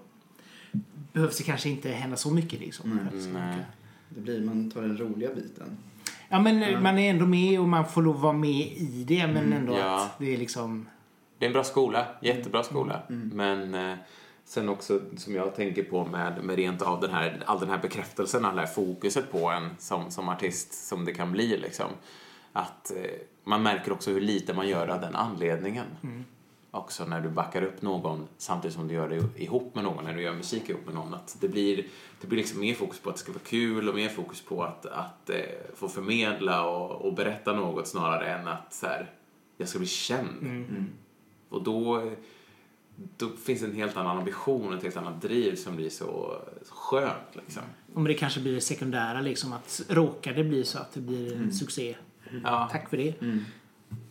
behövs 1.12 1.38
det 1.38 1.44
kanske 1.44 1.68
inte 1.68 1.88
hända 1.88 2.16
så 2.16 2.30
mycket 2.30 2.60
liksom. 2.60 2.92
Mm. 2.92 3.32
Nej. 3.32 3.64
Det 4.08 4.20
blir, 4.20 4.40
man 4.40 4.70
tar 4.70 4.82
den 4.82 4.96
roliga 4.96 5.34
biten. 5.34 5.78
Ja 6.28 6.40
men 6.40 6.62
mm. 6.62 6.82
man 6.82 6.98
är 6.98 7.10
ändå 7.10 7.26
med 7.26 7.60
och 7.60 7.68
man 7.68 7.88
får 7.88 8.02
lov 8.02 8.16
att 8.16 8.22
vara 8.22 8.32
med 8.32 8.66
i 8.76 9.04
det 9.08 9.26
men 9.26 9.36
mm. 9.36 9.52
ändå 9.52 9.78
ja. 9.78 10.04
att 10.04 10.18
det 10.18 10.34
är 10.34 10.38
liksom... 10.38 10.88
Det 11.38 11.44
är 11.44 11.48
en 11.48 11.52
bra 11.52 11.64
skola, 11.64 12.06
jättebra 12.22 12.62
skola. 12.62 13.02
Mm. 13.08 13.30
Men 13.34 13.74
eh, 13.74 13.98
sen 14.44 14.68
också 14.68 15.00
som 15.16 15.34
jag 15.34 15.54
tänker 15.54 15.82
på 15.82 16.04
med, 16.04 16.44
med 16.44 16.56
rent 16.56 16.82
av 16.82 17.00
den 17.00 17.10
här, 17.10 17.42
all 17.46 17.60
den 17.60 17.70
här 17.70 17.78
bekräftelsen, 17.78 18.44
all 18.44 18.54
det 18.54 18.62
här 18.62 18.68
fokuset 18.68 19.32
på 19.32 19.50
en 19.50 19.70
som, 19.78 20.10
som 20.10 20.28
artist 20.28 20.88
som 20.88 21.04
det 21.04 21.12
kan 21.12 21.32
bli 21.32 21.56
liksom. 21.56 21.90
Att 22.52 22.90
eh, 22.90 22.96
man 23.44 23.62
märker 23.62 23.92
också 23.92 24.10
hur 24.10 24.20
lite 24.20 24.54
man 24.54 24.68
gör 24.68 24.88
av 24.88 25.00
den 25.00 25.14
anledningen. 25.14 25.86
Mm. 26.02 26.24
Också 26.70 27.04
när 27.04 27.20
du 27.20 27.28
backar 27.28 27.62
upp 27.62 27.82
någon 27.82 28.28
samtidigt 28.38 28.74
som 28.74 28.88
du 28.88 28.94
gör 28.94 29.08
det 29.08 29.42
ihop 29.42 29.74
med 29.74 29.84
någon, 29.84 30.04
när 30.04 30.14
du 30.14 30.22
gör 30.22 30.34
musik 30.34 30.68
ihop 30.68 30.86
med 30.86 30.94
någon. 30.94 31.14
Att 31.14 31.36
det 31.40 31.48
blir, 31.48 31.84
det 32.20 32.26
blir 32.26 32.38
liksom 32.38 32.60
mer 32.60 32.74
fokus 32.74 33.00
på 33.00 33.10
att 33.10 33.16
det 33.16 33.22
ska 33.22 33.32
vara 33.32 33.42
kul 33.44 33.88
och 33.88 33.94
mer 33.94 34.08
fokus 34.08 34.40
på 34.40 34.62
att, 34.62 34.86
att 34.86 35.30
eh, 35.30 35.36
få 35.74 35.88
förmedla 35.88 36.66
och, 36.66 37.06
och, 37.06 37.14
berätta 37.14 37.52
något 37.52 37.88
snarare 37.88 38.26
än 38.34 38.48
att 38.48 38.74
så 38.74 38.86
här, 38.86 39.10
jag 39.56 39.68
ska 39.68 39.78
bli 39.78 39.88
känd. 39.88 40.42
Mm. 40.42 40.64
mm. 40.64 40.86
Och 41.48 41.62
då, 41.62 42.10
då 43.16 43.28
finns 43.28 43.62
en 43.62 43.74
helt 43.74 43.96
annan 43.96 44.18
ambition, 44.18 44.74
ett 44.74 44.82
helt 44.82 44.96
annat 44.96 45.22
driv 45.22 45.56
som 45.56 45.76
blir 45.76 45.90
så, 45.90 46.38
så 46.62 46.74
skönt. 46.74 47.28
Liksom. 47.32 47.62
Om 47.94 48.04
det 48.04 48.14
kanske 48.14 48.40
blir 48.40 48.54
det 48.54 48.60
sekundära, 48.60 49.20
liksom, 49.20 49.52
att 49.52 49.82
råkar 49.88 50.32
det 50.32 50.44
bli 50.44 50.64
så 50.64 50.78
att 50.78 50.92
det 50.92 51.00
blir 51.00 51.32
mm. 51.32 51.52
succé 51.52 51.96
Ja. 52.44 52.68
Tack 52.72 52.90
för 52.90 52.96
det. 52.96 53.20
Mm. 53.20 53.44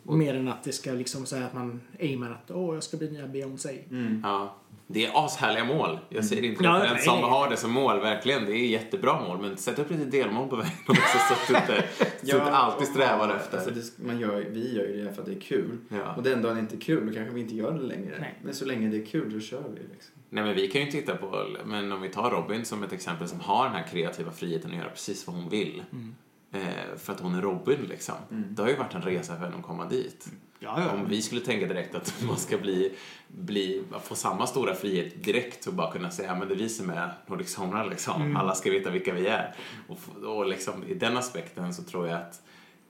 Och 0.05 0.17
mer 0.17 0.35
än 0.35 0.47
att 0.47 0.63
det 0.63 0.71
ska 0.71 0.91
liksom 0.91 1.25
säga 1.25 1.45
att 1.45 1.53
man 1.53 1.81
aimar 1.99 2.31
att 2.31 2.51
åh, 2.51 2.73
jag 2.73 2.83
ska 2.83 2.97
bli 2.97 3.11
nya 3.11 3.27
Beyoncé. 3.27 3.79
Mm. 3.89 4.21
Ja. 4.23 4.55
Det 4.87 5.05
är 5.05 5.25
ashärliga 5.25 5.65
mål. 5.65 5.99
Jag 6.09 6.25
säger 6.25 6.43
inte 6.43 6.63
ja, 6.63 6.87
att 6.87 7.03
som 7.03 7.23
har 7.23 7.49
det 7.49 7.57
som 7.57 7.71
mål, 7.71 7.99
verkligen. 7.99 8.45
Det 8.45 8.51
är 8.51 8.67
jättebra 8.67 9.21
mål. 9.21 9.41
Men 9.41 9.57
sätt 9.57 9.79
upp 9.79 9.91
lite 9.91 10.05
delmål 10.05 10.49
på 10.49 10.55
vägen 10.55 10.71
också 10.87 11.17
så 11.27 11.33
att 11.33 11.47
du 11.47 11.55
inte, 11.55 11.85
ja, 12.21 12.35
inte 12.35 12.51
alltid 12.51 12.87
strävar 12.87 13.29
ja, 13.29 13.35
efter. 13.35 13.57
Alltså 13.57 13.71
det, 13.71 14.05
man 14.05 14.19
gör, 14.19 14.45
vi 14.51 14.75
gör 14.75 14.87
ju 14.87 15.03
det 15.03 15.13
för 15.13 15.21
att 15.21 15.27
det 15.27 15.35
är 15.35 15.39
kul. 15.39 15.77
Ja. 15.89 16.15
Och 16.15 16.23
den 16.23 16.41
dagen 16.41 16.55
det 16.55 16.61
inte 16.61 16.75
är 16.75 16.79
kul, 16.79 17.07
då 17.07 17.13
kanske 17.13 17.33
vi 17.33 17.41
inte 17.41 17.55
gör 17.55 17.71
det 17.71 17.81
längre. 17.81 18.17
Nej. 18.19 18.39
Men 18.43 18.53
så 18.53 18.65
länge 18.65 18.87
det 18.87 18.97
är 18.97 19.05
kul, 19.05 19.33
då 19.33 19.39
kör 19.39 19.63
vi. 19.75 19.79
Liksom. 19.93 20.13
Nej 20.29 20.43
men 20.43 20.55
vi 20.55 20.67
kan 20.67 20.81
ju 20.81 20.91
titta 20.91 21.15
på, 21.15 21.45
men 21.65 21.91
om 21.91 22.01
vi 22.01 22.09
tar 22.09 22.31
Robin 22.31 22.65
som 22.65 22.83
ett 22.83 22.93
exempel 22.93 23.27
som 23.27 23.39
har 23.39 23.65
den 23.65 23.73
här 23.73 23.87
kreativa 23.87 24.31
friheten 24.31 24.71
att 24.71 24.77
göra 24.77 24.89
precis 24.89 25.27
vad 25.27 25.35
hon 25.35 25.49
vill. 25.49 25.83
Mm. 25.91 26.15
Eh, 26.51 26.97
för 26.97 27.13
att 27.13 27.19
hon 27.19 27.35
är 27.35 27.41
Robin 27.41 27.81
liksom. 27.81 28.15
Mm. 28.31 28.55
Det 28.55 28.61
har 28.61 28.69
ju 28.69 28.75
varit 28.75 28.95
en 28.95 29.01
resa 29.01 29.35
för 29.35 29.43
henne 29.43 29.57
att 29.57 29.63
komma 29.63 29.85
dit. 29.85 30.27
Ja, 30.59 30.75
ja. 30.77 30.91
Om 30.91 31.07
vi 31.09 31.21
skulle 31.21 31.41
tänka 31.41 31.67
direkt 31.67 31.95
att 31.95 32.23
man 32.27 32.37
ska 32.37 32.57
bli, 32.57 32.93
bli, 33.27 33.83
få 34.03 34.15
samma 34.15 34.47
stora 34.47 34.75
frihet 34.75 35.23
direkt 35.23 35.67
och 35.67 35.73
bara 35.73 35.91
kunna 35.91 36.11
säga 36.11 36.35
men 36.35 36.47
det 36.47 36.53
är 36.53 36.57
vi 36.57 36.69
som 36.69 36.89
är 36.89 37.13
Nordic 37.27 37.53
Sonora 37.53 37.85
liksom. 37.85 38.21
Mm. 38.21 38.37
Alla 38.37 38.55
ska 38.55 38.71
veta 38.71 38.89
vilka 38.89 39.13
vi 39.13 39.27
är. 39.27 39.55
Och, 39.87 40.25
och 40.25 40.45
liksom, 40.45 40.83
i 40.87 40.93
den 40.93 41.17
aspekten 41.17 41.73
så 41.73 41.83
tror 41.83 42.07
jag 42.07 42.17
att 42.17 42.41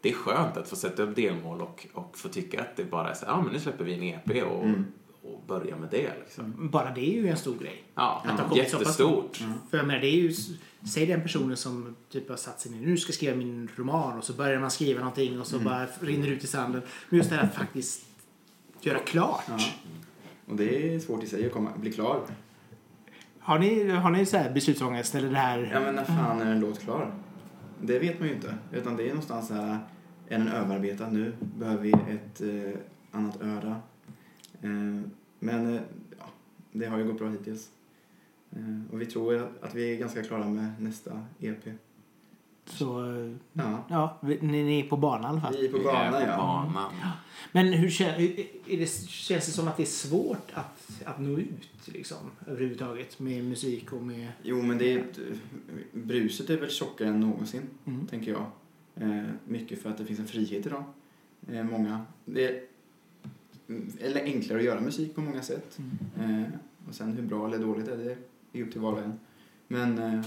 det 0.01 0.09
är 0.09 0.13
skönt 0.13 0.57
att 0.57 0.67
få 0.67 0.75
sätta 0.75 1.03
upp 1.03 1.15
delmål 1.15 1.61
och, 1.61 1.87
och 1.93 2.17
få 2.17 2.29
tycka 2.29 2.61
att 2.61 2.75
det 2.75 2.83
bara 2.83 3.09
är 3.09 3.13
så 3.13 3.25
ja 3.25 3.41
men 3.41 3.53
nu 3.53 3.59
släpper 3.59 3.83
vi 3.83 3.93
en 3.93 4.03
EP 4.03 4.43
och 4.43 4.63
mm 4.63 4.85
och 5.33 5.43
börja 5.47 5.77
med 5.77 5.89
det. 5.91 6.11
Liksom. 6.19 6.69
Bara 6.71 6.93
det 6.93 7.01
är 7.01 7.21
ju 7.21 7.27
en 7.27 7.37
stor 7.37 7.57
grej. 7.59 7.83
Ja, 7.95 8.23
att 8.25 8.39
mm. 8.39 8.57
jättestort. 8.57 9.41
Mm. 9.41 9.53
För 9.69 9.77
jag 9.77 9.87
menar, 9.87 9.99
det 9.99 10.07
är 10.07 10.21
ju, 10.21 10.33
säg 10.87 11.05
den 11.05 11.21
personen 11.21 11.57
som 11.57 11.95
typ 12.09 12.29
har 12.29 12.35
satt 12.35 12.59
sig 12.59 12.71
ner, 12.71 12.87
nu 12.87 12.97
ska 12.97 13.09
jag 13.09 13.15
skriva 13.15 13.35
min 13.35 13.69
roman 13.75 14.17
och 14.17 14.23
så 14.23 14.33
börjar 14.33 14.59
man 14.59 14.71
skriva 14.71 14.99
någonting 14.99 15.39
och 15.39 15.47
så 15.47 15.55
mm. 15.55 15.65
bara 15.65 15.87
rinner 15.99 16.27
ut 16.27 16.43
i 16.43 16.47
sanden. 16.47 16.81
Men 17.09 17.17
just 17.17 17.29
det 17.29 17.35
här 17.35 17.43
att 17.43 17.55
faktiskt 17.55 18.05
göra 18.81 18.99
klart. 18.99 19.43
Ja. 19.47 19.57
Och 20.45 20.55
det 20.55 20.95
är 20.95 20.99
svårt 20.99 21.23
i 21.23 21.27
sig 21.27 21.45
att 21.45 21.51
komma, 21.51 21.71
bli 21.77 21.91
klar. 21.91 22.21
Har 23.39 23.59
ni, 23.59 23.89
har 23.89 24.09
ni 24.09 24.25
så 24.25 24.37
här 24.37 24.51
beslutsångest 24.53 25.15
eller 25.15 25.29
det 25.29 25.37
här? 25.37 25.69
Ja 25.73 25.79
men 25.79 25.95
när 25.95 26.05
fan 26.05 26.41
är 26.41 26.51
en 26.51 26.59
låt 26.59 26.79
klar? 26.79 27.13
Det 27.81 27.99
vet 27.99 28.19
man 28.19 28.27
ju 28.27 28.33
inte. 28.33 28.55
Utan 28.73 28.97
det 28.97 29.03
är 29.03 29.07
någonstans 29.07 29.47
så 29.47 29.53
här, 29.53 29.79
är 30.27 30.37
den 30.37 30.47
överarbetad 30.47 31.09
nu? 31.09 31.33
Behöver 31.39 31.83
vi 31.83 31.91
ett 31.91 32.41
eh, 32.41 32.79
annat 33.11 33.41
öra? 33.41 33.75
Eh, 34.61 35.01
men 35.43 35.75
eh, 35.75 35.81
ja, 36.19 36.25
det 36.71 36.85
har 36.85 36.97
ju 36.97 37.05
gått 37.05 37.17
bra 37.17 37.29
hittills. 37.29 37.69
Eh, 38.51 38.93
och 38.93 39.01
vi 39.01 39.05
tror 39.05 39.51
att 39.61 39.75
vi 39.75 39.93
är 39.93 39.97
ganska 39.97 40.23
klara 40.23 40.47
med 40.47 40.81
nästa 40.81 41.25
EP. 41.39 41.63
Så 42.65 42.85
ja, 43.53 43.85
ja 43.89 44.19
ni, 44.41 44.79
är 44.79 44.89
på 44.89 44.97
banan 44.97 45.23
i 45.23 45.27
alla 45.27 45.41
fall. 45.41 45.55
Vi 45.59 45.65
är 45.65 45.71
på 45.71 45.79
banan, 45.79 46.21
ja. 46.21 46.37
Banan. 46.37 46.93
ja. 47.01 47.11
Men 47.51 47.73
hur 47.73 48.01
är 48.01 48.77
det, 48.77 48.91
känns 49.07 49.45
det 49.45 49.51
som 49.51 49.67
att 49.67 49.77
det 49.77 49.83
är 49.83 49.85
svårt 49.85 50.51
att, 50.53 51.01
att 51.05 51.19
nå 51.19 51.39
ut 51.39 51.69
liksom, 51.85 52.17
överhuvudtaget 52.47 53.19
med 53.19 53.43
musik 53.43 53.93
och 53.93 54.01
med... 54.01 54.27
Jo, 54.43 54.61
men 54.61 54.77
det 54.77 54.93
är 54.93 55.05
bruset 55.91 56.49
är 56.49 56.57
väl 56.57 56.69
tjockare 56.69 57.07
än 57.07 57.19
någonsin, 57.19 57.61
mm. 57.85 58.07
tänker 58.07 58.31
jag. 58.31 58.45
Eh, 58.95 59.23
mycket 59.45 59.81
för 59.81 59.89
att 59.89 59.97
det 59.97 60.05
finns 60.05 60.19
en 60.19 60.27
frihet 60.27 60.65
idag. 60.65 60.83
Eh, 61.47 61.63
många. 61.63 62.05
Det, 62.25 62.70
eller 64.01 64.23
enklare 64.23 64.59
att 64.59 64.65
göra 64.65 64.81
musik 64.81 65.15
på 65.15 65.21
många 65.21 65.41
sätt. 65.41 65.79
Mm. 66.15 66.43
Eh, 66.43 66.49
och 66.87 66.95
sen 66.95 67.13
hur 67.13 67.23
bra 67.23 67.47
eller 67.47 67.59
dåligt 67.59 67.87
är 67.87 67.97
det 67.97 68.17
är 68.59 68.63
upp 68.63 68.71
till 68.71 68.81
var 68.81 68.93
och 68.93 68.99
en. 68.99 69.19
Men 69.67 69.97
eh, 69.97 70.21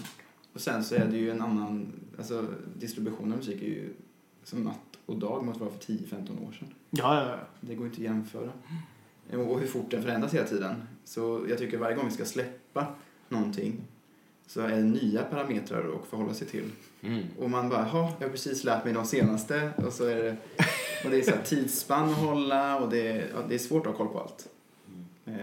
och 0.53 0.61
sen 0.61 0.85
så 0.85 0.95
är 0.95 1.07
det 1.07 1.17
ju 1.17 1.31
en 1.31 1.43
annan, 1.43 1.93
alltså 2.19 2.47
distribution 2.79 3.33
av 3.33 3.39
musik 3.39 3.63
är 3.63 3.67
ju 3.67 3.95
som 4.45 4.63
natt 4.63 4.99
och 5.07 5.19
dag 5.19 5.45
mot 5.45 5.57
vad 5.57 5.73
för 5.73 5.93
10-15 5.93 6.49
år 6.49 6.53
sedan. 6.53 6.69
Ja, 6.91 7.21
ja, 7.21 7.31
ja. 7.31 7.39
Det 7.61 7.75
går 7.75 7.87
inte 7.87 7.97
att 7.97 8.05
jämföra. 8.05 8.53
Och 9.31 9.61
hur 9.61 9.67
fort 9.67 9.91
den 9.91 10.03
förändras 10.03 10.35
hela 10.35 10.47
tiden. 10.47 10.75
Så 11.05 11.47
jag 11.49 11.59
tycker 11.59 11.79
varje 11.79 11.97
gång 11.97 12.05
vi 12.05 12.11
ska 12.11 12.25
släppa 12.25 12.87
någonting 13.29 13.81
så 14.47 14.61
är 14.61 14.69
det 14.69 14.83
nya 14.83 15.23
parametrar 15.23 15.95
att 15.95 16.07
förhålla 16.07 16.35
sig 16.35 16.47
till. 16.47 16.71
Mm. 17.01 17.25
Och 17.39 17.51
man 17.51 17.69
bara, 17.69 17.89
ja, 17.93 18.13
jag 18.19 18.27
har 18.27 18.33
precis 18.33 18.65
lärt 18.65 18.85
mig 18.85 18.95
de 18.95 19.05
senaste 19.05 19.71
och 19.77 19.93
så 19.93 20.05
är 20.05 20.17
det 20.17 20.37
och 21.05 21.11
det 21.11 21.17
är 21.19 21.23
så 21.23 21.31
här 21.31 21.43
tidsspann 21.43 22.09
att 22.11 22.17
hålla 22.17 22.79
och 22.79 22.91
det 22.91 23.09
är, 23.09 23.31
ja, 23.35 23.43
det 23.49 23.55
är 23.55 23.59
svårt 23.59 23.87
att 23.87 23.93
ha 23.93 23.99
koll 23.99 24.09
på 24.13 24.21
allt. 24.21 24.49
eh, 25.25 25.35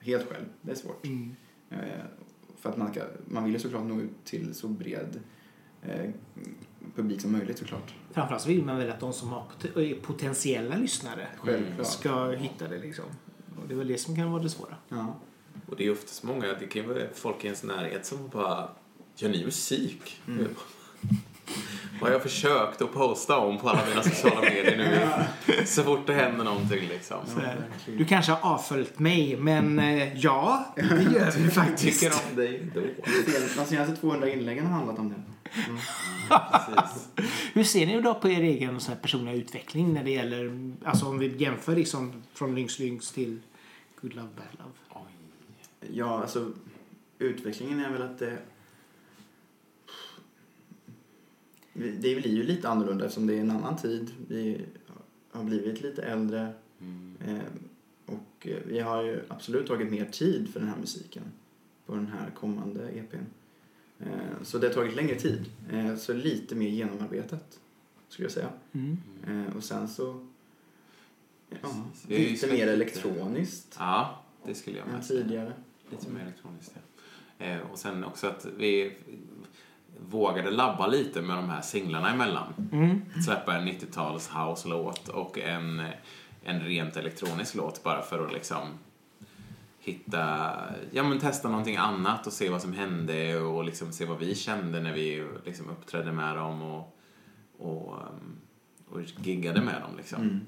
helt 0.00 0.28
själv. 0.28 0.44
Det 0.62 0.70
är 0.70 0.76
svårt. 0.76 1.06
Mm. 1.06 1.36
Eh, 1.70 1.78
för 2.60 2.70
att 2.70 2.76
man, 2.76 2.92
ska, 2.92 3.02
man 3.28 3.44
vill 3.44 3.52
ju 3.52 3.58
såklart 3.58 3.84
nå 3.84 4.00
ut 4.00 4.24
till 4.24 4.54
så 4.54 4.68
bred 4.68 5.20
eh, 5.82 6.10
publik 6.96 7.20
som 7.20 7.32
möjligt 7.32 7.58
såklart. 7.58 7.94
Framförallt 8.12 8.42
så 8.42 8.48
vill 8.48 8.64
man 8.64 8.78
väl 8.78 8.90
att 8.90 9.00
de 9.00 9.12
som 9.12 9.28
har 9.28 9.44
potentiella 10.02 10.76
lyssnare 10.76 11.28
Självklart. 11.38 11.86
ska 11.86 12.30
hitta 12.30 12.68
det 12.68 12.78
liksom. 12.78 13.04
Och 13.62 13.68
det 13.68 13.74
är 13.74 13.78
väl 13.78 13.88
det 13.88 13.98
som 13.98 14.16
kan 14.16 14.30
vara 14.32 14.42
det 14.42 14.48
svåra. 14.50 14.76
Ja. 14.88 15.16
Och 15.66 15.76
det 15.76 15.86
är 15.86 15.92
oftast 15.92 16.22
många, 16.22 16.46
det 16.60 16.66
kan 16.66 16.82
ju 16.82 16.88
vara 16.88 17.00
folk 17.14 17.44
i 17.44 17.46
ens 17.46 17.62
närhet 17.62 18.06
som 18.06 18.28
bara, 18.28 18.68
gör 19.16 19.28
ni 19.28 19.44
musik? 19.44 20.22
Mm. 20.28 20.48
Vad 22.00 22.08
har 22.08 22.10
jag 22.10 22.22
försökt 22.22 22.82
att 22.82 22.92
posta 22.92 23.38
om 23.38 23.58
på 23.58 23.68
alla 23.68 23.86
mina 23.88 24.02
sociala 24.02 24.40
medier 24.40 24.76
nu 24.76 25.64
så 25.66 25.82
fort 25.82 26.06
det 26.06 26.14
händer 26.14 26.44
någonting 26.44 26.88
liksom. 26.88 27.18
Du 27.86 28.04
kanske 28.04 28.32
har 28.32 28.54
avföljt 28.54 28.98
mig, 28.98 29.36
men 29.36 29.78
eh, 29.78 30.16
ja, 30.16 30.74
det 30.76 30.82
gör 30.82 31.38
vi 31.38 31.50
faktiskt. 31.50 32.00
Tycker 32.00 32.16
om 32.30 32.36
dig 32.36 32.70
då. 32.74 32.80
De 33.56 33.66
senaste 33.66 33.96
200 33.96 34.28
inläggen 34.28 34.66
har 34.66 34.72
handlat 34.72 34.98
om 34.98 35.08
det. 35.08 35.14
Precis. 35.50 37.08
Hur 37.52 37.64
ser 37.64 37.86
ni 37.86 38.00
då 38.00 38.14
på 38.14 38.28
er 38.28 38.40
egen 38.40 38.80
så 38.80 38.92
här 38.92 38.98
personliga 38.98 39.34
utveckling 39.34 39.94
när 39.94 40.04
det 40.04 40.10
gäller, 40.10 40.72
alltså 40.84 41.06
om 41.06 41.18
vi 41.18 41.36
jämför 41.36 41.76
liksom 41.76 42.22
från 42.34 42.54
Lynx 42.54 42.78
Lynx 42.78 43.12
till 43.12 43.38
Good 44.00 44.14
Love 44.14 44.28
Bad 44.36 44.58
Love? 44.58 44.70
Oj. 44.90 45.90
Ja, 45.92 46.20
alltså 46.20 46.52
utvecklingen 47.18 47.84
är 47.84 47.90
väl 47.90 48.02
att 48.02 48.18
det... 48.18 48.38
Det 51.72 51.98
blir 52.16 52.28
ju 52.28 52.42
lite 52.42 52.68
annorlunda 52.68 53.04
eftersom 53.04 53.26
det 53.26 53.34
är 53.36 53.40
en 53.40 53.50
annan 53.50 53.76
tid. 53.76 54.10
Vi 54.28 54.60
har 55.30 55.44
blivit 55.44 55.82
lite 55.82 56.02
äldre 56.02 56.52
Mm. 56.80 57.16
eh, 57.26 57.42
och 58.06 58.46
eh, 58.46 58.58
vi 58.66 58.80
har 58.80 59.02
ju 59.02 59.20
absolut 59.28 59.66
tagit 59.66 59.90
mer 59.90 60.04
tid 60.04 60.48
för 60.52 60.60
den 60.60 60.68
här 60.68 60.76
musiken 60.76 61.22
på 61.86 61.94
den 61.94 62.06
här 62.06 62.30
kommande 62.30 62.88
EPn. 62.90 63.16
Eh, 63.98 64.42
Så 64.42 64.58
det 64.58 64.66
har 64.66 64.74
tagit 64.74 64.96
längre 64.96 65.14
tid. 65.14 65.44
Eh, 65.72 65.96
Så 65.96 66.12
lite 66.12 66.54
mer 66.54 66.68
genomarbetat 66.68 67.60
skulle 68.08 68.24
jag 68.24 68.32
säga. 68.32 68.48
Mm. 68.72 68.96
Och 69.56 69.64
sen 69.64 69.88
så... 69.88 70.26
Ja, 71.62 71.84
lite 72.08 72.46
mer 72.46 72.66
elektroniskt 72.66 73.76
Ja, 73.78 74.22
det 74.46 74.54
skulle 74.54 74.78
jag 74.78 74.86
än 74.88 74.92
med 74.94 75.04
säga. 75.04 75.22
tidigare. 75.22 75.52
Lite 75.90 76.10
mer 76.10 76.20
elektroniskt, 76.20 76.72
ja. 77.38 77.58
Och 77.72 77.78
sen 77.78 78.04
också 78.04 78.26
att 78.26 78.46
vi 78.58 78.92
vågade 80.08 80.50
labba 80.50 80.86
lite 80.86 81.22
med 81.22 81.36
de 81.36 81.50
här 81.50 81.60
singlarna 81.60 82.10
emellan. 82.10 82.68
Mm. 82.72 83.00
Släppa 83.24 83.54
en 83.54 83.68
90-tals 83.68 84.30
house-låt 84.30 85.08
och 85.08 85.38
en, 85.38 85.82
en 86.44 86.60
rent 86.60 86.96
elektronisk 86.96 87.54
låt 87.54 87.82
bara 87.82 88.02
för 88.02 88.26
att 88.26 88.32
liksom 88.32 88.68
hitta, 89.78 90.52
ja 90.90 91.02
men 91.02 91.18
testa 91.18 91.48
någonting 91.48 91.76
annat 91.76 92.26
och 92.26 92.32
se 92.32 92.48
vad 92.48 92.62
som 92.62 92.72
hände 92.72 93.40
och 93.40 93.64
liksom 93.64 93.92
se 93.92 94.04
vad 94.04 94.18
vi 94.18 94.34
kände 94.34 94.80
när 94.80 94.92
vi 94.92 95.26
liksom 95.44 95.70
uppträdde 95.70 96.12
med 96.12 96.36
dem 96.36 96.62
och, 96.62 96.96
och, 97.58 97.94
um, 97.94 98.40
och 98.88 99.02
giggade 99.02 99.60
med 99.60 99.82
dem 99.82 99.96
liksom. 99.96 100.22
Mm. 100.22 100.40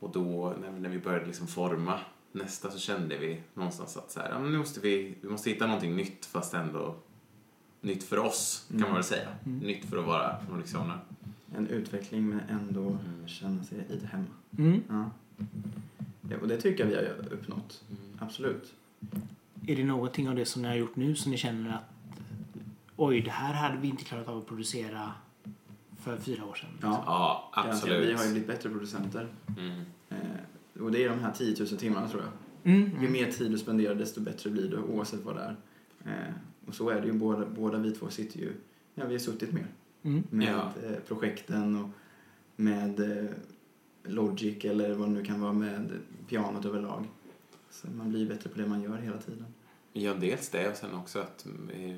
Och 0.00 0.10
då 0.10 0.54
när, 0.78 0.88
vi 0.88 0.98
började 0.98 1.26
liksom 1.26 1.46
forma 1.46 2.00
nästa 2.32 2.70
så 2.70 2.78
kände 2.78 3.18
vi 3.18 3.40
någonstans 3.54 3.96
att 3.96 4.10
så 4.10 4.20
här, 4.20 4.30
ja, 4.30 4.38
nu 4.38 4.58
måste 4.58 4.80
vi, 4.80 5.14
vi 5.20 5.28
måste 5.28 5.50
hitta 5.50 5.66
någonting 5.66 5.96
nytt 5.96 6.26
fast 6.26 6.54
ändå 6.54 6.94
nytt 7.80 8.04
för 8.04 8.18
oss 8.18 8.66
kan 8.70 8.80
man 8.80 8.94
väl 8.94 9.04
säga. 9.04 9.28
Nytt 9.44 9.84
för 9.84 9.98
att 9.98 10.06
vara 10.06 10.36
Nordic 10.50 10.70
Sonar. 10.70 11.00
En 11.56 11.66
utveckling 11.66 12.28
men 12.28 12.40
ändå 12.40 12.98
känna 13.26 13.64
sig 13.64 13.78
lite 13.90 14.06
hemma. 14.06 14.26
Mm. 14.58 14.82
Ja. 14.88 15.10
Ja, 16.30 16.36
och 16.42 16.48
det 16.48 16.60
tycker 16.60 16.84
jag 16.84 16.90
vi 16.90 16.96
har 16.96 17.32
uppnått. 17.32 17.84
Absolut. 18.18 18.74
Är 19.66 19.76
det 19.76 19.84
någonting 19.84 20.28
av 20.28 20.34
det 20.34 20.44
som 20.46 20.62
ni 20.62 20.68
har 20.68 20.74
gjort 20.74 20.96
nu 20.96 21.14
som 21.14 21.30
ni 21.30 21.36
känner 21.36 21.70
att 21.70 21.82
oj, 22.96 23.20
det 23.20 23.30
här 23.30 23.54
hade 23.54 23.76
vi 23.78 23.88
inte 23.88 24.04
klarat 24.04 24.28
av 24.28 24.38
att 24.38 24.46
producera 24.46 25.12
för 26.00 26.16
fyra 26.16 26.44
år 26.44 26.54
sedan? 26.54 26.68
Ja, 26.80 27.02
Ja, 27.06 27.50
absolut. 27.52 28.08
Vi 28.08 28.12
har 28.12 28.24
ju 28.24 28.30
blivit 28.30 28.48
bättre 28.48 28.70
producenter. 28.70 29.28
Mm. 29.58 29.80
Eh, 30.10 30.82
och 30.82 30.92
det 30.92 31.04
är 31.04 31.08
de 31.08 31.18
här 31.18 31.32
10 31.32 31.56
000 31.58 31.68
timmarna 31.68 32.08
tror 32.08 32.22
jag. 32.22 32.72
Mm. 32.72 33.02
Ju 33.02 33.08
mer 33.08 33.32
tid 33.32 33.50
du 33.50 33.58
spenderar 33.58 33.94
desto 33.94 34.20
bättre 34.20 34.50
blir 34.50 34.70
du 34.70 34.76
oavsett 34.78 35.20
vad 35.24 35.36
det 35.36 35.42
är. 35.42 35.56
Eh, 36.04 36.34
och 36.70 36.76
så 36.76 36.88
är 36.90 37.00
det 37.00 37.06
ju. 37.06 37.12
Båda, 37.12 37.46
båda 37.46 37.78
vi 37.78 37.92
två 37.92 38.08
sitter 38.08 38.38
ju, 38.38 38.52
ja 38.94 39.06
vi 39.06 39.14
har 39.14 39.18
suttit 39.18 39.52
mer. 39.52 39.66
Mm. 40.02 40.22
Med 40.30 40.48
Ja. 40.48 40.72
eh, 40.86 40.96
projekten 41.08 41.76
och 41.84 41.88
med 42.56 43.00
eh, 43.24 43.30
Logic 44.04 44.64
eller 44.64 44.94
vad 44.94 45.08
det 45.08 45.12
nu 45.12 45.24
kan 45.24 45.40
vara 45.40 45.52
med 45.52 45.90
pianot 46.28 46.64
överlag. 46.64 47.04
Så 47.70 47.86
man 47.90 48.10
blir 48.10 48.28
bättre 48.28 48.50
på 48.50 48.58
det 48.58 48.66
man 48.66 48.82
gör 48.82 48.96
hela 48.98 49.18
tiden. 49.18 49.46
Ja, 49.92 50.14
dels 50.14 50.48
det 50.48 50.68
och 50.70 50.76
sen 50.76 50.94
också 50.94 51.18
att 51.18 51.46
eh, 51.72 51.96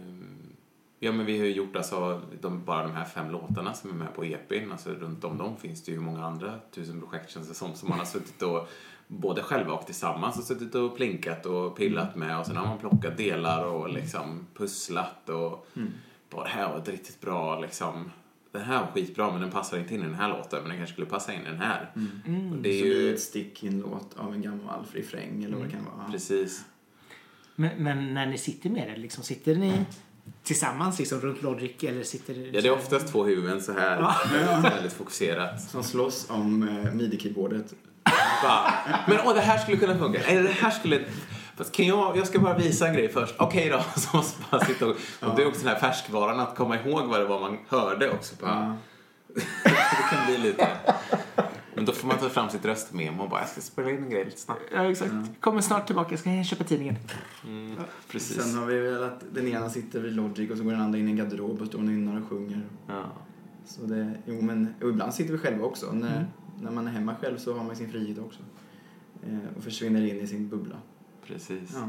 Ja, 0.98 1.12
men 1.12 1.26
vi 1.26 1.38
har 1.38 1.46
ju 1.46 1.52
gjort 1.54 1.76
alltså 1.76 2.22
de, 2.40 2.64
bara 2.64 2.82
de 2.82 2.92
här 2.92 3.04
fem 3.04 3.30
låtarna 3.30 3.74
som 3.74 3.90
är 3.90 3.94
med 3.94 4.14
på 4.14 4.24
EPn. 4.24 4.72
Alltså 4.72 4.90
runt 4.90 5.24
om 5.24 5.38
dem 5.38 5.56
finns 5.56 5.82
det 5.82 5.92
ju 5.92 6.00
många 6.00 6.24
andra 6.26 6.58
tusen 6.70 7.00
projekt 7.00 7.30
känns 7.30 7.48
det 7.48 7.54
som, 7.54 7.74
som 7.74 7.88
man 7.88 7.98
har 7.98 8.06
suttit 8.06 8.42
och 8.42 8.68
både 9.18 9.42
själva 9.42 9.72
och 9.72 9.86
tillsammans 9.86 10.36
har 10.36 10.42
suttit 10.42 10.74
och 10.74 10.96
plinkat 10.96 11.46
och 11.46 11.76
pillat 11.76 12.16
med 12.16 12.38
och 12.38 12.46
sen 12.46 12.56
har 12.56 12.66
man 12.66 12.78
plockat 12.78 13.16
delar 13.16 13.64
och 13.64 13.88
liksom 13.88 14.46
pusslat 14.54 15.28
och 15.28 15.66
Mm. 15.76 15.92
bara 16.30 16.44
det 16.44 16.50
här 16.50 16.68
var 16.68 16.78
ett 16.78 16.88
riktigt 16.88 17.20
bra 17.20 17.60
liksom 17.60 18.10
den 18.52 18.62
här 18.62 18.80
var 18.80 18.86
skitbra 18.92 19.32
men 19.32 19.40
den 19.40 19.50
passar 19.50 19.78
inte 19.78 19.94
in 19.94 20.00
i 20.00 20.04
den 20.04 20.14
här 20.14 20.28
låten 20.28 20.58
men 20.60 20.68
den 20.68 20.78
kanske 20.78 20.92
skulle 20.92 21.06
passa 21.06 21.32
in 21.32 21.40
i 21.40 21.44
den 21.44 21.60
här. 21.60 21.90
Mm. 22.26 22.52
Och 22.52 22.56
det 22.58 22.78
så 22.80 22.84
är 22.86 22.88
det 22.94 23.00
ju 23.00 23.14
ett 23.14 23.20
stick 23.20 23.64
i 23.64 23.68
en 23.68 23.80
låt 23.80 24.18
av 24.18 24.34
en 24.34 24.42
gammal 24.42 24.84
refräng 24.92 25.44
eller 25.44 25.56
vad 25.56 25.66
det 25.66 25.70
kan 25.72 25.84
vara. 25.84 26.10
precis. 26.12 26.64
Men, 27.56 27.82
men 27.82 28.14
när 28.14 28.26
ni 28.26 28.38
sitter 28.38 28.70
med 28.70 28.88
det, 28.90 28.96
liksom, 28.96 29.24
sitter 29.24 29.54
ni 29.54 29.72
tillsammans 30.42 30.98
liksom, 30.98 31.20
runt 31.20 31.42
Logic 31.42 31.84
eller 31.84 32.02
sitter 32.02 32.34
Ja, 32.54 32.60
det 32.60 32.68
är 32.68 32.72
oftast 32.72 33.08
två 33.12 33.24
huvuden 33.24 33.62
så 33.62 33.72
här 33.72 34.62
väldigt 34.62 34.92
fokuserat. 34.92 35.62
Som 35.62 35.82
slåss 35.82 36.30
om 36.30 36.62
eh, 36.68 36.92
midi-keyboardet. 36.94 37.74
Bara, 38.42 38.72
men 39.08 39.18
åh, 39.24 39.34
det 39.34 39.40
här 39.40 39.58
skulle 39.58 39.76
kunna 39.76 39.98
funka. 39.98 40.18
Eller 40.20 40.42
det 40.42 40.48
här 40.48 40.70
skulle... 40.70 41.00
Fast 41.56 41.72
kan 41.72 41.86
jag, 41.86 42.16
jag 42.16 42.26
ska 42.26 42.38
bara 42.38 42.58
visa 42.58 42.88
en 42.88 42.94
grej 42.94 43.08
först. 43.08 43.34
Okej 43.38 43.68
då. 43.70 43.80
Så 44.00 44.16
måste 44.16 44.40
man 44.40 44.48
bara 44.50 44.64
sitta 44.66 44.86
och, 44.86 44.96
och 45.20 45.36
det 45.36 45.42
är 45.42 45.46
också 45.46 45.60
den 45.64 45.68
här 45.68 45.80
färskvaran 45.80 46.40
att 46.40 46.56
komma 46.56 46.76
ihåg 46.80 47.06
vad 47.06 47.20
det 47.20 47.26
var 47.26 47.40
man 47.40 47.58
hörde 47.68 48.10
också. 48.10 48.34
Bara, 48.40 48.50
Ja. 48.50 48.76
det 49.64 50.16
kan 50.16 50.26
bli 50.26 50.38
lite... 50.38 50.68
Men 51.74 51.84
då 51.84 51.92
får 51.92 52.08
man 52.08 52.18
ta 52.18 52.28
fram 52.28 52.50
sitt 52.50 52.64
röstmemo 52.64 53.22
och 53.22 53.28
bara, 53.30 53.40
jag 53.40 53.48
ska 53.48 53.60
spela 53.60 53.90
in 53.90 53.96
en 54.02 54.10
grej 54.10 54.24
lite 54.24 54.40
snabbt. 54.40 54.60
Ja, 54.74 54.90
exakt. 54.90 55.12
Kommer 55.40 55.60
snart 55.60 55.86
tillbaka. 55.86 56.10
Jag 56.10 56.18
ska 56.18 56.44
köpa 56.44 56.64
tidningen. 56.64 56.96
Precis. 58.10 58.42
Sen 58.42 58.58
har 58.58 58.66
vi 58.66 58.78
väl 58.78 59.04
att 59.04 59.22
den 59.34 59.48
ena 59.48 59.70
sitter 59.70 60.00
vid 60.00 60.12
Logic 60.12 60.50
och 60.50 60.56
så 60.56 60.64
går 60.64 60.70
den 60.72 60.80
andra 60.80 60.98
in 60.98 61.08
i 61.08 61.10
en 61.10 61.16
garderob 61.16 61.60
och 61.60 61.66
står 61.66 61.78
och 61.78 61.84
nynnar 61.84 62.20
och 62.22 62.28
sjunger. 62.28 62.60
Ja. 62.88 63.02
Så 63.64 63.82
det, 63.82 64.12
jo 64.26 64.40
men, 64.42 64.74
och 64.82 64.88
ibland 64.88 65.14
sitter 65.14 65.32
vi 65.32 65.38
själva 65.38 65.64
också. 65.64 65.92
När, 65.92 66.26
när 66.62 66.70
man 66.70 66.86
är 66.86 66.90
hemma 66.92 67.14
själv 67.20 67.38
så 67.38 67.56
har 67.58 67.64
man 67.64 67.76
sin 67.76 67.92
frihet 67.92 68.18
också. 68.18 68.40
Eh, 69.26 69.56
och 69.56 69.64
försvinner 69.64 70.06
in 70.06 70.20
i 70.20 70.26
sin 70.26 70.48
bubbla. 70.48 70.76
Precis. 71.26 71.70
Ja. 71.74 71.88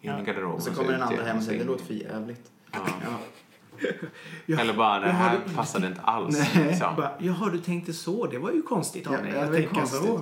In 0.00 0.20
i 0.20 0.24
garderoben. 0.24 0.56
Och 0.56 0.62
så 0.62 0.70
kommer 0.74 0.92
den 0.92 1.02
andra 1.02 1.24
hem 1.24 1.36
och 1.36 1.42
säger 1.42 1.58
det 1.58 1.64
låter 1.64 1.84
för 1.84 1.94
jävligt. 1.94 2.50
Ja. 2.72 2.80
Eller 4.60 4.74
bara, 4.74 5.00
det 5.00 5.08
här 5.08 5.30
har- 5.30 5.54
passade 5.56 5.86
inte 5.86 6.00
alls. 6.00 6.38
Nej, 6.54 6.66
Liksom. 6.68 6.96
bara, 6.96 7.10
jaha, 7.18 7.50
du 7.50 7.58
tänkte 7.58 7.92
så. 7.92 8.26
Det 8.26 8.38
var 8.38 8.50
ju 8.52 8.62
konstigt 8.62 9.06
av 9.06 9.12
Ja, 9.12 9.20
dig 9.20 9.32
det 9.32 9.40
att 9.42 9.52
tänka 9.52 9.86
så. 9.86 10.20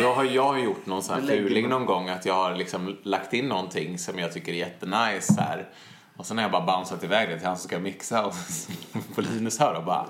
Jag 0.00 0.14
har, 0.14 0.24
jag 0.24 0.44
har 0.44 0.58
gjort 0.58 0.86
någon 0.86 1.02
sån 1.02 1.14
här 1.14 1.26
fuling 1.26 1.68
någon 1.68 1.86
gång 1.86 2.08
att 2.08 2.26
jag 2.26 2.34
har 2.34 2.56
liksom 2.56 2.96
lagt 3.02 3.32
in 3.32 3.48
någonting 3.48 3.98
som 3.98 4.18
jag 4.18 4.32
tycker 4.32 4.52
är 4.52 4.56
jättenice 4.56 5.34
här. 5.40 5.68
Och 6.16 6.26
sen 6.26 6.36
har 6.38 6.42
jag 6.44 6.52
bara 6.52 6.66
bounceat 6.66 7.04
iväg 7.04 7.28
det 7.28 7.38
till 7.38 7.46
han 7.46 7.56
som 7.56 7.68
ska 7.68 7.78
mixa 7.78 8.26
och 8.26 8.34
så 8.34 8.72
får 9.14 9.22
Linus 9.22 9.58
höra 9.58 9.78
och 9.78 9.84
bara 9.84 10.06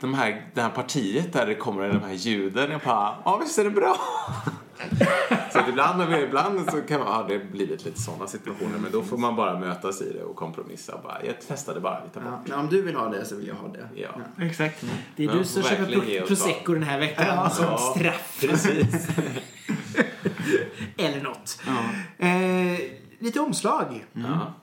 de 0.00 0.14
här, 0.14 0.46
det 0.54 0.60
här 0.62 0.70
partiet 0.70 1.32
där 1.32 1.46
det 1.46 1.54
kommer 1.54 1.88
de 1.88 2.00
här 2.02 2.12
ljuden, 2.14 2.70
jag 2.70 2.80
bara, 2.80 3.16
ja 3.24 3.36
visst 3.42 3.58
är 3.58 3.64
det 3.64 3.70
bra? 3.70 3.96
så 5.52 5.58
att 5.58 5.68
ibland, 5.68 6.14
ibland 6.14 6.70
så 6.70 6.80
kan 6.80 7.00
man, 7.00 7.08
ja, 7.08 7.26
det 7.28 7.38
blivit 7.52 7.84
lite 7.84 8.00
sådana 8.00 8.26
situationer 8.26 8.78
men 8.78 8.92
då 8.92 9.02
får 9.02 9.16
man 9.18 9.36
bara 9.36 9.58
mötas 9.58 10.02
i 10.02 10.12
det 10.12 10.22
och 10.24 10.36
kompromissa 10.36 10.94
och 10.94 11.02
bara, 11.02 11.24
jag 11.26 11.40
testade 11.40 11.80
bara 11.80 12.04
lite 12.04 12.20
Ja, 12.24 12.30
bort. 12.30 12.40
men 12.48 12.58
om 12.58 12.68
du 12.68 12.82
vill 12.82 12.94
ha 12.94 13.08
det 13.08 13.24
så 13.24 13.36
vill 13.36 13.46
jag 13.48 13.54
ha 13.54 13.68
det. 13.68 13.88
Ja. 13.94 14.44
Exakt. 14.44 14.84
Det 15.16 15.24
är 15.24 15.28
Men 15.28 15.38
du 15.38 15.44
som 15.44 15.62
köper 15.62 15.86
pro- 15.92 16.26
prosecco 16.26 16.74
den 16.74 16.82
här 16.82 16.98
veckan 17.00 17.50
som 17.50 17.64
Ja. 17.64 17.94
straff. 17.96 18.38
Precis. 18.40 19.08
Eller 20.96 21.22
något. 21.22 21.60
Ja. 21.66 22.26
Eh, 22.26 22.78
lite 23.18 23.40
omslag. 23.40 24.04
Ja. 24.12 24.54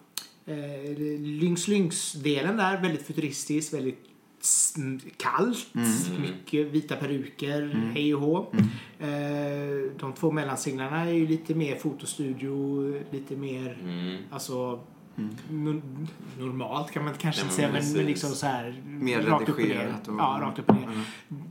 Eh, 0.46 0.98
Lynx 1.20 1.68
Lynx-delen 1.68 2.58
där, 2.58 2.82
väldigt 2.82 3.08
futuristisk, 3.08 3.74
väldigt 3.74 4.06
kallt, 5.18 5.68
mycket 6.20 6.68
vita 6.72 6.96
peruker, 6.96 7.92
hej 7.94 8.16
och 8.16 8.22
hå. 8.22 8.48
Eh, 9.00 9.08
de 10.00 10.14
två 10.20 10.32
mellansinglarna 10.32 11.06
är 11.06 11.14
ju 11.14 11.28
lite 11.28 11.56
mer 11.56 11.76
fotostudio, 11.76 12.82
lite 13.12 13.36
mer, 13.36 13.78
Mm. 13.84 14.18
alltså 14.32 14.80
no- 15.50 16.08
normalt 16.40 16.92
kan 16.92 17.04
man 17.06 17.14
kanske 17.14 17.42
inte 17.42 17.54
säga, 17.56 17.70
men, 17.74 17.94
men 17.94 18.06
liksom 18.06 18.30
så 18.30 18.46
här 18.46 18.82
Mer 18.86 19.22
rakt 19.22 19.50
upp 19.50 19.56
och 19.56 19.62
ner. 19.64 19.96
och- 20.08 20.14
Ja, 20.18 20.40
rakt 20.42 20.60
upp 20.60 20.70
och 20.70 20.76
ner. 20.76 21.04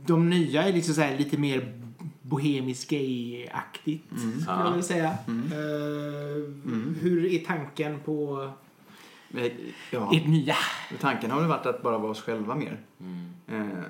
De 0.05 0.29
nya 0.29 0.63
är 0.63 0.73
liksom 0.73 0.93
så 0.95 1.01
här 1.01 1.17
lite 1.17 1.37
mer 1.37 1.77
bohemisk 2.21 2.89
gay-aktigt, 2.89 4.03
skulle 4.17 4.33
jag 4.47 4.59
Ja. 4.65 4.69
vilja 4.69 4.83
säga. 4.83 5.07
Eh, 5.27 6.53
Hur 7.01 7.25
är 7.25 7.45
tanken 7.45 7.99
på 7.99 8.49
Ja. 9.91 10.11
ert 10.13 10.27
nya? 10.27 10.55
Tanken 10.99 11.31
har 11.31 11.39
väl 11.39 11.49
varit 11.49 11.65
att 11.65 11.81
bara 11.81 11.97
vara 11.97 12.11
oss 12.11 12.21
själva 12.21 12.55
mer. 12.55 12.79
Mm. 12.99 13.31
Eh, 13.47 13.83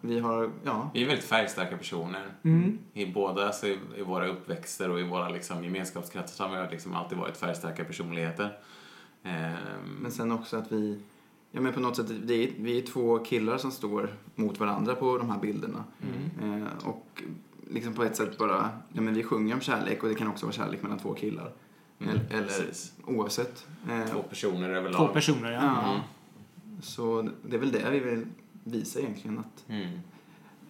vi 0.00 0.18
har, 0.20 0.50
ja, 0.64 0.90
Vi 0.94 1.02
är 1.02 1.06
väldigt 1.06 1.24
färgstarka 1.24 1.76
personer. 1.76 2.26
Mm. 2.42 2.78
I 2.92 3.06
båda 3.06 3.46
alltså, 3.46 3.66
i, 3.66 3.78
våra 4.06 4.26
uppväxter 4.26 4.90
och 4.90 5.00
i 5.00 5.02
våra 5.02 5.28
liksom, 5.28 5.64
gemenskapskretsar 5.64 6.48
har 6.48 6.62
vi 6.62 6.70
liksom 6.70 6.94
alltid 6.94 7.18
varit 7.18 7.36
färgstarka 7.36 7.84
personligheter. 7.84 8.58
Ehm, 9.22 9.96
men 10.00 10.12
sen 10.12 10.32
också 10.32 10.56
att 10.56 10.72
vi, 10.72 11.00
ja 11.50 11.60
men 11.60 11.72
på 11.72 11.80
något 11.80 11.96
sätt, 11.96 12.06
det 12.22 12.34
är, 12.34 12.50
vi 12.58 12.78
är 12.78 12.82
två 12.82 13.18
killar 13.18 13.58
som 13.58 13.70
står 13.70 14.16
mot 14.34 14.60
varandra 14.60 14.94
på 14.94 15.18
de 15.18 15.30
här 15.30 15.38
bilderna. 15.38 15.84
Mm. 16.42 16.62
Eh, 16.62 16.68
och 16.84 17.22
liksom 17.70 17.94
på 17.94 18.04
ett 18.04 18.16
sätt 18.16 18.38
bara, 18.38 18.70
ja 18.92 19.00
men 19.00 19.14
vi 19.14 19.22
sjunger 19.22 19.54
om 19.54 19.60
kärlek 19.60 20.02
och 20.02 20.08
det 20.08 20.14
kan 20.14 20.28
också 20.28 20.46
vara 20.46 20.54
kärlek 20.54 20.82
mellan 20.82 20.98
två 20.98 21.14
killar. 21.14 21.52
Mm, 22.00 22.10
eller, 22.10 22.30
eller 22.30 22.46
precis. 22.46 22.92
oavsett. 23.06 23.66
Eh, 23.90 24.06
Två 24.12 24.22
personer 24.22 24.70
överlag. 24.70 24.96
Två 24.98 25.08
personer, 25.08 25.52
ja. 25.52 25.60
Ja. 25.62 25.90
Mm. 25.92 26.00
Så 26.82 27.28
det 27.48 27.56
är 27.56 27.60
väl 27.60 27.72
det 27.72 27.90
vi 27.90 27.98
vill 27.98 28.26
visa 28.64 29.00
egentligen 29.00 29.38
att 29.38 29.64
Mm. 29.68 29.88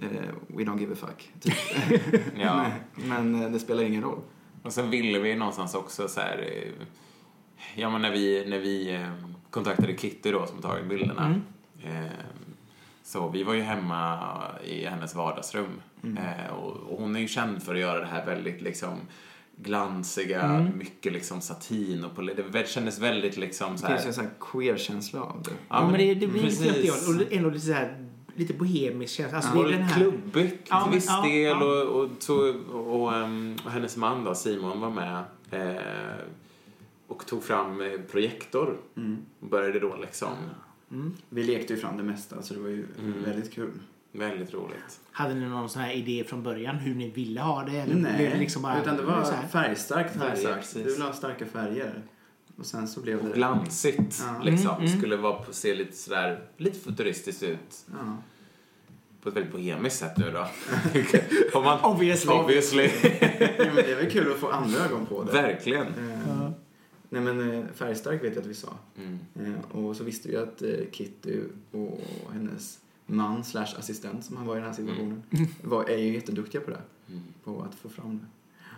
eh, 0.00 0.08
we 0.46 0.62
don't 0.64 0.80
give 0.80 0.92
a 0.92 0.96
fuck. 1.00 1.32
Typ. 1.40 1.54
Ja. 2.40 2.66
men 2.94 3.42
eh, 3.42 3.50
det 3.50 3.58
spelar 3.58 3.82
ingen 3.82 4.02
roll. 4.02 4.20
Och 4.62 4.72
sen 4.72 4.90
ville 4.90 5.18
vi 5.18 5.34
någonstans 5.36 5.74
också 5.74 6.08
så 6.08 6.20
här... 6.20 6.38
eh, 6.38 6.86
Ja, 7.74 7.90
men 7.90 8.02
när 8.02 8.10
vi, 8.10 8.44
när 8.50 8.58
vi 8.58 9.06
kontaktade 9.50 9.96
Kitty 9.96 10.32
då 10.32 10.46
som 10.46 10.58
tagit 10.62 10.86
bilderna. 10.88 11.26
Mm. 11.26 11.42
Eh, 12.04 12.10
så 13.02 13.28
vi 13.28 13.42
var 13.42 13.54
ju 13.54 13.60
hemma 13.62 14.18
i 14.64 14.84
hennes 14.86 15.14
vardagsrum. 15.14 15.80
Mm. 16.04 16.16
Eh, 16.18 16.50
och, 16.52 16.76
och 16.76 16.98
hon 17.00 17.16
är 17.16 17.20
ju 17.20 17.28
känd 17.28 17.62
för 17.62 17.74
att 17.74 17.80
göra 17.80 18.00
det 18.00 18.06
här 18.06 18.26
väldigt 18.26 18.60
liksom 18.62 18.98
glansiga, 19.62 20.42
Mm. 20.42 20.78
mycket 20.78 21.12
liksom 21.12 21.40
satin 21.40 22.04
och 22.04 22.12
poli- 22.16 22.50
Det 22.52 22.68
kändes 22.68 22.98
väldigt 22.98 23.36
liksom 23.36 23.78
så 23.78 23.86
Det 23.86 23.92
finns 23.92 24.06
en 24.06 24.12
sån 24.14 24.30
queer-känsla 24.40 25.22
av 25.22 25.42
det. 25.42 25.50
Ja, 25.68 25.86
men 25.90 25.98
det, 26.00 26.14
det 26.14 26.26
blir 26.26 26.42
precis. 26.42 27.08
och 27.08 27.32
ändå 27.32 27.50
lite 27.50 27.66
så 27.66 27.72
här, 27.72 28.06
lite 28.34 28.54
bohemisk 28.54 29.14
känsla. 29.14 29.36
Alltså, 29.36 29.58
Och 29.58 29.64
det 29.64 29.70
är 29.70 29.72
den 29.72 29.82
här... 29.82 30.00
klubbigt 30.00 30.66
Ja, 30.70 30.80
till 30.82 30.90
men- 30.90 30.94
viss 30.94 31.06
ja, 31.08 31.22
del 31.22 31.42
ja. 31.42 31.64
och, 31.64 32.02
och, 32.04 32.10
så, 32.18 32.54
och, 32.72 33.14
ehm, 33.14 33.56
och 33.64 33.70
hennes 33.70 33.96
man 33.96 34.24
då, 34.24 34.34
Simon, 34.34 34.80
var 34.80 34.90
med 34.90 35.24
eh, 35.50 35.82
och 37.06 37.26
tog 37.26 37.44
fram 37.44 37.80
eh, 37.80 38.00
projektor 38.10 38.76
Mm. 38.96 39.18
och 39.40 39.48
började 39.48 39.80
då 39.80 39.96
liksom, 39.96 40.28
Mm. 40.92 41.12
Vi 41.28 41.42
lekte 41.44 41.72
ju 41.74 41.80
fram 41.80 41.96
det 41.96 42.02
mesta 42.02 42.42
så 42.42 42.54
det 42.54 42.60
var 42.60 42.68
ju 42.68 42.86
Mm. 42.98 43.22
väldigt 43.24 43.52
kul. 43.54 43.70
Väldigt 44.12 44.54
roligt. 44.54 45.00
Hade 45.12 45.34
ni 45.34 45.46
någon 45.46 45.68
sån 45.68 45.82
här 45.82 45.92
idé 45.92 46.24
från 46.28 46.42
början 46.42 46.76
hur 46.76 46.94
ni 46.94 47.10
ville 47.10 47.40
ha 47.40 47.62
det? 47.64 47.76
Eller 47.76 47.94
Nej, 47.94 48.16
blev 48.16 48.30
det 48.30 48.38
liksom 48.38 48.62
bara, 48.62 48.82
utan 48.82 48.96
det 48.96 49.02
var 49.02 49.24
så 49.24 49.32
här? 49.32 49.48
färgstarkt 49.48 50.16
Färger. 50.18 50.62
Du 50.74 50.82
vill 50.92 51.02
ha 51.02 51.12
starka 51.12 51.46
färger. 51.46 52.02
Och 52.58 52.66
sen 52.66 52.88
så 52.88 53.00
blev 53.00 53.18
Och 53.18 53.28
det... 53.28 53.34
glansigt 53.34 54.22
Ja. 54.26 54.42
liksom. 54.44 54.70
Mm, 54.70 54.84
mm. 54.86 54.98
Skulle 54.98 55.16
vara 55.16 55.32
på, 55.32 55.52
se 55.52 55.74
lite 55.74 55.96
sådär, 55.96 56.40
lite 56.56 56.78
futuristiskt 56.78 57.42
ut 57.42 57.84
Ja. 57.86 58.16
på 59.22 59.28
ett 59.28 59.36
väldigt 59.36 59.52
bohemiskt 59.52 59.98
sätt 59.98 60.16
nu 60.16 60.30
då. 60.30 60.46
Man, 61.60 61.80
Obviously. 61.84 62.32
obviously. 62.32 62.90
ja, 63.02 63.64
men 63.64 63.74
det 63.74 63.92
är 63.92 63.96
väl 63.96 64.10
kul 64.10 64.32
att 64.32 64.38
få 64.38 64.48
andra 64.50 64.78
ögon 64.84 65.06
på 65.06 65.24
det. 65.24 65.32
Verkligen. 65.32 65.86
Ja. 66.28 66.52
Nej 67.08 67.22
men 67.22 67.50
eh, 67.54 67.64
färgstark 67.74 68.24
vet 68.24 68.34
jag 68.34 68.42
att 68.42 68.46
vi 68.50 68.54
sa. 68.54 68.68
Mm. 68.98 69.18
Eh, 69.54 69.76
och 69.76 69.96
så 69.96 70.04
visste 70.04 70.28
vi 70.28 70.36
att 70.36 70.62
Kitty 70.92 71.40
och 71.72 72.00
hennes 72.32 72.78
man 73.10 73.44
slash 73.44 73.74
assistent 73.78 74.24
som 74.24 74.36
han 74.36 74.46
var 74.46 74.56
i 74.56 74.58
den 74.58 74.66
här 74.68 74.74
situationen 74.76 75.22
var, 75.62 75.84
är 75.90 75.96
ju 75.98 76.14
jätteduktiga 76.14 76.60
på 76.60 76.70
det. 76.70 76.82
Mm. 77.08 77.22
På 77.44 77.62
att 77.62 77.74
få 77.74 77.88
fram 77.88 78.18
det. 78.18 78.24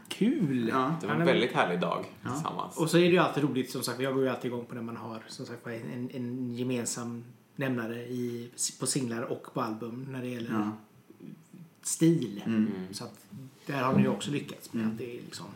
Kul! 0.08 0.68
Ja. 0.68 0.94
Det 1.00 1.06
var 1.06 1.14
en 1.14 1.24
väldigt 1.26 1.52
härlig 1.52 1.80
dag 1.80 2.04
Ja. 2.22 2.30
tillsammans. 2.32 2.76
Och 2.76 2.90
så 2.90 2.96
är 2.98 3.02
det 3.02 3.08
ju 3.08 3.18
alltid 3.18 3.44
roligt 3.44 3.70
som 3.70 3.82
sagt, 3.82 4.00
jag 4.00 4.14
går 4.14 4.22
ju 4.22 4.28
alltid 4.28 4.44
igång 4.52 4.64
på 4.64 4.74
när 4.74 4.82
man 4.82 4.96
har 4.96 5.22
som 5.28 5.46
sagt 5.46 5.66
en, 5.66 6.10
en 6.12 6.54
gemensam 6.54 7.24
nämnare 7.56 7.96
i, 8.02 8.50
på 8.80 8.86
singlar 8.86 9.22
och 9.22 9.54
på 9.54 9.60
album 9.60 10.06
när 10.10 10.20
det 10.22 10.28
gäller 10.28 10.50
Ja. 10.50 10.70
stil. 11.82 12.42
Mm. 12.46 12.66
Mm. 12.76 12.94
Så 12.94 13.04
att 13.04 13.26
där 13.66 13.82
har 13.82 13.96
ni 13.96 14.02
ju 14.02 14.08
också 14.08 14.30
lyckats 14.30 14.72
med 14.72 14.80
Mm. 14.82 14.92
att 14.92 14.98
det 14.98 15.18
är 15.18 15.22
liksom 15.22 15.46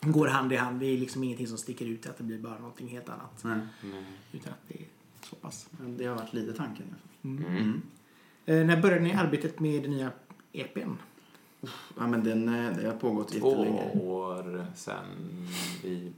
går 0.00 0.26
hand 0.28 0.52
i 0.52 0.56
hand. 0.56 0.80
Det 0.80 0.86
är 0.86 0.98
liksom 0.98 1.24
ingenting 1.24 1.46
som 1.46 1.58
sticker 1.58 1.86
ut 1.86 2.06
att 2.06 2.18
det 2.18 2.24
blir 2.24 2.38
bara 2.38 2.58
någonting 2.58 2.88
helt 2.88 3.08
annat. 3.08 3.40
Nej. 3.44 3.58
Mm. 3.82 4.04
Utan 4.32 4.52
att 4.52 4.68
det 4.68 4.74
är 4.74 4.86
så 5.30 5.36
pass. 5.36 5.66
Men 5.80 5.96
det 5.96 6.04
har 6.06 6.14
varit 6.14 6.32
lite 6.34 6.52
tanken 6.52 6.82
i 6.86 6.88
alla 6.88 6.96
fall. 6.98 7.08
Mm. 7.24 7.44
Mm. 7.46 7.82
Eh, 8.46 8.66
när 8.66 8.82
började 8.82 9.02
ni 9.02 9.12
arbetet 9.12 9.60
med 9.60 9.82
den 9.82 9.90
nya 9.90 10.10
EPn? 10.52 10.90
Ja 11.98 12.06
men 12.06 12.24
den, 12.24 12.48
eh, 12.48 12.76
det 12.76 12.86
har 12.86 12.96
pågått 12.96 13.28
Två 13.28 13.50
jättelänge. 13.50 14.00
år 14.00 14.66
sen 14.74 14.96
vi... 15.82 16.12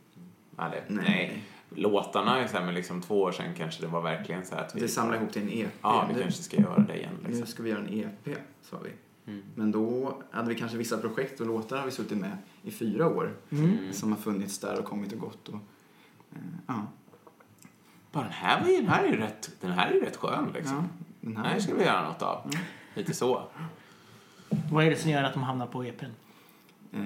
Nej, 0.59 0.83
Nej. 0.89 1.05
nej. 1.07 1.43
Låtarna 1.71 2.41
är 2.41 2.47
så 2.47 2.57
här, 2.57 2.65
men 2.65 2.75
liksom 2.75 3.03
två 3.03 3.21
år 3.23 3.33
sen 3.33 3.55
kanske 3.55 3.81
det 3.83 3.87
var 3.89 4.03
verkligen 4.03 4.47
så 4.47 4.55
här 4.55 4.63
att 4.63 4.77
vi... 4.77 4.81
Vi 4.81 4.89
samlar 4.89 5.17
ihop 5.17 5.33
till 5.33 5.43
en 5.43 5.49
EP. 5.53 5.73
Ja, 5.83 6.05
vi 6.09 6.15
Nu- 6.15 6.21
kanske 6.23 6.43
ska 6.43 6.57
göra 6.61 6.79
det 6.79 6.97
igen 6.99 7.13
Nu 7.23 7.29
liksom. 7.29 7.47
ska 7.47 7.63
vi 7.63 7.71
göra 7.71 7.81
en 7.81 7.95
EP, 7.95 8.39
sa 8.63 8.77
vi. 8.85 8.91
Mm. 9.33 9.43
Men 9.55 9.73
då 9.73 10.17
hade 10.31 10.49
vi 10.49 10.55
kanske 10.55 10.79
vissa 10.79 10.99
projekt 10.99 11.41
och 11.41 11.47
låtar 11.47 11.79
har 11.79 11.85
vi 11.85 11.91
suttit 11.91 12.19
med 12.19 12.37
i 12.63 12.71
fyra 12.71 13.07
år. 13.09 13.33
Mm. 13.51 13.93
Som 13.93 14.13
har 14.13 14.19
funnits 14.19 14.59
där 14.59 14.79
och 14.79 14.85
kommit 14.85 15.13
och 15.13 15.19
gått. 15.19 15.49
Och, 15.49 15.55
eh, 16.33 16.39
ja. 16.67 16.87
Bara 18.17 18.25
den 18.25 18.33
här, 18.33 18.61
var 18.61 18.69
ju, 18.69 18.77
den 18.77 18.89
här 18.89 19.05
är 19.05 19.09
ju 19.09 19.17
rätt, 19.17 19.51
den 19.61 19.71
här 19.71 19.91
är 19.91 19.95
ju 19.95 20.01
rätt 20.01 20.17
skön 20.17 20.51
liksom. 20.55 20.77
ja, 20.77 20.83
den 21.21 21.35
Den 21.35 21.45
här. 21.45 21.51
här 21.53 21.61
ska 21.61 21.75
vi 21.75 21.85
göra 21.85 22.09
något 22.09 22.23
av. 22.23 22.41
Mm. 22.45 22.57
Lite 22.95 23.14
så. 23.14 23.43
Vad 24.73 24.85
är 24.85 24.91
det 24.91 24.97
som 24.97 25.11
gör 25.11 25.25
att 25.25 25.33
de 25.35 25.43
hamnar 25.43 25.67
på 25.67 25.85
EPn? 25.85 26.05
Eh, 26.93 27.01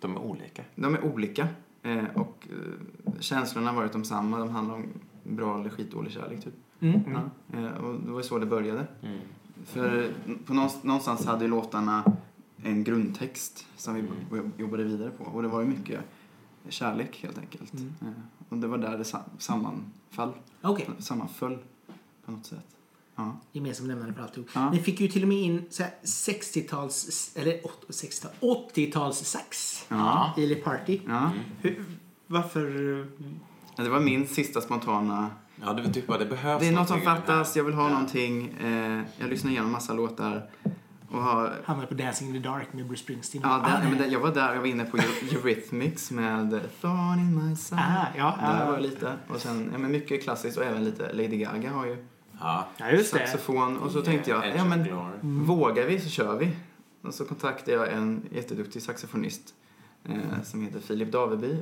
De 0.00 0.16
är 0.16 0.18
olika. 0.20 0.62
de 0.74 0.94
är 0.94 1.04
olika. 1.04 1.48
Eh, 1.82 2.04
och 2.14 2.48
eh, 2.50 3.12
känslorna 3.20 3.70
har 3.70 3.76
varit 3.76 3.92
de 3.92 4.04
samma. 4.04 4.38
De 4.38 4.50
handlar 4.50 4.74
om 4.74 4.86
bra 5.24 5.60
eller 5.60 5.70
skitdålig 5.70 6.12
kärlek, 6.12 6.44
typ. 6.44 6.54
Mm. 6.80 7.00
Ja. 7.52 7.58
Eh, 7.58 7.72
och 7.84 8.00
det 8.00 8.10
var 8.10 8.18
ju 8.20 8.24
så 8.26 8.38
det 8.38 8.46
började. 8.46 8.86
Mm. 9.02 9.18
För 9.64 10.10
på 10.46 10.54
någonstans, 10.54 11.26
hade 11.26 11.44
ju 11.44 11.50
låtarna 11.50 12.04
en 12.64 12.84
grundtext 12.84 13.66
som 13.76 13.94
vi 13.94 14.00
Mm. 14.00 14.52
jobbade 14.56 14.84
vidare 14.84 15.10
på. 15.10 15.24
Och 15.24 15.42
det 15.42 15.48
var 15.48 15.60
ju 15.60 15.66
mycket 15.66 16.00
kärlek 16.68 17.22
helt 17.22 17.38
enkelt. 17.38 17.72
Mm. 17.74 18.14
Och 18.48 18.56
det 18.56 18.66
var 18.66 18.78
där 18.78 18.98
det 18.98 19.04
sam- 19.04 19.20
sammanfall, 19.38 20.32
Okej, 20.62 20.90
sammanföll 20.98 21.58
på 22.24 22.32
något 22.32 22.46
sätt. 22.46 22.58
Ja. 23.16 23.36
gemensam 23.52 23.86
nämnare 23.86 24.12
för 24.12 24.22
alltihop. 24.22 24.48
Ja. 24.54 24.70
Ni 24.70 24.78
fick 24.82 25.00
ju 25.00 25.08
till 25.08 25.22
och 25.22 25.28
med 25.28 25.38
in 25.38 25.64
så 25.70 25.82
här 25.82 25.92
60-tals, 26.04 27.32
eller 27.36 27.60
60 27.88 28.28
80-tals 28.40 29.16
sax 29.18 29.84
Ja. 29.88 30.34
i 30.36 30.46
Le 30.46 30.54
Party. 30.54 31.00
Ja. 31.06 31.30
Hur, 31.60 31.84
varför? 32.26 33.06
Ja, 33.76 33.84
Det 33.84 33.90
var 33.90 34.00
min 34.00 34.26
sista 34.28 34.60
spontana... 34.60 35.30
Ja, 35.62 35.72
det 35.72 35.82
var 35.82 35.90
typ 35.92 36.08
vad 36.08 36.20
det 36.20 36.26
behövs. 36.26 36.60
Det 36.62 36.68
är 36.68 36.72
något 36.72 36.88
som 36.88 37.00
fattas, 37.00 37.56
jag 37.56 37.64
vill 37.64 37.74
ha 37.74 37.82
Ja. 37.82 37.88
någonting. 37.88 38.48
Eh, 38.48 39.02
jag 39.18 39.30
lyssnar 39.30 39.50
igenom 39.50 39.72
massa 39.72 39.92
låtar. 39.92 40.50
Och 41.10 41.22
har, 41.22 41.52
Hamnade 41.64 41.88
på 41.88 41.94
Dancing 41.94 42.28
in 42.36 42.42
the 42.42 42.48
Dark 42.48 42.72
med 42.72 42.86
Bruce 42.86 43.02
Springsteen. 43.02 43.42
ja, 43.46 43.48
där, 43.66 43.86
ah, 43.86 43.88
men 43.88 43.98
där, 43.98 44.06
jag 44.06 44.20
var 44.20 44.34
där, 44.34 44.54
jag 44.54 44.60
var 44.60 44.66
inne 44.66 44.84
på 44.84 44.96
Eu- 44.96 45.34
Eurythmics 45.36 46.10
med 46.10 46.60
Thorn 46.80 47.18
in 47.18 47.48
my 47.48 47.56
side. 47.56 47.78
ah, 47.80 48.06
ja, 48.16 48.34
Där 48.40 48.58
ja. 48.60 48.64
var 48.66 48.72
jag 48.72 48.82
lite. 48.82 49.12
Och 49.28 49.40
sen, 49.40 49.68
ja, 49.72 49.78
men 49.78 49.90
mycket 49.90 50.22
klassiskt 50.22 50.58
och 50.58 50.64
även 50.64 50.84
lite 50.84 51.12
Lady 51.12 51.36
Gaga 51.36 51.70
har 51.72 51.86
ju 51.86 51.96
Ja. 52.40 52.66
ja, 52.76 52.90
just 52.90 53.12
det. 53.12 53.18
saxofon. 53.18 53.76
Och 53.78 53.90
så 53.90 54.02
tänkte 54.02 54.30
jag, 54.30 54.56
ja 54.56 54.64
men 54.64 54.84
Glory. 54.84 55.18
vågar 55.22 55.86
vi 55.86 56.00
så 56.00 56.08
kör 56.08 56.36
vi. 56.38 56.56
Och 57.02 57.14
så 57.14 57.24
kontaktade 57.24 57.72
jag 57.76 57.92
en 57.92 58.22
jätteduktig 58.30 58.82
saxofonist 58.82 59.54
eh, 60.04 60.42
som 60.44 60.62
heter 60.62 60.80
Filip 60.80 61.12
Daveby. 61.12 61.56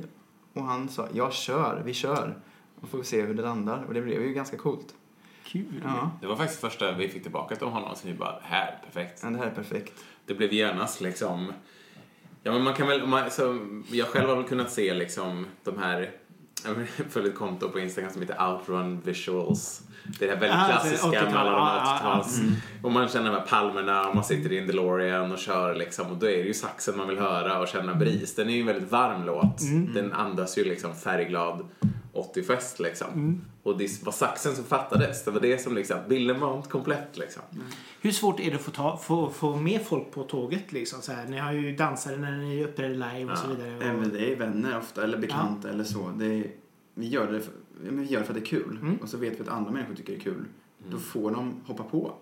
Och 0.53 0.63
han 0.63 0.89
sa, 0.89 1.07
jag 1.13 1.33
kör, 1.33 1.81
vi 1.85 1.93
kör. 1.93 2.37
Och 2.81 2.89
får 2.89 2.97
vi 2.97 3.03
se 3.03 3.21
hur 3.21 3.33
det 3.33 3.41
landar. 3.41 3.83
Och 3.87 3.93
det 3.93 4.01
blev 4.01 4.21
ju 4.21 4.33
ganska 4.33 4.57
coolt. 4.57 4.93
Kul. 5.47 5.81
Ja, 5.83 6.11
Det 6.21 6.27
var 6.27 6.35
faktiskt 6.35 6.61
första 6.61 6.91
vi 6.91 7.09
fick 7.09 7.23
tillbaka 7.23 7.65
av 7.65 7.71
honom, 7.71 7.95
så 7.95 8.07
vi 8.07 8.13
bara, 8.13 8.39
här, 8.41 8.79
perfekt. 8.85 9.23
men 9.23 9.33
det 9.33 9.39
här 9.39 9.45
är 9.45 9.51
perfekt. 9.55 9.93
Det 10.25 10.33
blev 10.33 10.53
genast 10.53 11.01
liksom... 11.01 11.53
Ja, 12.43 12.51
men 12.51 12.63
man 12.63 12.73
kan 12.73 12.87
väl... 12.87 13.07
Man, 13.07 13.31
så, 13.31 13.67
jag 13.91 14.07
själv 14.07 14.29
har 14.29 14.35
väl 14.35 14.45
kunnat 14.45 14.71
se 14.71 14.93
liksom 14.93 15.45
de 15.63 15.77
här... 15.77 16.11
Jag 16.65 16.87
följer 17.09 17.29
ett 17.29 17.37
konto 17.37 17.69
på 17.69 17.79
Instagram 17.79 18.11
som 18.11 18.21
heter 18.21 18.47
Outrun 18.49 19.01
Visuals. 19.01 19.81
Det 20.19 20.25
är 20.25 20.29
det 20.29 20.33
här 20.33 20.41
väldigt 20.41 20.59
Ah, 20.59 20.67
klassiska 20.67 21.07
80-tal, 21.07 21.25
med 21.25 21.35
alla 21.37 21.51
de 21.51 21.57
ah, 21.57 21.61
ah, 21.61 21.79
här 21.79 22.19
80-tals... 22.19 22.39
Och 22.83 22.91
man 22.91 23.07
känner 23.07 23.31
de 23.31 23.37
här 23.37 23.45
palmerna 23.45 24.07
och 24.07 24.15
man 24.15 24.23
sitter 24.23 24.51
i 24.51 24.57
en 24.57 24.67
DeLorean 24.67 25.31
och 25.31 25.37
kör 25.37 25.75
liksom. 25.75 26.07
Och 26.11 26.17
då 26.17 26.25
är 26.25 26.37
det 26.37 26.47
ju 26.47 26.53
saxen 26.53 26.97
man 26.97 27.07
vill 27.07 27.19
höra 27.19 27.59
och 27.59 27.67
känna 27.67 27.95
bris. 27.95 28.35
Den 28.35 28.49
är 28.49 28.53
ju 28.53 28.59
en 28.59 28.67
väldigt 28.67 28.91
varm 28.91 29.25
låt. 29.25 29.61
Den 29.93 30.13
andas 30.13 30.57
ju 30.57 30.63
liksom 30.63 30.95
färgglad 30.95 31.65
80-fest 32.17 32.79
liksom. 32.79 33.41
Och 33.63 33.77
det 33.77 34.03
var 34.03 34.11
saxen 34.11 34.55
som 34.55 34.63
fattades. 34.63 35.23
Det 35.25 35.31
var 35.31 35.39
det 35.39 35.61
som 35.61 35.75
liksom... 35.75 35.97
Bilden 36.09 36.39
var 36.39 36.57
inte 36.57 36.69
komplett 36.69 37.17
liksom. 37.17 37.41
Hur 38.01 38.11
svårt 38.11 38.39
är 38.39 38.49
det 38.49 38.55
att 38.55 38.61
få, 38.61 38.71
ta, 38.71 38.97
få, 38.97 39.29
få 39.29 39.55
med 39.55 39.81
folk 39.81 40.11
på 40.11 40.23
tåget? 40.23 40.71
Liksom, 40.71 41.01
så 41.01 41.11
här? 41.11 41.27
Ni 41.27 41.37
har 41.37 41.51
ju 41.51 41.75
dansare 41.75 42.17
när 42.17 42.37
ni 42.37 42.63
uppträder 42.63 42.93
live 42.93 43.31
och 43.31 43.37
så 43.37 43.47
vidare. 43.47 43.77
Och, 43.77 43.83
Även 43.83 44.09
det 44.09 44.31
är 44.31 44.35
vänner 44.35 44.77
ofta, 44.77 45.03
eller 45.03 45.17
bekanta 45.17 45.69
eller 45.69 45.83
så. 45.83 46.11
Det 46.17 46.25
är, 46.25 46.51
vi, 46.93 47.07
gör 47.07 47.31
det 47.31 47.41
för, 47.41 47.53
ja, 47.85 47.91
vi 47.91 48.03
gör 48.03 48.19
det 48.19 48.25
för 48.25 48.33
att 48.33 48.39
det 48.39 48.43
är 48.43 48.59
kul. 48.59 48.79
Mm. 48.81 48.97
Och 48.97 49.09
så 49.09 49.17
vet 49.17 49.39
vi 49.39 49.43
att 49.43 49.49
andra 49.49 49.71
människor 49.71 49.95
tycker 49.95 50.13
det 50.13 50.19
är 50.19 50.23
kul. 50.23 50.45
Då 50.91 50.97
får 50.97 51.31
de 51.31 51.61
hoppa 51.65 51.83
på. 51.83 51.97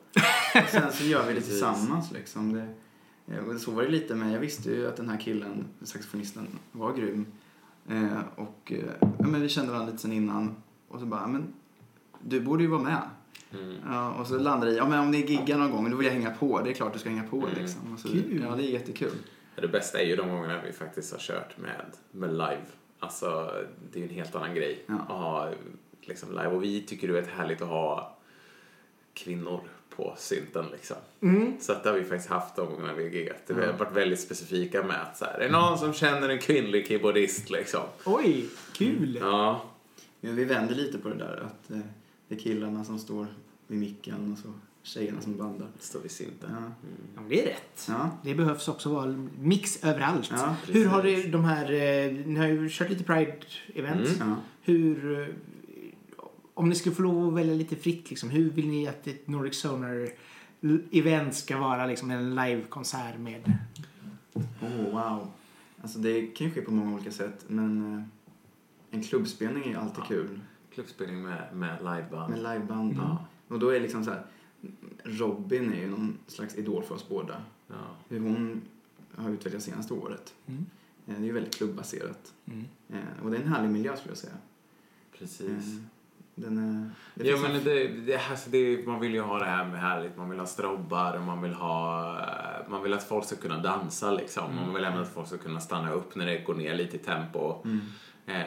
och 0.64 0.70
sen 0.70 0.92
så 0.92 1.04
gör 1.04 1.28
vi 1.28 1.34
det 1.34 1.42
tillsammans 1.42 2.12
liksom. 2.12 2.54
Det, 2.54 2.68
och 3.40 3.62
så 3.62 3.72
var 3.72 3.84
det 3.84 3.90
lite 3.90 4.16
med, 4.16 4.34
jag 4.34 4.40
visste 4.40 4.70
ju 4.70 4.88
att 4.88 4.98
den 4.98 5.10
här 5.10 5.20
killen, 5.20 5.66
saxofonisten, 5.84 6.48
var 6.72 6.94
grym. 6.94 7.26
Eh, 7.90 8.20
och 8.36 8.72
eh, 8.72 8.80
ja, 9.20 9.28
men 9.28 9.42
vi 9.42 9.50
kände 9.50 9.72
varandra 9.72 9.92
lite 9.92 10.02
sen 10.02 10.12
innan. 10.14 10.56
Och 10.88 11.00
så 11.00 11.06
bara, 11.06 11.22
"Ja, 11.22 11.28
men 11.28 11.54
du 12.22 12.42
borde 12.42 12.64
ju 12.64 12.70
vara 12.70 12.82
med. 12.82 13.02
Mm. 13.54 13.76
Ja, 13.86 14.14
och 14.14 14.28
så 14.28 14.38
landade 14.40 14.72
det 14.72 14.76
i, 14.76 14.78
ja 14.78 14.88
men 14.90 15.00
om 15.00 15.12
ni 15.12 15.18
giggar 15.26 15.58
någon 15.58 15.72
gång, 15.72 15.92
då 15.92 15.98
vill 15.98 16.06
jag 16.08 16.14
hänga 16.14 16.32
på. 16.32 16.62
Det 16.62 16.70
är 16.70 16.74
klart 16.74 16.94
du 16.94 17.00
ska 17.00 17.10
hänga 17.10 17.24
på 17.24 17.38
Mm. 17.38 17.50
liksom. 17.56 17.94
Och 17.94 18.00
så, 18.00 18.08
Kul. 18.08 18.42
Ja, 18.50 18.56
det 18.56 18.64
är 18.64 18.72
jättekul. 18.72 19.12
Det 19.62 19.68
bästa 19.68 20.00
är 20.02 20.06
ju 20.06 20.16
de 20.16 20.30
gångerna 20.30 20.62
vi 20.66 20.72
faktiskt 20.72 21.12
har 21.12 21.20
kört 21.20 21.58
med, 21.58 21.86
med 22.12 22.32
live. 22.32 22.62
Alltså, 23.00 23.52
det 23.92 24.00
är 24.00 24.04
ju 24.04 24.10
en 24.10 24.16
helt 24.16 24.36
annan 24.36 24.56
grej 24.56 24.84
Ja. 24.88 24.94
att 24.96 25.08
ha 25.08 25.50
liksom, 26.02 26.30
live. 26.30 26.48
Och 26.48 26.64
vi 26.64 26.82
tycker 26.82 27.08
det 27.08 27.20
är 27.20 27.24
härligt 27.26 27.62
att 27.62 27.68
ha 27.68 28.18
kvinnor 29.14 29.62
på 29.96 30.14
synten 30.18 30.66
liksom. 30.72 30.98
Mm. 31.22 31.54
Så 31.60 31.72
att 31.72 31.84
det 31.84 31.90
har 31.90 31.98
vi 31.98 32.04
faktiskt 32.04 32.30
haft 32.30 32.56
de 32.56 32.66
gångerna 32.70 32.94
vi 32.94 33.04
har 33.04 33.10
giggat. 33.10 33.42
Vi 33.48 33.54
har 33.54 33.62
Ja. 33.62 33.76
varit 33.78 33.94
väldigt 33.94 34.20
specifika 34.20 34.84
med 34.84 35.02
att 35.02 35.18
så 35.18 35.26
här, 35.26 35.34
är 35.40 35.46
det 35.46 35.52
någon 35.52 35.78
som 35.78 35.94
känner 35.94 36.30
en 36.30 36.40
kvinnlig 36.40 36.88
keyboardist 36.88 37.50
liksom? 37.50 37.82
Oj, 38.06 38.46
kul! 38.74 39.18
Ja, 39.22 39.66
Men 40.22 40.36
vi 40.36 40.44
vänder 40.46 40.76
lite 40.76 40.98
på 40.98 41.10
det 41.10 41.16
där 41.16 41.44
att 41.46 41.72
eh, 41.72 41.80
det 42.28 42.36
är 42.36 42.40
killarna 42.40 42.84
som 42.84 43.00
står 43.00 43.28
vid 43.68 43.80
micken 43.80 44.32
och 44.34 44.38
så 44.38 44.54
tjejerna 44.84 45.22
som 45.22 45.38
bandar. 45.38 45.68
det 45.78 45.84
står 45.86 46.00
vid 46.00 46.12
synten. 46.12 46.50
Ja. 46.52 46.72
Ja, 47.16 47.22
men 47.22 47.30
det 47.30 47.42
är 47.42 47.46
rätt. 47.46 47.86
Ja. 47.88 48.10
Det 48.24 48.36
behövs 48.36 48.68
också 48.68 48.90
vara 48.90 49.28
mix 49.40 49.84
överallt. 49.84 50.30
Ja, 50.32 50.56
Hur 50.68 50.86
har 50.86 51.04
det, 51.04 51.24
de 51.28 51.44
här, 51.44 51.64
eh, 51.72 52.14
ni 52.26 52.40
har 52.40 52.48
ju 52.48 52.70
kört 52.70 52.90
lite 52.90 53.04
Pride-event. 53.04 54.16
Mm. 54.16 54.30
Ja. 54.30 54.36
Hur, 54.62 55.20
eh, 55.22 55.28
om 56.56 56.70
ni 56.70 56.76
skulle 56.76 56.96
få 56.96 57.02
lov 57.02 57.28
att 57.28 57.34
välja 57.34 57.54
lite 57.54 57.76
fritt, 57.76 58.10
liksom, 58.10 58.30
hur 58.30 58.50
vill 58.50 58.68
ni 58.68 58.88
att 58.88 59.08
ett 59.08 59.28
Nordic 59.28 59.56
Sonar-event 59.66 61.32
ska 61.32 61.58
vara 61.58 61.86
liksom 61.86 62.12
en 62.12 62.36
livekonsert 62.36 63.18
med? 63.20 63.54
Oh, 64.34 64.92
wow. 64.92 65.32
Alltså 65.82 66.00
det 66.00 66.28
kan 66.28 66.48
ju 66.48 66.54
ske 66.54 66.62
på 66.62 66.72
många 66.74 66.96
olika 66.96 67.12
sätt, 67.12 67.46
men 67.48 67.94
eh, 67.96 68.04
en 68.98 69.04
klubbspelning 69.04 69.64
är 69.64 69.68
ju 69.70 69.76
alltid 69.76 70.00
Ja. 70.00 70.06
kul. 70.08 70.40
Klubbspelning 70.74 71.22
med, 71.24 71.56
med 71.56 71.78
liveband. 71.80 72.30
Med 72.34 72.40
liveband. 72.54 72.94
Ja. 72.98 73.26
Och 73.48 73.60
då 73.60 73.70
är 73.70 73.80
liksom 73.80 74.04
så 74.04 74.12
här, 74.12 74.26
Robin 75.04 75.74
är 75.74 75.80
ju 75.82 75.88
någon 75.90 76.18
slags 76.28 76.56
idol 76.56 76.84
för 76.84 76.96
oss 76.96 77.10
båda. 77.10 77.42
Ja. 77.68 77.76
Hur 78.10 78.20
hon 78.20 78.62
har 79.16 79.30
utvecklats 79.30 79.66
senaste 79.66 79.94
året. 79.94 80.34
Mm. 80.48 80.66
Eh, 81.08 81.14
Det 81.16 81.22
är 81.22 81.26
ju 81.26 81.32
väldigt 81.32 81.56
klubbaserat. 81.56 82.34
Mm. 82.46 82.66
Eh, 82.90 83.24
Och 83.24 83.32
det 83.32 83.38
är 83.38 83.42
en 83.42 83.48
härlig 83.48 83.70
miljö 83.72 83.96
skulle 83.98 84.12
jag 84.12 84.18
säga. 84.18 84.34
Precis. 85.20 85.50
Eh, 85.50 85.84
Den 86.36 86.58
är... 86.58 86.90
det 87.16 87.28
Ja 87.30 87.38
men 87.38 87.52
en- 87.56 87.64
det, 87.64 87.88
det, 87.88 88.18
alltså 88.30 88.50
det, 88.50 88.88
man 88.88 89.00
vill 89.00 89.14
ju 89.14 89.22
ha 89.22 89.40
det 89.40 89.46
här 89.46 89.66
med 89.66 89.80
härligt, 89.82 90.18
man 90.18 90.30
vill 90.30 90.40
ha 90.40 90.46
strobbar 90.46 91.14
och 91.14 91.22
man 91.22 91.42
vill 91.42 91.54
ha, 91.54 92.20
man 92.68 92.84
vill 92.84 92.94
att 92.94 93.04
folk 93.04 93.26
ska 93.26 93.36
kunna 93.36 93.58
dansa 93.58 94.12
liksom. 94.12 94.56
Man 94.56 94.74
vill 94.74 94.84
även 94.84 95.00
att 95.00 95.14
folk 95.14 95.28
ska 95.28 95.38
kunna 95.38 95.60
stanna 95.60 95.92
upp 95.92 96.16
när 96.16 96.26
det 96.26 96.38
går 96.38 96.56
ner 96.56 96.76
lite 96.76 96.96
i 96.96 97.00
tempo. 97.00 97.62
Mm. 97.66 97.82
Eh, 98.26 98.46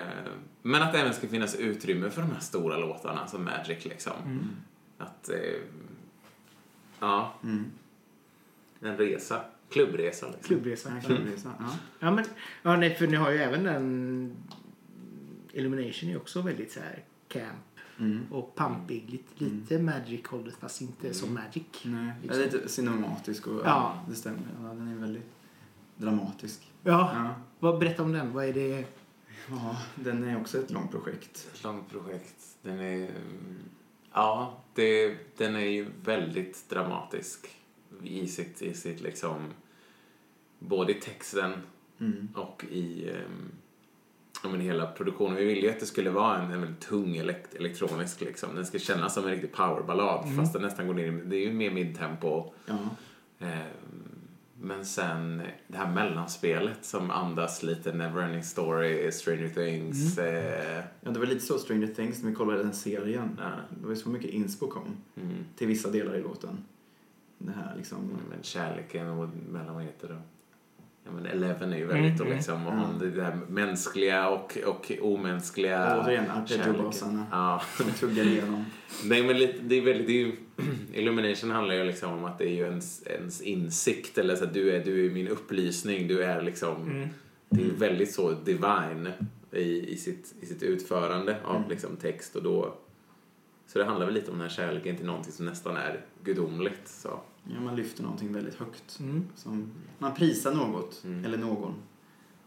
men 0.62 0.82
att 0.82 0.92
det 0.92 0.98
även 1.00 1.14
ska 1.14 1.28
finnas 1.28 1.54
utrymme 1.56 2.10
för 2.10 2.20
de 2.22 2.30
här 2.30 2.40
stora 2.40 2.76
låtarna 2.76 3.26
som 3.26 3.44
Magic 3.44 3.84
liksom. 3.84 4.12
Mm. 4.24 4.46
Att, 4.98 5.28
eh, 5.28 5.36
ja, 7.00 7.34
Mm. 7.42 7.64
en 8.80 8.96
resa. 8.96 9.40
Klubbresa 9.70 10.26
liksom. 10.26 10.42
Klubbresa. 10.42 10.90
En 10.90 11.00
klubbresa. 11.02 11.52
Ja. 11.58 11.66
Ja, 12.00 12.10
men, 12.10 12.24
ja, 12.62 12.76
nej, 12.76 12.94
för 12.94 13.06
ni 13.06 13.16
har 13.16 13.30
ju 13.30 13.38
även 13.38 13.64
den... 13.64 14.36
Illumination 15.52 16.10
är 16.10 16.16
också 16.16 16.42
väldigt 16.42 16.72
så 16.72 16.80
här 16.80 17.04
camp 17.28 17.67
Mm. 18.00 18.26
och 18.32 18.54
pampig. 18.54 19.10
Lite, 19.10 19.44
lite 19.44 19.78
magic 19.78 20.26
hållet 20.26 20.54
fast 20.54 20.80
inte 20.80 21.14
som 21.14 21.34
magic. 21.34 21.62
Nej, 21.84 22.12
det 22.22 22.26
Liksom. 22.28 22.42
är 22.42 22.44
lite 22.44 22.68
cinematisk 22.68 23.46
och 23.46 23.54
ja. 23.54 23.62
Ja. 23.64 24.04
det 24.08 24.14
stämmer. 24.14 24.40
Ja, 24.62 24.68
den 24.68 24.88
är 24.88 24.96
väldigt 24.96 25.30
dramatisk. 25.96 26.72
Ja, 26.82 27.10
Ja. 27.14 27.34
vad, 27.58 27.78
berätta 27.78 28.02
om 28.02 28.12
den. 28.12 28.32
Vad 28.32 28.44
är 28.44 28.52
det? 28.52 28.84
ja, 29.50 29.76
den 29.94 30.24
är 30.24 30.40
också 30.40 30.58
ett 30.58 30.70
långt 30.70 30.90
projekt. 30.90 31.48
Ett 31.54 31.64
långt 31.64 31.88
projekt. 31.90 32.44
Den 32.62 32.78
är, 32.80 32.94
mm, 33.04 33.58
ja, 34.12 34.60
det, 34.74 35.16
den 35.36 35.54
är 35.56 35.60
ju 35.60 35.86
väldigt 36.04 36.68
dramatisk 36.68 37.48
i 38.02 38.26
sitt, 38.26 38.62
i 38.62 38.74
sitt 38.74 39.00
liksom, 39.00 39.46
både 40.58 40.92
i 40.92 41.00
texten 41.00 41.52
Mm. 42.00 42.28
och 42.34 42.64
i 42.70 43.10
um, 43.10 43.50
ja, 44.42 44.48
men 44.48 44.60
hela 44.60 44.86
produktionen. 44.86 45.36
Vi 45.36 45.44
ville 45.44 45.60
ju 45.60 45.70
att 45.70 45.80
det 45.80 45.86
skulle 45.86 46.10
vara 46.10 46.38
en, 46.38 46.50
en 46.52 46.60
väldigt 46.60 46.80
tung 46.80 47.16
elekt, 47.16 47.54
elektronisk 47.54 48.20
liksom. 48.20 48.54
Den 48.54 48.66
ska 48.66 48.78
kännas 48.78 49.14
som 49.14 49.24
en 49.24 49.30
riktig 49.30 49.52
powerballad 49.52 50.24
Mm. 50.24 50.36
fast 50.36 50.52
den 50.52 50.62
nästan 50.62 50.86
går 50.86 50.94
ner 50.94 51.04
i, 51.06 51.10
det 51.24 51.36
är 51.36 51.46
ju 51.46 51.52
mer 51.52 51.70
midtempo. 51.70 52.52
Ja. 52.66 52.78
Ehm, 53.38 53.58
men 54.60 54.84
sen 54.86 55.42
det 55.68 55.76
här 55.78 55.92
mellanspelet 55.94 56.84
som 56.84 57.10
andas 57.10 57.62
lite 57.62 57.92
Neverending 57.92 58.42
Story, 58.42 59.12
Stranger 59.12 59.48
Things. 59.48 60.18
eh, 60.18 60.84
ja, 61.00 61.10
det 61.10 61.18
var 61.18 61.26
lite 61.26 61.40
så 61.44 61.58
Stranger 61.58 61.86
Things 61.86 62.22
när 62.22 62.30
vi 62.30 62.36
kollade 62.36 62.62
den 62.62 62.74
serien. 62.74 63.40
ja, 63.40 63.50
Det 63.80 63.86
var 63.86 63.90
ju 63.94 63.96
så 64.00 64.08
mycket 64.08 64.30
inspo 64.30 64.68
kom 64.68 64.96
mm. 65.16 65.44
till 65.56 65.66
vissa 65.66 65.90
delar 65.90 66.14
i 66.14 66.22
låten. 66.22 66.64
Det 67.38 67.52
här 67.52 67.74
liksom... 67.76 67.98
Men 68.30 68.42
kärleken 68.42 69.08
och 69.08 69.28
mellan 69.52 69.74
vad 69.74 69.84
heter 69.84 70.08
det? 70.08 70.20
Ja 71.08 71.14
men 71.14 71.26
Eleven 71.26 71.72
är 71.72 71.76
ju 71.76 71.86
väldigt 71.86 72.20
Mm, 72.20 72.28
och 72.28 72.34
liksom 72.36 72.66
och 72.66 72.72
hon, 72.72 72.98
det 72.98 73.10
där 73.10 73.38
mänskliga 73.48 74.28
och, 74.28 74.58
och 74.66 74.92
omänskliga. 75.02 75.96
Och 75.96 76.04
Ja. 77.30 77.62
som 77.76 77.92
tuggar 77.92 78.24
igenom. 78.24 78.64
Nej 79.04 79.22
men 79.26 79.38
lite, 79.38 79.58
det 79.62 79.74
är 79.78 79.82
väldigt, 79.82 80.06
det 80.06 80.12
är 80.12 80.26
ju, 80.26 80.32
Illumination 80.92 81.50
handlar 81.50 81.74
ju 81.74 81.84
liksom 81.84 82.12
om 82.12 82.24
att 82.24 82.38
det 82.38 82.44
är 82.44 82.54
ju 82.54 82.62
ens, 82.64 83.02
ens 83.06 83.40
insikt 83.40 84.18
eller 84.18 84.36
så 84.36 84.44
att 84.44 84.54
du 84.54 84.70
är, 84.70 84.84
du 84.84 85.06
är 85.06 85.10
min 85.10 85.28
upplysning, 85.28 86.08
du 86.08 86.22
är 86.22 86.42
liksom, 86.42 86.82
Mm. 86.90 87.08
det 87.48 87.62
är 87.62 87.70
väldigt 87.70 88.12
så 88.14 88.30
divine 88.32 89.08
i, 89.52 89.92
i, 89.92 89.96
sitt, 89.96 90.34
i 90.40 90.46
sitt 90.46 90.62
utförande 90.62 91.36
av 91.44 91.56
Mm. 91.56 91.68
liksom 91.68 91.96
text 91.96 92.36
och 92.36 92.42
då, 92.42 92.74
så 93.66 93.78
det 93.78 93.84
handlar 93.84 94.06
väl 94.06 94.14
lite 94.14 94.30
om 94.30 94.38
den 94.38 94.48
här 94.48 94.56
kärleken 94.56 94.96
till 94.96 95.06
någonting 95.06 95.32
som 95.32 95.46
nästan 95.46 95.76
är 95.76 96.00
gudomligt 96.24 96.88
så. 96.88 97.20
Ja, 97.44 97.60
man 97.60 97.76
lyfter 97.76 98.02
någonting 98.02 98.32
väldigt 98.32 98.54
högt. 98.54 98.98
Mm. 99.00 99.24
Som, 99.34 99.70
man 99.98 100.14
prisar 100.14 100.54
något, 100.54 101.02
Mm. 101.04 101.24
eller 101.24 101.38
någon, 101.38 101.74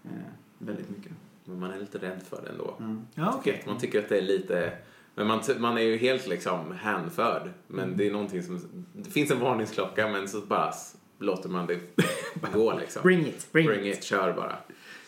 eh, 0.03 0.09
väldigt 0.57 0.89
mycket. 0.89 1.11
Men 1.45 1.59
man 1.59 1.71
är 1.71 1.79
lite 1.79 1.97
rädd 1.97 2.21
för 2.29 2.41
det 2.41 2.49
ändå. 2.49 2.75
Mm. 2.79 3.01
Ja, 3.15 3.33
okej. 3.39 3.63
Man 3.67 3.77
tycker 3.79 3.99
att 3.99 4.09
det 4.09 4.17
är 4.17 4.21
lite... 4.21 4.73
Men 5.15 5.27
man, 5.27 5.41
man 5.59 5.77
är 5.77 5.81
ju 5.81 5.97
helt 5.97 6.27
liksom 6.27 6.71
hänförd. 6.71 7.49
Men 7.67 7.83
Mm. 7.85 7.97
det 7.97 8.07
är 8.07 8.11
någonting 8.11 8.43
som... 8.43 8.85
Det 8.93 9.09
finns 9.11 9.31
en 9.31 9.39
varningsklocka 9.39 10.07
men 10.07 10.27
så 10.27 10.41
bara 10.41 10.73
låter 11.19 11.49
man 11.49 11.67
det 11.67 11.79
gå 12.53 12.77
liksom. 12.79 13.01
Bring 13.03 13.25
it, 13.27 13.47
bring, 13.51 13.67
Bring 13.67 13.87
it. 13.87 13.97
it, 13.97 14.03
kör 14.03 14.33
bara. 14.33 14.55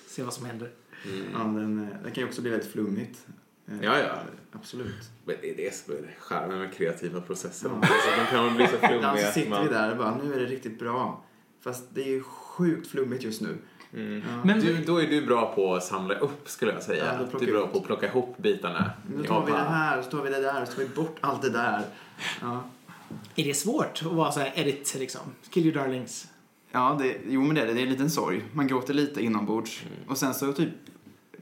Se 0.08 0.24
vad 0.24 0.34
som 0.34 0.46
händer. 0.46 0.72
Mm. 1.06 1.26
Ja, 1.34 1.40
den, 1.40 1.80
eh, 1.80 1.88
den 2.04 2.12
kan 2.12 2.22
ju 2.24 2.28
också 2.28 2.42
bli 2.42 2.52
väldigt 2.52 2.72
flummigt. 2.72 3.28
Eh, 3.68 3.74
Ja, 3.82 4.00
ja. 4.00 4.16
Absolut. 4.52 5.10
Men 5.26 5.36
det 5.42 5.50
är 5.50 5.56
det 5.58 5.76
som 5.76 5.94
är 5.94 6.16
charmen 6.20 6.60
med 6.60 6.74
kreativa 6.74 7.22
processer. 7.22 7.70
Ja. 7.70 7.76
Alltså, 7.76 8.10
de 8.20 8.26
kan 8.36 8.46
väl 8.46 8.56
bli 8.56 8.68
så 8.68 8.78
flummiga 8.78 8.96
Ibland 8.98 9.20
så 9.20 9.28
att 9.28 9.34
sitter 9.34 9.50
man... 9.50 9.64
vi 9.64 9.70
där 9.74 9.92
och 9.92 9.98
bara, 9.98 10.18
nu 10.24 10.34
är 10.34 10.40
det 10.40 10.46
riktigt 10.46 10.80
bra. 10.80 11.24
Fast 11.64 11.84
det 11.94 12.02
är 12.02 12.08
ju 12.08 12.24
sjukt 12.24 12.88
flummigt 12.88 13.24
just 13.24 13.42
nu. 13.42 13.58
Mm. 13.94 14.24
Ja. 14.30 14.44
Men- 14.46 14.60
Du, 14.60 14.78
då 14.84 15.02
är 15.02 15.08
du 15.08 15.26
bra 15.26 15.56
på 15.56 15.76
att 15.76 15.84
samla 15.84 16.16
upp 16.16 16.50
skulle 16.50 16.72
jag 16.74 16.84
säga. 16.84 17.18
Ja, 17.32 17.40
du 17.40 17.48
är 17.48 17.52
bra 17.52 17.68
på 17.68 17.78
att 17.78 17.86
plocka 17.86 18.08
ihop 18.08 18.38
bitarna. 18.38 18.92
Nu 19.18 19.24
tar 19.24 19.46
vi 19.46 19.52
det 19.52 19.58
här, 19.58 20.02
så 20.02 20.10
tar 20.10 20.24
vi 20.24 20.30
det 20.30 20.42
där, 20.42 20.66
så 20.66 20.72
tar 20.74 20.80
vi 20.84 20.88
bort 20.90 21.18
allt 21.22 21.42
det 21.42 21.50
där. 21.50 21.82
Ja, 22.42 22.64
Är 23.36 23.44
det 23.44 23.54
svårt 23.54 24.02
att 24.06 24.12
vara 24.12 24.32
så 24.32 24.40
här 24.40 24.52
edit 24.56 24.96
liksom? 25.00 25.22
Kill 25.50 25.66
your 25.66 25.76
darlings. 25.76 26.28
ja 26.72 26.98
det, 27.02 27.18
jo 27.28 27.42
men 27.42 27.56
det 27.56 27.62
är 27.62 27.68
det. 27.68 27.74
Det 27.74 27.80
är 27.80 27.84
en 27.84 27.90
liten 27.90 28.10
sorg. 28.10 28.44
Man 28.54 28.68
gråter 28.68 28.94
lite 28.94 29.22
inombords. 29.22 29.82
Mm. 29.84 30.10
Och 30.10 30.18
sen 30.18 30.34
så 30.34 30.54
typ, 30.54 30.70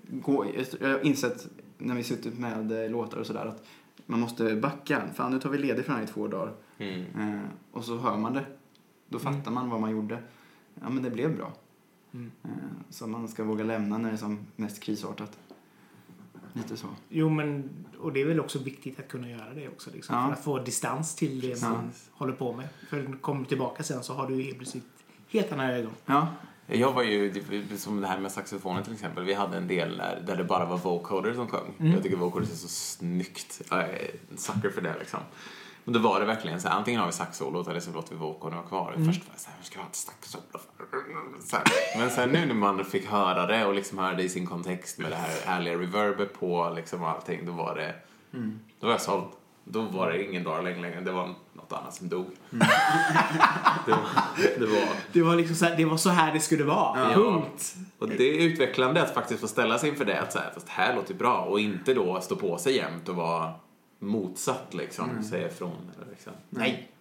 gå, 0.09 0.45
jag 0.81 0.89
har 0.89 1.05
insett 1.05 1.47
när 1.81 1.95
vi 1.95 2.03
suttit 2.03 2.39
med 2.39 2.83
eh, 2.85 2.91
låtar 2.91 3.17
och 3.17 3.25
sådär 3.27 3.45
att 3.45 3.63
man 4.05 4.19
måste 4.19 4.55
backa. 4.55 5.01
Fan, 5.13 5.31
nu 5.31 5.39
tar 5.39 5.49
vi 5.49 5.57
ledigt 5.57 5.85
från 5.85 5.95
här 5.95 6.03
i 6.03 6.07
två 6.07 6.27
dagar. 6.27 6.53
Mm. 6.77 7.05
Eh, 7.35 7.41
och 7.71 7.83
så 7.85 7.97
hör 7.97 8.17
man 8.17 8.33
det. 8.33 8.45
Då 9.09 9.19
Mm. 9.19 9.33
fattar 9.33 9.51
man 9.51 9.69
vad 9.69 9.81
man 9.81 9.91
gjorde. 9.91 10.19
Ja, 10.81 10.89
men 10.89 11.03
det 11.03 11.09
blev 11.09 11.35
bra. 11.37 11.53
Mm. 12.13 12.31
Eh, 12.43 12.49
så 12.89 13.07
man 13.07 13.27
ska 13.27 13.43
våga 13.43 13.63
lämna 13.63 13.97
när 13.97 14.09
det 14.09 14.15
är 14.15 14.17
som 14.17 14.39
mest 14.55 14.79
krisartat. 14.83 15.37
Lite 16.53 16.77
så. 16.77 16.87
Jo, 17.09 17.29
men 17.29 17.69
och 17.99 18.13
det 18.13 18.21
är 18.21 18.25
väl 18.25 18.39
också 18.39 18.59
viktigt 18.59 18.99
att 18.99 19.07
kunna 19.07 19.29
göra 19.29 19.53
det 19.53 19.67
också. 19.67 19.89
Liksom, 19.93 20.15
Ja. 20.15 20.25
För 20.25 20.33
att 20.33 20.43
få 20.43 20.59
distans 20.59 21.15
till 21.15 21.39
det 21.41 21.61
man 21.61 21.91
håller 22.11 22.33
på 22.33 22.53
med. 22.53 22.67
För 22.89 22.97
när 22.97 23.07
du 23.09 23.17
kommer 23.17 23.45
tillbaka 23.45 23.83
sen 23.83 24.03
så 24.03 24.13
har 24.13 24.27
du 24.27 24.41
helt 24.41 24.57
plötsligt 24.57 24.83
helt 25.29 25.51
andra 25.51 25.75
ögon. 25.77 25.91
Ja, 26.05 26.27
Jag 26.73 26.91
var 26.91 27.03
ju, 27.03 27.43
som 27.77 28.01
det 28.01 28.07
här 28.07 28.19
med 28.19 28.31
saxofonen 28.31 28.83
till 28.83 28.93
exempel, 28.93 29.23
vi 29.23 29.33
hade 29.33 29.57
en 29.57 29.67
del 29.67 29.97
där, 29.97 30.23
där 30.27 30.35
det 30.37 30.43
bara 30.43 30.65
var 30.65 30.77
vocoder 30.77 31.33
som 31.33 31.47
sjöng. 31.47 31.73
Mm. 31.79 31.91
Jag 31.93 32.03
tycker 32.03 32.17
vocoders 32.17 32.51
är 32.51 32.55
så 32.55 32.67
snyggt. 32.67 33.61
Jag 33.69 33.79
är 33.79 34.11
sucker 34.37 34.69
för 34.69 34.81
det 34.81 34.95
liksom. 34.99 35.19
Men 35.83 35.93
då 35.93 35.99
var 35.99 36.19
det 36.19 36.25
verkligen 36.25 36.61
så 36.61 36.67
här, 36.67 36.75
antingen 36.75 36.99
har 36.99 37.07
vi 37.07 37.13
saxsolot 37.13 37.67
eller 37.67 37.79
så 37.79 37.91
låter 37.91 38.11
vi 38.13 38.19
vocodern 38.19 38.57
vara 38.57 38.67
kvar. 38.67 38.93
Mm. 38.95 39.07
Först 39.07 39.27
var 39.27 39.33
jag 39.33 39.39
så 39.39 39.49
här, 39.49 39.63
ska 39.63 39.75
jag 39.79 39.83
ha 39.83 39.89
ett 39.89 39.95
här. 41.51 41.99
Men 41.99 42.09
sen 42.09 42.29
nu 42.29 42.45
när 42.45 42.53
man 42.53 42.85
fick 42.85 43.05
höra 43.05 43.47
det 43.47 43.65
och 43.65 43.73
liksom 43.73 43.97
höra 43.97 44.13
det 44.13 44.23
i 44.23 44.29
sin 44.29 44.47
kontext 44.47 44.97
med 44.97 45.11
det 45.11 45.15
här 45.15 45.45
härliga 45.45 45.73
reverbet 45.73 46.39
på 46.39 46.73
liksom 46.75 47.01
och 47.03 47.09
allting, 47.09 47.45
då 47.45 47.51
var 47.51 47.75
det, 47.75 47.95
Mm. 48.33 48.59
då 48.79 48.87
var 48.87 48.93
jag 48.93 49.01
såld. 49.01 49.27
Då 49.63 49.81
var 49.81 50.11
det 50.11 50.23
ingen 50.23 50.43
darling 50.43 50.81
längre, 50.81 51.01
det 51.01 51.11
var 51.11 51.35
något 51.53 51.73
annat 51.73 51.93
som 51.93 52.09
dog. 52.09 52.25
Mm. 52.25 52.33
det, 53.85 53.91
var, 53.91 53.99
det 54.59 54.65
var... 54.65 54.87
Det 55.11 55.21
var 55.21 55.35
liksom 55.35 55.55
så 55.55 55.65
här, 55.65 55.77
det 55.77 55.85
var 55.85 55.97
så 55.97 56.09
här 56.09 56.33
det 56.33 56.39
skulle 56.39 56.63
vara. 56.63 56.99
Ja. 56.99 57.13
Punkt. 57.13 57.75
Och 57.99 58.09
det 58.09 58.23
är 58.23 58.41
utvecklande 58.41 59.01
att 59.01 59.13
faktiskt 59.13 59.41
få 59.41 59.47
ställa 59.47 59.77
sig 59.79 59.89
inför 59.89 60.05
det, 60.05 60.21
att 60.21 60.33
så 60.33 60.39
här, 60.39 60.51
fast 60.53 60.65
det 60.65 60.71
här 60.71 60.95
låter 60.95 61.13
bra 61.13 61.37
och 61.41 61.59
inte 61.59 61.93
då 61.93 62.21
stå 62.21 62.35
på 62.35 62.57
sig 62.57 62.75
jämt 62.75 63.09
och 63.09 63.15
vara 63.15 63.53
motsatt 63.99 64.73
liksom, 64.73 65.09
Mm. 65.09 65.23
säga 65.23 65.47
ifrån. 65.47 65.91
Eller, 65.97 66.11
liksom. 66.11 66.33
Nej. 66.49 66.91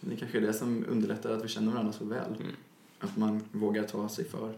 Det 0.00 0.16
kanske 0.16 0.38
är 0.38 0.42
det 0.42 0.52
som 0.52 0.84
underlättar 0.88 1.30
att 1.30 1.44
vi 1.44 1.48
känner 1.48 1.72
varandra 1.72 1.92
så 1.92 2.04
väl. 2.04 2.34
Mm. 2.40 2.56
Att 3.00 3.16
man 3.16 3.44
vågar 3.52 3.82
ta 3.82 4.08
sig 4.08 4.28
för. 4.28 4.54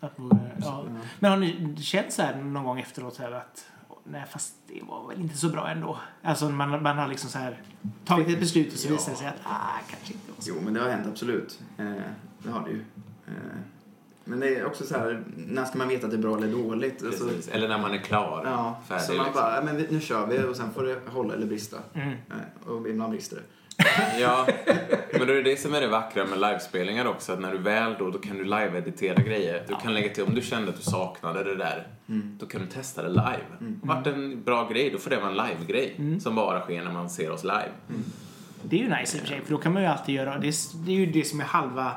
Att, 0.00 0.12
ja. 0.60 0.84
Men 1.18 1.30
har 1.30 1.38
ni 1.38 1.76
känt 1.82 2.12
så 2.12 2.22
här 2.22 2.36
någon 2.42 2.64
gång 2.64 2.80
efteråt 2.80 3.14
så 3.14 3.22
här 3.22 3.32
att 3.32 3.66
nej 4.04 4.24
fast 4.32 4.54
det 4.68 4.82
var 4.88 5.08
väl 5.08 5.20
inte 5.20 5.36
så 5.36 5.48
bra 5.48 5.68
ändå. 5.68 5.98
Alltså 6.22 6.48
man, 6.48 6.82
man 6.82 6.98
har 6.98 7.08
liksom 7.08 7.30
så 7.30 7.38
här 7.38 7.60
tagit 8.04 8.28
ett 8.28 8.40
beslut 8.40 8.72
och 8.72 8.78
så 8.78 8.88
Ja. 8.88 8.92
visar 8.92 9.12
det 9.12 9.18
sig 9.18 9.26
att 9.28 9.40
ah, 9.44 9.78
kanske 9.90 10.12
inte 10.12 10.32
var 10.36 10.42
så. 10.42 10.50
Jo, 10.50 10.56
men 10.64 10.74
det 10.74 10.80
har 10.80 10.88
hänt 10.88 11.06
absolut. 11.10 11.60
Eh, 11.78 11.84
det 12.38 12.50
har 12.50 12.64
det 12.64 12.70
ju. 12.70 12.80
Eh, 13.26 13.32
men 14.24 14.40
det 14.40 14.56
är 14.56 14.66
också 14.66 14.84
så 14.86 14.94
här, 14.98 15.24
när 15.36 15.64
ska 15.64 15.78
man 15.78 15.88
veta 15.88 16.04
att 16.06 16.10
det 16.12 16.16
är 16.16 16.22
bra 16.22 16.36
eller 16.36 16.52
dåligt? 16.52 17.04
Alltså. 17.04 17.30
Eller 17.50 17.68
när 17.68 17.78
man 17.78 17.92
är 17.94 17.98
klar, 17.98 18.42
ja, 18.44 18.80
färdig. 18.88 19.04
så 19.04 19.12
man 19.12 19.26
liksom. 19.26 19.42
bara, 19.42 19.56
"Ja, 19.56 19.62
men 19.62 19.76
nu 19.76 20.00
kör 20.00 20.26
vi 20.26 20.42
och 20.44 20.56
sen 20.56 20.70
får 20.74 20.82
det 20.84 21.00
hålla 21.10 21.34
eller 21.34 21.46
brista. 21.46 21.76
Mm. 21.94 22.08
Eh, 22.08 22.68
och 22.70 22.88
ibland 22.88 23.10
brister 23.12 23.36
det. 23.36 23.42
Ja, 24.20 24.46
men 25.12 25.26
då 25.26 25.32
är 25.32 25.36
det 25.36 25.42
det 25.42 25.56
som 25.56 25.74
är 25.74 25.80
det 25.80 25.88
vackra 25.88 26.24
med 26.26 26.38
livespelningar 26.40 27.04
också, 27.06 27.32
att 27.32 27.40
när 27.40 27.52
du 27.52 27.58
väl 27.58 27.94
då, 27.98 28.10
då 28.10 28.18
kan 28.18 28.36
du 28.38 28.44
live-editera 28.44 29.22
grejer. 29.22 29.64
Du 29.68 29.74
kan 29.82 29.94
lägga 29.94 30.14
till, 30.14 30.24
om 30.24 30.34
du 30.34 30.40
kände 30.42 30.68
att 30.68 30.76
du 30.76 30.82
saknade 30.82 31.44
det 31.44 31.54
där, 31.54 31.86
Mm. 32.08 32.36
då 32.40 32.46
kan 32.46 32.60
du 32.60 32.66
testa 32.66 33.02
det 33.02 33.08
live. 33.08 33.42
Vart 33.82 34.06
en 34.06 34.42
bra 34.42 34.68
grej, 34.68 34.90
då 34.90 34.98
får 34.98 35.10
det 35.10 35.16
vara 35.16 35.28
en 35.30 35.36
live-grej 35.36 36.18
som 36.20 36.34
bara 36.34 36.60
sker 36.60 36.84
när 36.84 36.92
man 36.92 37.10
ser 37.10 37.30
oss 37.30 37.44
live. 37.44 37.68
Det 38.62 38.76
är 38.76 38.80
ju 38.80 38.88
nice 39.00 39.16
i 39.16 39.20
och 39.20 39.22
för 39.22 39.28
sig 39.28 39.40
för 39.44 39.50
då 39.50 39.58
kan 39.58 39.72
man 39.72 39.82
ju 39.82 39.88
alltid 39.88 40.14
göra, 40.14 40.38
det 40.38 40.48
är, 40.48 40.84
det 40.86 40.92
är 40.92 40.96
ju 40.96 41.06
det 41.06 41.24
som 41.24 41.40
är 41.40 41.44
halva 41.44 41.92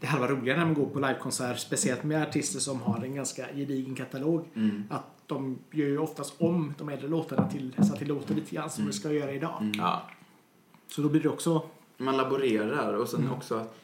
det 0.00 0.06
halva 0.06 0.26
roliga 0.28 0.56
när 0.56 0.64
man 0.64 0.74
går 0.74 0.86
på 0.86 0.98
livekonsert, 1.00 1.58
speciellt 1.58 2.02
med 2.04 2.22
artister 2.22 2.60
som 2.60 2.80
har 2.82 3.04
en 3.04 3.14
ganska 3.14 3.46
gedigen 3.54 3.94
katalog. 3.94 4.48
Mm. 4.56 4.84
Att 4.90 5.06
de 5.26 5.58
gör 5.70 5.86
ju 5.86 5.98
oftast 5.98 6.34
om 6.38 6.74
de 6.78 6.88
äldre 6.88 7.08
låtarna 7.08 7.48
till, 7.48 7.74
så 7.78 7.92
att 7.94 7.98
det 7.98 8.04
låter 8.04 8.34
lite 8.34 8.54
grann 8.54 8.70
som 8.70 8.86
det 8.86 8.92
ska 8.92 9.12
göra 9.12 9.32
idag. 9.32 9.72
Ja, 9.78 10.02
Så 10.94 11.02
då 11.02 11.08
blir 11.08 11.20
det 11.22 11.28
också 11.28 11.62
Man 11.96 12.16
laborerar 12.16 12.92
och 12.92 13.08
sen 13.08 13.20
Mm. 13.20 13.32
också 13.32 13.54
att 13.54 13.74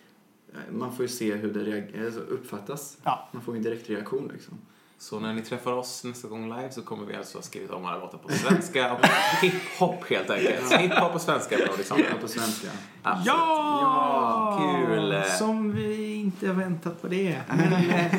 eh, 0.55 0.73
man 0.73 0.93
får 0.97 1.03
ju 1.03 1.09
se 1.09 1.35
hur 1.35 1.53
det 1.55 2.05
alltså 2.07 2.21
uppfattas. 2.21 2.97
Ja. 3.05 3.29
Man 3.33 3.43
får 3.43 3.55
ju 3.55 3.59
en 3.59 3.65
direkt 3.65 3.91
reaktion 3.91 4.31
liksom. 4.33 4.59
så 4.99 5.21
när 5.21 5.35
ni 5.35 5.43
träffar 5.43 5.73
oss 5.73 6.05
nästa 6.05 6.29
gång 6.29 6.57
live 6.57 6.71
så 6.71 6.83
kommer 6.83 7.07
vi 7.07 7.15
alltså 7.17 7.39
ha 7.39 7.43
skrivit 7.43 7.71
om 7.71 7.85
alla 7.87 7.99
låtar 7.99 8.19
på 8.19 8.29
svenska 8.33 8.93
och 8.95 9.07
hiphop 9.43 10.05
helt 10.11 10.31
enkelt. 10.31 10.73
Hiphop 10.73 11.13
på 11.13 11.19
svenska 11.19 11.59
med 11.59 11.69
Horisont. 11.69 12.01
Ja, 12.11 12.17
på 12.21 12.29
svenska. 12.29 12.69
Absolut. 13.03 13.27
Ja! 13.27 14.85
kul. 14.89 15.23
Som 15.39 15.73
vi 15.75 16.15
inte 16.15 16.47
har 16.47 16.55
väntat 16.55 17.03
på 17.03 17.09
det. 17.09 17.41
Men, 17.49 17.73
eh, 17.73 18.13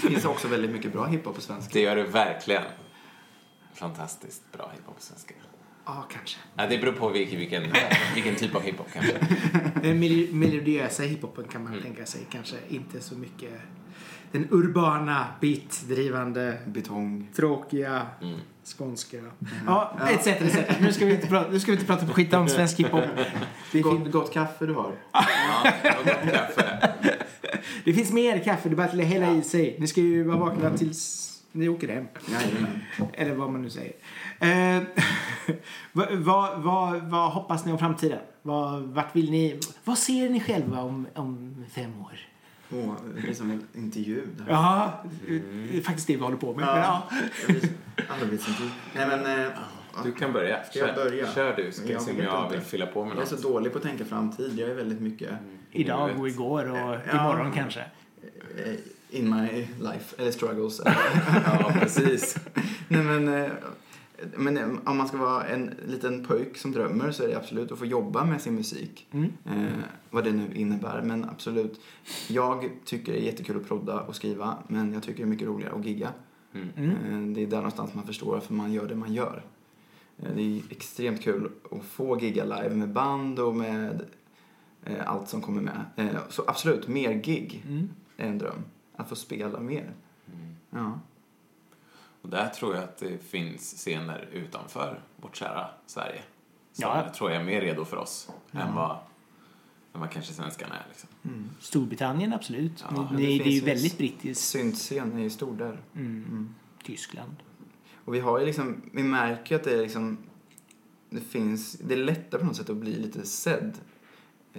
Det 0.00 0.08
finns 0.08 0.24
också 0.24 0.48
väldigt 0.48 0.70
mycket 0.70 0.92
bra 0.92 1.04
hiphop 1.06 1.34
på 1.34 1.40
svenska. 1.40 1.70
Det 1.72 1.80
gör 1.80 1.96
det 1.96 2.04
verkligen. 2.04 2.62
Fantastiskt 3.74 4.52
bra 4.52 4.70
hiphop 4.76 4.96
på 4.96 5.02
svenska. 5.02 5.34
Ja, 5.86 6.06
kanske. 6.12 6.38
Ja, 6.56 6.66
det 6.66 6.78
beror 6.78 6.92
på 6.92 7.08
vilken, 7.08 7.38
vilken, 7.38 7.62
vilken 8.14 8.34
typ 8.34 8.54
av 8.54 8.62
hiphop 8.62 8.88
kanske. 8.92 9.12
Den 9.82 9.98
mel- 10.00 10.28
melodiösa 10.34 11.02
hiphopen 11.02 11.44
kan 11.48 11.62
man 11.64 11.72
Mm. 11.72 11.84
tänka 11.84 12.06
sig. 12.06 12.20
Kanske 12.30 12.56
inte 12.68 13.00
så 13.00 13.14
mycket 13.14 13.50
den 14.32 14.48
urbana, 14.50 15.26
beat-drivande, 15.40 16.58
Betong. 16.66 17.28
tråkiga, 17.36 18.06
Mm. 18.22 18.38
skånska. 18.78 19.16
Ja, 19.66 19.98
etc. 20.10 20.26
etc. 20.26 20.56
Nu 20.80 20.92
ska 20.92 21.06
vi 21.06 21.14
inte 21.14 21.26
prata, 21.26 21.50
nu 21.50 21.60
ska 21.60 21.72
vi 21.72 21.76
inte 21.76 21.86
prata 21.86 22.06
skit 22.06 22.34
om 22.34 22.48
svensk 22.48 22.78
hiphop. 22.80 23.04
Det, 23.16 23.24
fin- 23.70 23.82
Gott, 23.82 24.10
gott 24.12 24.32
kaffe 24.32 24.66
du 24.66 24.74
har. 24.74 24.92
Ja, 25.12 25.24
gott 26.04 26.32
kaffe. 26.32 26.92
det 27.84 27.92
finns 27.92 28.12
mer 28.12 28.38
kaffe, 28.44 28.68
det 28.68 28.74
är 28.74 28.76
bara 28.76 28.86
att 28.86 29.04
hälla 29.04 29.30
i 29.34 29.42
sig. 29.42 29.76
Ni 29.80 29.86
ska 29.86 30.00
ju 30.00 30.22
vara 30.24 30.36
vakna 30.38 30.76
tills 30.76 31.31
ni 31.52 31.68
åker 31.68 31.88
hem. 31.88 32.06
Eller 33.12 33.34
vad 33.34 33.50
man 33.50 33.62
nu 33.62 33.70
säger. 33.70 33.92
Eh, 34.40 34.82
vad, 35.92 36.12
vad, 36.12 36.62
vad, 36.62 37.02
vad 37.02 37.30
hoppas 37.32 37.64
ni 37.64 37.72
om 37.72 37.78
framtiden? 37.78 38.18
Vad, 38.42 38.82
vart 38.82 39.16
vill 39.16 39.30
ni, 39.30 39.60
vad 39.84 39.98
ser 39.98 40.28
ni 40.30 40.40
själva 40.40 40.80
om, 40.80 41.06
om 41.14 41.64
fem 41.74 42.00
år? 42.00 42.18
Åh, 42.74 42.94
det 43.14 43.20
blir 43.20 43.34
som 43.34 43.50
en 43.50 43.66
intervju. 43.74 44.22
Ja, 44.48 44.92
det 45.28 45.78
är 45.78 45.80
faktiskt 45.82 46.06
det 46.06 46.16
vi 46.16 46.22
håller 46.22 46.36
på 46.36 46.46
med. 46.54 46.66
Men, 46.66 46.76
ja. 46.78 47.02
Blir- 47.46 47.68
Arbetsintervju. 48.22 48.70
Nej 48.96 49.06
men, 49.06 49.40
eh, 49.46 49.52
Du 50.04 50.12
kan 50.12 50.32
börja. 50.32 50.64
Ska 50.64 50.78
jag 50.78 50.94
börja? 50.94 51.32
Kör 51.32 51.56
du, 51.56 51.72
ska 51.72 51.84
jag 51.84 51.92
Jag 51.94 52.02
se 52.02 52.10
om 52.10 52.16
vet 52.16 52.26
jag 52.26 52.44
inte. 52.44 52.54
vill 52.56 52.64
fylla 52.64 52.86
på 52.86 53.04
med 53.04 53.10
jag 53.10 53.16
är 53.16 53.20
något. 53.30 53.40
så 53.40 53.48
dålig 53.48 53.72
på 53.72 53.78
att 53.78 53.84
tänka 53.84 54.04
framtid. 54.04 54.58
Jag 54.58 54.70
är 54.70 54.74
väldigt 54.74 55.00
mycket 55.00 55.30
Idag 55.70 56.06
Nuet. 56.08 56.20
och 56.20 56.28
igår 56.28 56.70
och 56.70 56.76
Ja. 57.12 57.20
imorgon 57.32 57.52
kanske. 57.52 57.84
In 59.12 59.30
my 59.30 59.68
life, 59.80 60.14
eller 60.18 60.30
struggles. 60.30 60.80
Ja, 61.44 61.72
precis. 61.80 62.36
Nej 62.88 63.02
men, 63.04 63.28
eh, 63.28 63.50
men 64.36 64.56
eh, 64.56 64.68
om 64.84 64.96
man 64.96 65.08
ska 65.08 65.16
vara 65.16 65.44
en 65.46 65.70
liten 65.86 66.24
pojk 66.24 66.56
som 66.58 66.72
drömmer 66.72 67.10
så 67.10 67.22
är 67.24 67.28
det 67.28 67.36
absolut 67.36 67.72
att 67.72 67.78
få 67.78 67.86
jobba 67.86 68.24
med 68.24 68.40
sin 68.40 68.54
musik. 68.54 69.06
Mm. 69.12 69.32
Eh, 69.46 69.72
vad 70.10 70.24
det 70.24 70.32
nu 70.32 70.54
innebär. 70.54 71.02
Men 71.02 71.24
absolut, 71.24 71.80
jag 72.28 72.70
tycker 72.84 73.12
det 73.12 73.18
är 73.18 73.22
jättekul 73.22 73.56
att 73.56 73.68
prodda 73.68 74.00
och 74.00 74.16
skriva. 74.16 74.58
Men 74.68 74.92
jag 74.92 75.02
tycker 75.02 75.16
det 75.18 75.22
är 75.22 75.30
mycket 75.30 75.48
roligare 75.48 75.74
att 75.74 75.84
gigga. 75.86 76.12
Mm. 76.54 76.68
Mm. 76.76 76.90
Eh, 76.90 77.34
det 77.34 77.42
är 77.42 77.46
där 77.46 77.56
någonstans 77.56 77.94
man 77.94 78.06
förstår 78.06 78.32
varför 78.32 78.54
man 78.54 78.72
gör 78.72 78.88
det 78.88 78.94
man 78.96 79.14
gör. 79.14 79.42
Eh, 80.18 80.34
det 80.36 80.42
är 80.42 80.60
extremt 80.70 81.22
kul 81.22 81.50
att 81.70 81.84
få 81.84 82.20
gigga 82.20 82.44
live 82.44 82.74
med 82.74 82.88
band 82.88 83.38
och 83.38 83.54
med 83.54 84.04
allt 85.04 85.28
som 85.28 85.40
kommer 85.40 85.60
med. 85.62 85.84
Så 86.28 86.44
absolut, 86.46 86.88
mer 86.88 87.12
gig 87.12 87.64
Mm. 87.68 87.88
är 88.16 88.26
en 88.28 88.38
dröm. 88.38 88.64
Att 89.02 89.08
få 89.08 89.16
spela 89.16 89.60
mer. 89.60 89.94
Mm. 90.32 90.56
Ja. 90.70 91.00
Och 92.22 92.28
där 92.28 92.48
tror 92.48 92.74
jag 92.74 92.84
att 92.84 92.98
det 92.98 93.18
finns 93.18 93.74
scener 93.76 94.28
utanför 94.32 95.00
vårt 95.16 95.36
kära 95.36 95.68
Sverige. 95.86 96.22
Som 96.72 96.82
Ja. 96.82 97.02
jag 97.04 97.14
tror 97.14 97.30
jag 97.30 97.40
är 97.40 97.44
mer 97.44 97.60
redo 97.60 97.84
för 97.84 97.96
oss 97.96 98.30
Ja. 98.50 98.60
än, 98.60 98.74
vad, 98.74 98.96
än 99.94 100.00
vad 100.00 100.10
kanske 100.10 100.32
svenskarna 100.32 100.74
är. 100.74 100.84
Liksom. 100.88 101.08
Mm. 101.24 101.50
Storbritannien 101.60 102.32
absolut. 102.32 102.84
Ja, 102.90 103.08
det, 103.10 103.16
det 103.16 103.26
det, 103.26 103.44
är 103.44 103.52
ju 103.52 103.60
väldigt 103.60 103.98
brittiskt. 103.98 104.44
Syntscen 104.44 105.12
är 105.12 105.22
ju 105.22 105.30
stor 105.30 105.56
där. 105.56 105.80
Mm. 105.94 106.24
Mm. 106.28 106.54
Tyskland. 106.84 107.36
Och 108.04 108.14
vi 108.14 108.20
har 108.20 108.38
ju 108.40 108.46
liksom, 108.46 108.82
vi 108.92 109.02
märker 109.02 109.56
att 109.56 109.64
det 109.64 109.72
är 109.74 109.82
liksom, 109.82 110.18
det 111.10 111.20
finns, 111.20 111.72
det 111.72 111.94
är 111.94 111.98
lättare 111.98 112.40
på 112.40 112.46
något 112.46 112.56
sätt 112.56 112.70
att 112.70 112.76
bli 112.76 112.96
lite 112.96 113.26
sedd. 113.26 113.78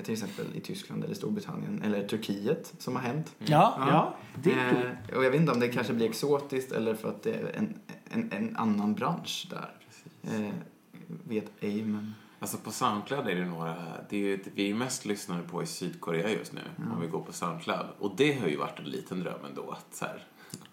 Till 0.04 0.14
exempel 0.14 0.46
i 0.56 0.60
Tyskland 0.60 1.04
eller 1.04 1.16
Storbritannien 1.16 1.82
eller 1.82 2.08
Turkiet 2.08 2.74
som 2.78 2.96
har 2.96 3.04
hänt. 3.04 3.36
Ja, 3.38 3.46
Ja. 3.78 3.88
ja. 3.90 4.16
det 4.44 4.52
är. 4.52 5.00
Eh, 5.10 5.18
och 5.18 5.26
jag 5.26 5.32
vet 5.32 5.40
inte 5.40 5.52
om 5.52 5.60
det 5.60 5.68
kanske 5.68 5.94
blir 5.94 6.10
exotiskt 6.10 6.72
eller 6.72 6.96
för 6.96 7.10
att 7.10 7.24
det 7.24 7.34
är 7.34 7.52
en, 7.58 7.80
en, 8.10 8.32
en 8.32 8.56
annan 8.58 8.94
bransch 8.94 9.48
där. 9.50 9.72
Eh, 10.24 10.54
vet 11.08 11.52
ej 11.60 11.84
men. 11.84 12.14
Alltså 12.40 12.58
på 12.58 12.72
Soundcloud 12.72 13.28
är 13.28 13.36
det 13.36 13.46
några, 13.46 13.76
det 14.10 14.16
är 14.18 14.20
ju, 14.20 14.40
vi 14.56 14.70
är 14.70 14.76
mest 14.76 15.06
lyssnade 15.06 15.44
på 15.44 15.64
i 15.64 15.66
Sydkorea 15.66 16.30
just 16.30 16.54
nu, 16.54 16.62
om 16.78 17.02
vi 17.02 17.08
går 17.08 17.22
på 17.22 17.34
Soundcloud. 17.34 17.86
Och 18.00 18.16
det 18.18 18.40
har 18.40 18.48
ju 18.48 18.58
varit 18.58 18.80
en 18.80 18.86
liten 18.86 19.20
dröm 19.20 19.46
ändå 19.50 19.72
att 19.72 19.96
så 19.96 20.06
här, 20.06 20.24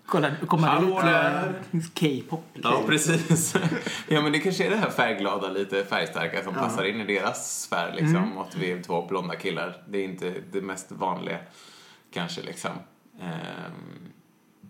Kolla, 0.07 0.31
kommer 0.47 0.81
det 0.81 0.87
lite! 0.87 1.89
K-pop. 2.01 2.45
Ja, 2.53 2.83
precis. 2.87 3.55
ja, 4.09 4.23
men 4.23 4.33
det 4.33 4.39
kanske 4.39 4.67
är 4.67 4.71
det 4.71 4.77
här 4.77 4.91
färgglada, 4.91 5.49
lite 5.49 5.85
färgstarka 5.85 6.45
som 6.45 6.55
Ja. 6.55 6.61
passar 6.61 6.85
in 6.85 7.01
i 7.01 7.05
deras 7.05 7.63
sfär, 7.63 7.93
liksom. 7.93 8.39
Och 8.39 8.47
att 8.49 8.57
vi 8.57 8.73
är 8.73 8.83
två 8.83 9.07
blonda 9.07 9.37
killar. 9.37 9.83
Det 9.89 9.99
är 9.99 10.05
inte 10.05 10.35
det 10.53 10.61
mest 10.61 10.93
vanliga, 10.93 11.39
kanske, 12.13 12.43
liksom. 12.43 12.71
Ehm, 13.21 14.13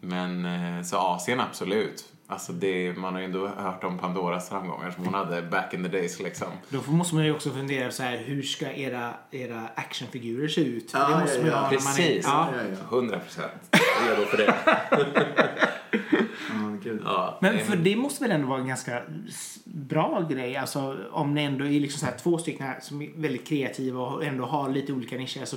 men 0.00 0.44
eh, 0.44 0.82
så 0.82 0.96
Asien, 0.96 1.40
absolut. 1.40 2.04
Alltså 2.26 2.52
det, 2.52 2.92
man 2.96 3.12
har 3.12 3.20
ju 3.20 3.24
ändå 3.26 3.48
hört 3.48 3.84
om 3.84 3.98
Pandoras 3.98 4.48
framgångar 4.48 4.90
som 4.90 5.04
hon 5.04 5.14
hade 5.14 5.42
back 5.42 5.74
in 5.74 5.82
the 5.82 5.88
days, 5.88 6.20
liksom. 6.20 6.48
Då 6.68 6.92
måste 6.92 7.14
man 7.14 7.24
ju 7.24 7.34
också 7.34 7.50
fundera 7.50 7.90
så 7.90 8.02
här, 8.02 8.16
hur 8.16 8.42
ska 8.42 8.72
era, 8.72 9.14
era 9.30 9.68
actionfigurer 9.74 10.48
se 10.48 10.60
ut? 10.60 10.90
Ja, 10.92 11.08
det 11.08 11.20
måste 11.20 11.36
ja, 11.38 11.42
man 11.42 11.50
ja. 11.50 11.56
ha 11.56 11.70
när 11.70 11.80
man 11.84 11.92
är... 11.92 11.96
Precis. 11.96 12.24
Ja. 12.26 12.48
100 12.90 13.18
procent. 13.18 13.76
Redo 14.08 14.24
för 14.26 14.36
det. 14.36 14.54
Gud. 16.82 17.00
Ja, 17.04 17.38
Men 17.42 17.58
för 17.58 17.76
det 17.76 17.96
måste 17.96 18.24
väl 18.24 18.30
ändå 18.32 18.48
vara 18.48 18.60
en 18.60 18.68
ganska 18.68 19.02
bra 19.64 20.26
grej, 20.30 20.56
alltså 20.56 20.98
om 21.10 21.34
ni 21.34 21.42
ändå 21.42 21.64
är 21.64 21.80
liksom 21.80 21.98
så 22.00 22.06
här 22.06 22.16
två 22.18 22.38
stycken 22.38 22.66
här 22.66 22.80
som 22.80 23.02
är 23.02 23.10
väldigt 23.16 23.46
kreativa 23.46 24.00
och 24.00 24.24
ändå 24.24 24.44
har 24.44 24.68
lite 24.68 24.92
olika 24.92 25.16
nischer, 25.16 25.40
alltså 25.40 25.56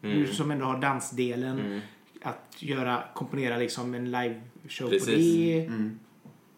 du 0.00 0.26
som 0.26 0.50
ändå 0.50 0.64
har 0.64 0.80
dansdelen, 0.80 1.58
Mm. 1.60 1.80
att 2.22 2.56
göra, 2.62 3.02
komponera 3.14 3.56
liksom 3.56 3.94
en 3.94 4.10
live-show 4.10 4.84
på 4.86 4.90
Precis. 4.90 5.34
det. 5.36 5.64
Mm. 5.66 5.98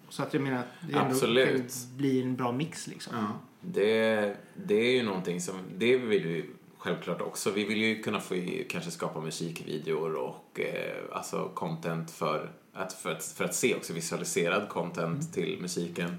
Så 0.08 0.22
att 0.22 0.34
jag 0.34 0.42
menar, 0.42 0.58
att 0.58 0.66
det 0.80 0.92
ändå 0.98 1.10
Absolut. 1.10 1.48
kan 1.56 1.96
bli 1.96 2.22
en 2.22 2.36
bra 2.36 2.52
mix 2.52 2.86
liksom. 2.86 3.12
Ja. 3.16 3.26
Det, 3.60 4.36
det 4.66 4.74
är 4.74 4.92
ju 4.96 5.02
någonting 5.02 5.40
som, 5.40 5.54
det 5.78 5.96
vill 5.96 6.22
vi 6.26 6.44
självklart 6.80 7.20
också. 7.20 7.50
Vi 7.50 7.64
vill 7.64 7.78
ju 7.78 8.02
kunna 8.02 8.20
få 8.20 8.34
kanske 8.68 8.90
skapa 8.90 9.20
musikvideor 9.20 10.14
och 10.14 10.60
eh, 10.60 11.02
alltså 11.12 11.50
content 11.54 12.10
för 12.10 12.50
att, 12.72 12.92
för, 12.92 13.12
att, 13.12 13.24
för 13.24 13.44
att 13.44 13.54
se 13.54 13.74
också 13.74 13.92
visualiserad 13.92 14.68
content 14.68 15.34
till 15.34 15.58
musiken. 15.60 16.16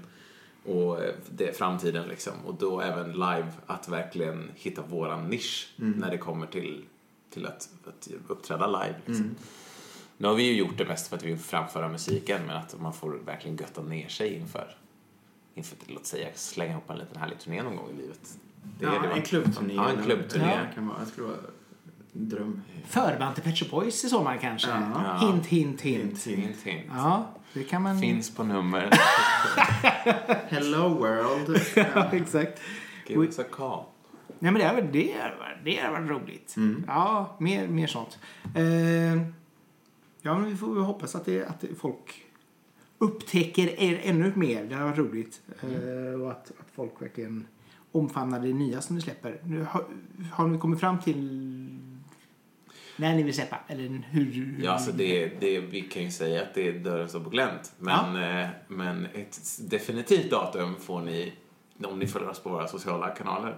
och 0.64 1.04
eh, 1.04 1.14
det 1.30 1.56
framtiden 1.56 2.08
liksom. 2.08 2.32
Och 2.46 2.54
då 2.54 2.80
även 2.80 3.12
live 3.12 3.52
att 3.66 3.88
verkligen 3.88 4.50
hitta 4.54 4.82
våran 4.82 5.28
nisch 5.28 5.74
när 5.76 6.10
det 6.10 6.18
kommer 6.18 6.46
till, 6.46 6.84
till 7.30 7.46
att, 7.46 7.68
att 7.86 8.08
uppträda 8.28 8.66
live. 8.66 8.94
Liksom. 9.06 9.34
Nu 10.16 10.28
har 10.28 10.34
vi 10.34 10.42
ju 10.42 10.52
gjort 10.52 10.78
det 10.78 10.84
mest 10.84 11.08
för 11.08 11.16
att 11.16 11.22
vi 11.22 11.28
vill 11.28 11.38
framföra 11.38 11.88
musiken 11.88 12.40
men 12.46 12.56
att 12.56 12.80
man 12.80 12.92
får 12.92 13.10
verkligen 13.10 13.56
götta 13.56 13.82
ner 13.82 14.08
sig 14.08 14.34
inför, 14.34 14.76
inför 15.54 15.76
låt 15.86 16.06
säga, 16.06 16.28
slänga 16.34 16.72
ihop 16.72 16.90
en 16.90 16.98
liten 16.98 17.16
härlig 17.16 17.38
turné 17.38 17.62
någon 17.62 17.76
gång 17.76 17.90
i 17.90 17.96
livet. 17.96 18.38
Det 18.78 18.84
är 18.84 18.92
ja, 18.92 18.98
det 18.98 19.06
en 19.06 19.10
man- 19.10 19.22
klubbturné. 19.22 19.74
Ja, 19.74 19.90
en 19.90 20.04
klubbturné. 20.04 20.54
Ja, 20.68 20.74
kan 20.74 20.88
vara, 20.88 20.98
det 21.00 21.06
skulle 21.06 21.26
vara 21.26 21.36
en 22.14 22.28
dröm. 22.28 22.62
Förband 22.86 23.34
till 23.34 23.44
Pet 23.44 23.58
Shop 23.58 23.68
Boys 23.70 24.04
i 24.04 24.08
sommar 24.08 24.36
kanske. 24.36 24.70
Ja. 24.70 25.18
Hint, 25.20 25.46
hint, 25.46 25.80
hint. 25.80 26.26
Hint, 26.26 26.56
hint. 26.64 26.86
Ja, 26.94 27.26
det 27.52 27.64
kan 27.64 27.82
man... 27.82 28.00
Finns 28.00 28.34
på 28.34 28.44
nummer. 28.44 28.90
Hello 30.48 30.88
world. 30.88 31.60
Ja, 31.76 32.10
exakt. 32.12 32.60
Give 33.06 33.24
us 33.24 33.38
a 33.38 33.44
call. 33.50 33.84
Nej, 34.38 34.52
men 34.52 34.54
det 34.54 34.62
är 34.62 34.82
det 34.92 35.12
är, 35.12 35.60
det 35.64 35.78
är 35.78 35.90
varit 35.90 36.10
roligt. 36.10 36.54
Mm. 36.56 36.84
Ja, 36.86 37.36
mer, 37.40 37.68
mer 37.68 37.86
sånt. 37.86 38.18
Eh, 38.54 38.62
ja, 40.22 40.38
men 40.38 40.44
vi 40.44 40.56
får 40.56 40.80
hoppas 40.80 41.14
att, 41.14 41.24
det, 41.24 41.44
att 41.44 41.64
folk 41.80 42.24
upptäcker 43.02 43.80
er 43.80 44.00
ännu 44.02 44.32
mer. 44.36 44.64
Det 44.64 44.74
har 44.74 44.84
varit 44.84 44.98
roligt. 44.98 45.40
Eh, 45.62 46.20
och 46.20 46.30
att, 46.30 46.50
att 46.50 46.70
folk 46.74 47.02
verkligen 47.02 47.46
omfamnar 47.92 48.40
det 48.40 48.52
nya 48.52 48.80
som 48.80 48.96
ni 48.96 49.02
släpper. 49.02 49.40
Nu, 49.44 49.62
har, 49.70 49.84
har 50.32 50.46
ni 50.48 50.58
kommit 50.58 50.80
fram 50.80 51.00
till 51.00 51.18
när 52.96 53.14
ni 53.14 53.22
vill 53.22 53.34
släppa? 53.34 53.58
Eller 53.68 54.02
hur? 54.10 54.60
Ja, 54.64 54.70
alltså 54.70 54.92
det, 54.92 55.40
det, 55.40 55.60
vi 55.60 55.80
kan 55.80 56.02
ju 56.02 56.10
säga 56.10 56.42
att 56.42 56.54
det 56.54 56.68
är 56.68 56.72
dörren 56.72 57.08
står 57.08 57.20
på 57.20 57.30
glänt. 57.30 57.72
Men, 57.78 58.16
eh, 58.16 58.48
men 58.68 59.06
ett 59.14 59.38
definitivt 59.60 60.30
datum 60.30 60.74
får 60.80 61.00
ni 61.00 61.32
om 61.84 61.98
ni 61.98 62.06
följer 62.06 62.28
oss 62.30 62.40
på 62.40 62.50
våra 62.50 62.68
sociala 62.68 63.08
kanaler. 63.08 63.56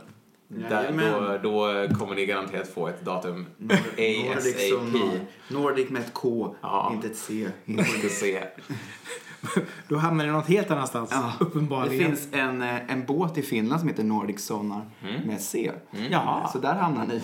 Där, 0.49 1.39
då, 1.43 1.89
då 1.89 1.95
kommer 1.99 2.15
ni 2.15 2.27
garanterat 2.27 2.69
få 2.69 2.89
ett 2.89 3.05
datum 3.05 3.47
Nordic 3.59 4.69
som 4.71 4.87
ASAP. 4.87 5.21
Nordic 5.51 5.91
med 5.91 6.03
ett 6.03 6.15
K, 6.15 6.57
Ja. 6.61 6.93
inte 6.95 7.07
ett 7.07 7.17
C. 7.17 7.49
Inte 7.67 8.09
se. 8.09 8.45
Då 9.89 9.97
hamnar 9.97 10.27
det 10.27 10.33
något 10.33 10.47
helt 10.47 10.71
annanstans. 10.71 11.11
Ja. 11.13 11.33
Uppenbarligen. 11.41 11.99
Det 12.11 12.17
finns 12.17 12.29
en, 12.33 12.63
eh, 12.63 12.93
en 12.93 13.05
båt 13.07 13.39
i 13.39 13.43
Finland 13.43 13.81
som 13.81 13.89
heter 13.89 14.05
Nordic 14.05 14.47
Sonar 14.47 14.91
med 15.27 15.41
C. 15.41 15.73
Jaha. 16.11 16.49
Så 16.49 16.59
där 16.59 16.75
hamnar 16.75 17.07
ni 17.07 17.21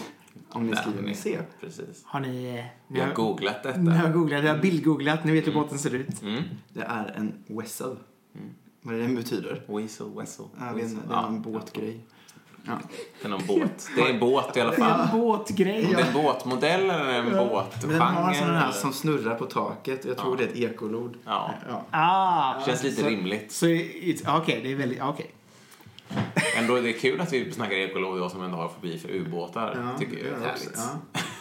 om 0.52 0.66
ni 0.66 0.76
skriver 0.76 1.02
med 1.02 1.16
C. 1.16 1.38
Precis. 1.60 2.02
Har 2.04 2.20
ni... 2.20 2.44
eh, 2.58 2.64
Vi 2.88 2.94
Ni 2.94 3.00
har 3.00 3.06
har, 3.06 3.14
googlat 3.14 3.62
detta. 3.62 3.78
ni 3.80 3.90
har 3.90 4.08
googlat, 4.12 4.42
ni 4.42 4.48
har 4.48 4.58
bildgooglat, 4.58 5.24
ni 5.24 5.32
vet 5.32 5.46
hur 5.46 5.52
båten 5.54 5.78
ser 5.78 5.94
ut. 5.94 6.22
Mm. 6.22 6.42
Det 6.72 6.82
är 6.82 7.14
en 7.16 7.34
wessel. 7.48 7.96
Vad 8.82 8.94
det 8.94 9.08
betyder? 9.08 9.62
Weasel, 9.68 10.06
wessel. 10.16 10.46
Jag 10.58 10.74
vet 10.74 10.84
inte, 10.84 11.06
det 11.08 11.14
är 11.14 11.16
Ja, 11.16 11.22
någon 11.30 11.42
båtgrej. 11.42 12.00
Ja. 12.08 12.14
Det 12.64 13.24
är 13.24 13.28
någon 13.28 13.46
båt. 13.46 13.88
Det 13.96 14.00
är 14.02 14.10
en 14.10 14.18
båt 14.20 14.56
i 14.56 14.60
alla 14.60 14.70
Det 14.70 14.76
är 14.76 14.80
fall. 14.80 15.00
en 15.14 15.20
båtgrej. 15.20 15.86
Om 15.86 15.92
det 15.92 16.02
är 16.02 16.06
en 16.06 16.12
båtmodell 16.12 16.80
eller 16.90 17.12
en 17.14 17.24
båtgenre. 17.48 17.86
Men 17.86 17.88
den 17.98 18.00
har 18.00 18.28
en 18.30 18.34
sån 18.38 18.54
här 18.56 18.72
som 18.72 18.92
snurrar 18.92 19.34
på 19.34 19.46
taket. 19.46 20.04
Jag 20.04 20.16
tror 20.18 20.40
Ja. 20.40 20.46
det 20.54 20.60
är 20.60 20.66
ett 20.68 20.72
ekolod. 20.74 21.14
Ja, 21.24 21.50
Ja. 21.68 21.84
Ah, 21.90 22.66
känns 22.66 22.82
lite 22.82 23.02
så, 23.02 23.08
rimligt. 23.08 23.52
Så, 23.52 23.66
okej, 23.66 24.60
det 24.62 24.72
är 24.72 24.76
väldigt, 24.76 25.02
okej. 25.02 25.30
Ändå 26.58 26.74
är 26.74 26.82
det 26.82 26.92
kul 26.92 27.20
att 27.20 27.32
vi 27.32 27.52
snackar 27.52 27.76
ekolod, 27.76 28.18
jag 28.20 28.30
som 28.30 28.42
ändå 28.42 28.56
har 28.56 28.68
fobi 28.68 28.98
för 28.98 29.08
ubåtar. 29.08 29.90
Ja, 29.92 29.98
tycker 29.98 30.16
jag 30.16 30.24
det 30.24 30.30
är 30.30 30.34
är 30.34 30.46
härligt. 30.46 30.78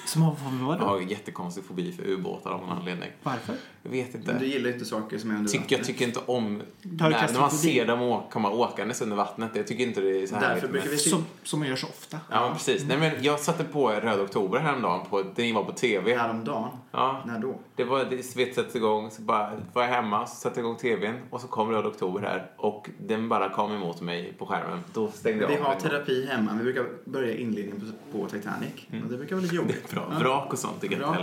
Ja. 0.09 0.13
Som 0.13 0.21
har, 0.21 0.35
vad 0.67 0.73
Jag 0.75 0.79
då? 0.81 0.85
har 0.85 0.99
jättekonstig 0.99 1.63
fobi 1.63 1.91
för 1.91 2.03
ubåtar 2.07 2.51
av 2.51 2.59
någon 2.61 2.77
anledning. 2.77 3.09
Varför? 3.23 3.55
Jag 3.83 3.91
vet 3.91 4.13
Men 4.13 4.21
inte. 4.21 4.37
du 4.39 4.45
gillar 4.45 4.69
inte 4.69 4.85
saker 4.85 5.17
som 5.17 5.31
är 5.31 5.35
under 5.35 5.51
Tycker, 5.51 5.77
jag 5.77 5.85
tycker 5.85 6.05
inte 6.05 6.19
om 6.25 6.61
när, 6.81 7.09
när 7.09 7.39
man 7.39 7.51
ser 7.51 7.85
dem 7.87 8.01
å- 8.01 8.27
komma 8.31 8.49
åkandes 8.51 9.01
under 9.01 9.15
vattnet. 9.15 9.51
Jag 9.53 9.67
tycker 9.67 9.83
inte 9.83 10.01
det 10.01 10.21
är 10.23 10.27
så 10.27 10.33
Därför 10.33 10.47
härligt. 10.47 10.61
brukar 10.71 10.79
men- 10.87 10.91
vi 10.91 10.97
Som, 10.97 11.25
som 11.43 11.59
man 11.59 11.67
gör 11.69 11.75
så 11.75 11.87
ofta. 11.87 12.19
Ja, 12.31 12.41
men 12.47 12.53
precis. 12.53 12.85
Nej, 12.87 12.97
men 12.97 13.23
jag 13.23 13.39
satte 13.39 13.63
på 13.63 13.89
Röd 13.89 14.19
Oktober 14.19 14.59
häromdagen. 14.59 15.05
På, 15.09 15.23
den 15.35 15.55
var 15.55 15.63
på 15.63 15.71
TV. 15.71 16.15
Häromdagen. 16.17 16.69
Ja, 16.91 17.23
När 17.25 17.39
då? 17.39 17.59
det 17.75 17.83
var, 17.83 18.05
det 18.05 18.35
vet, 18.35 18.55
satte 18.55 18.77
igång, 18.77 19.11
så 19.11 19.21
bara 19.21 19.51
var 19.73 19.81
jag 19.83 19.89
hemma, 19.89 20.27
så 20.27 20.35
satte 20.35 20.59
jag 20.59 20.65
igång 20.65 20.77
TVn 20.77 21.15
och 21.29 21.41
så 21.41 21.47
kom 21.47 21.71
Röd 21.71 21.85
Oktober 21.85 22.21
här 22.21 22.51
och 22.57 22.89
den 22.99 23.29
bara 23.29 23.49
kom 23.49 23.71
emot 23.71 24.01
mig 24.01 24.33
på 24.37 24.45
skärmen. 24.45 24.79
Då 24.93 25.11
stängde 25.11 25.41
jag 25.41 25.47
Vi 25.49 25.57
av 25.57 25.61
har 25.63 25.75
terapi 25.75 26.25
hemma. 26.25 26.51
Vi 26.57 26.63
brukar 26.63 26.85
börja 27.05 27.37
inledningen 27.37 27.93
på, 28.11 28.17
på 28.19 28.29
Titanic. 28.29 28.71
Och 29.03 29.11
det 29.11 29.17
brukar 29.17 29.35
vara 29.35 29.43
lite 29.43 29.55
jobbigt. 29.55 29.93
Bra. 29.99 30.07
Ja. 30.11 30.19
Vrak 30.19 30.53
och 30.53 30.59
sånt 30.59 30.83
är 30.83 30.89
bra. 30.89 31.17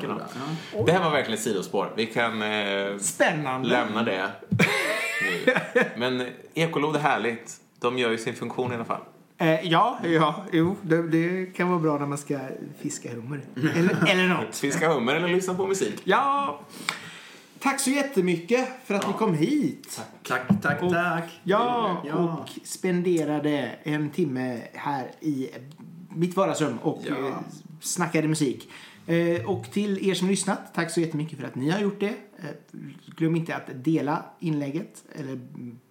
Ja. 0.73 0.83
Det 0.87 0.93
här 0.93 1.05
var 1.05 1.11
verkligen 1.11 1.35
ett 1.39 1.45
sidospår. 1.45 1.93
Vi 1.97 2.07
kan 2.07 2.43
eh, 2.43 2.99
Spännande. 2.99 3.69
lämna 3.69 4.03
det 4.03 4.31
nu. 5.47 5.55
Men 5.97 6.27
ekolod 6.55 6.97
är 6.97 7.01
härligt. 7.01 7.57
De 7.81 7.99
gör 7.99 8.11
ju 8.11 8.19
sin 8.19 8.35
funktion 8.35 8.73
i 8.73 8.75
alla 8.75 8.85
fall. 8.85 9.01
Eh, 9.39 9.61
ja, 9.69 9.99
ja, 10.05 10.45
jo, 10.53 10.77
det, 10.83 11.09
det 11.09 11.47
kan 11.47 11.69
vara 11.69 11.79
bra 11.81 11.99
när 11.99 12.07
man 12.07 12.19
ska 12.19 12.39
fiska 12.81 13.15
hummer. 13.15 13.41
Eller, 13.77 14.11
eller 14.11 14.29
något. 14.29 14.57
Fiska 14.57 14.89
hummer 14.93 15.15
eller 15.15 15.29
lyssna 15.29 15.55
på 15.55 15.67
musik. 15.67 16.01
Ja, 16.05 16.61
tack 17.61 17.81
så 17.81 17.91
jättemycket 17.91 18.69
för 18.85 18.95
att 18.95 19.07
ni 19.07 19.13
kom 19.13 19.35
hit. 19.35 20.03
Tack, 20.29 20.43
tack, 20.63 20.83
Och- 20.83 20.93
tack. 20.93 21.41
Ja, 21.43 21.97
Ja. 22.05 22.15
och 22.15 22.51
spenderade 22.67 23.71
en 23.83 24.11
timme 24.11 24.61
här 24.75 25.11
i 25.21 25.49
mitt 26.15 26.37
vardagsrum 26.37 26.79
och 26.83 27.03
Ja 27.09 27.15
snackade 27.81 28.29
musik. 28.29 28.69
Eh, 29.07 29.51
och 29.51 29.71
till 29.71 30.09
er 30.09 30.15
som 30.15 30.29
lyssnat, 30.29 30.75
tack 30.75 30.91
så 30.91 31.01
jättemycket 31.01 31.39
för 31.39 31.47
att 31.47 31.55
ni 31.55 31.71
har 31.71 31.81
gjort 31.81 32.01
det. 32.01 32.15
Eh, 32.39 32.79
glöm 33.17 33.37
inte 33.37 33.57
att 33.57 33.85
dela 33.85 34.25
inlägget, 34.41 35.05
eller 35.13 35.41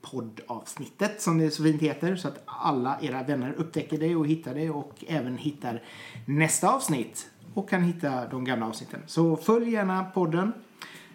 poddavsnittet 0.02 1.22
som 1.22 1.38
det 1.38 1.52
så 1.52 1.64
fint 1.64 1.82
heter, 1.82 2.16
så 2.16 2.28
att 2.28 2.44
alla 2.46 2.98
era 3.02 3.24
vänner 3.24 3.54
upptäcker 3.58 3.98
det 3.98 4.16
och 4.16 4.28
hittar 4.28 4.56
det 4.56 4.70
och 4.70 5.04
även 5.08 5.38
hittar 5.38 5.84
nästa 6.26 6.70
avsnitt 6.70 7.30
och 7.54 7.70
kan 7.70 7.84
hitta 7.84 8.28
de 8.28 8.46
gamla 8.46 8.68
avsnitten. 8.68 9.00
Så 9.08 9.38
följ 9.38 9.72
gärna 9.72 10.04
podden. 10.04 10.54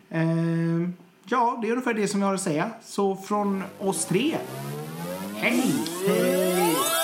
Eh, 0.08 0.22
ja, 1.24 1.58
det 1.62 1.68
är 1.68 1.72
ungefär 1.72 1.94
det 1.94 2.08
som 2.08 2.20
jag 2.20 2.28
har 2.28 2.34
att 2.34 2.40
säga. 2.40 2.70
Så 2.82 3.16
från 3.16 3.62
oss 3.78 4.04
tre, 4.04 4.36
hej! 5.36 5.62
Hej! 6.06 6.99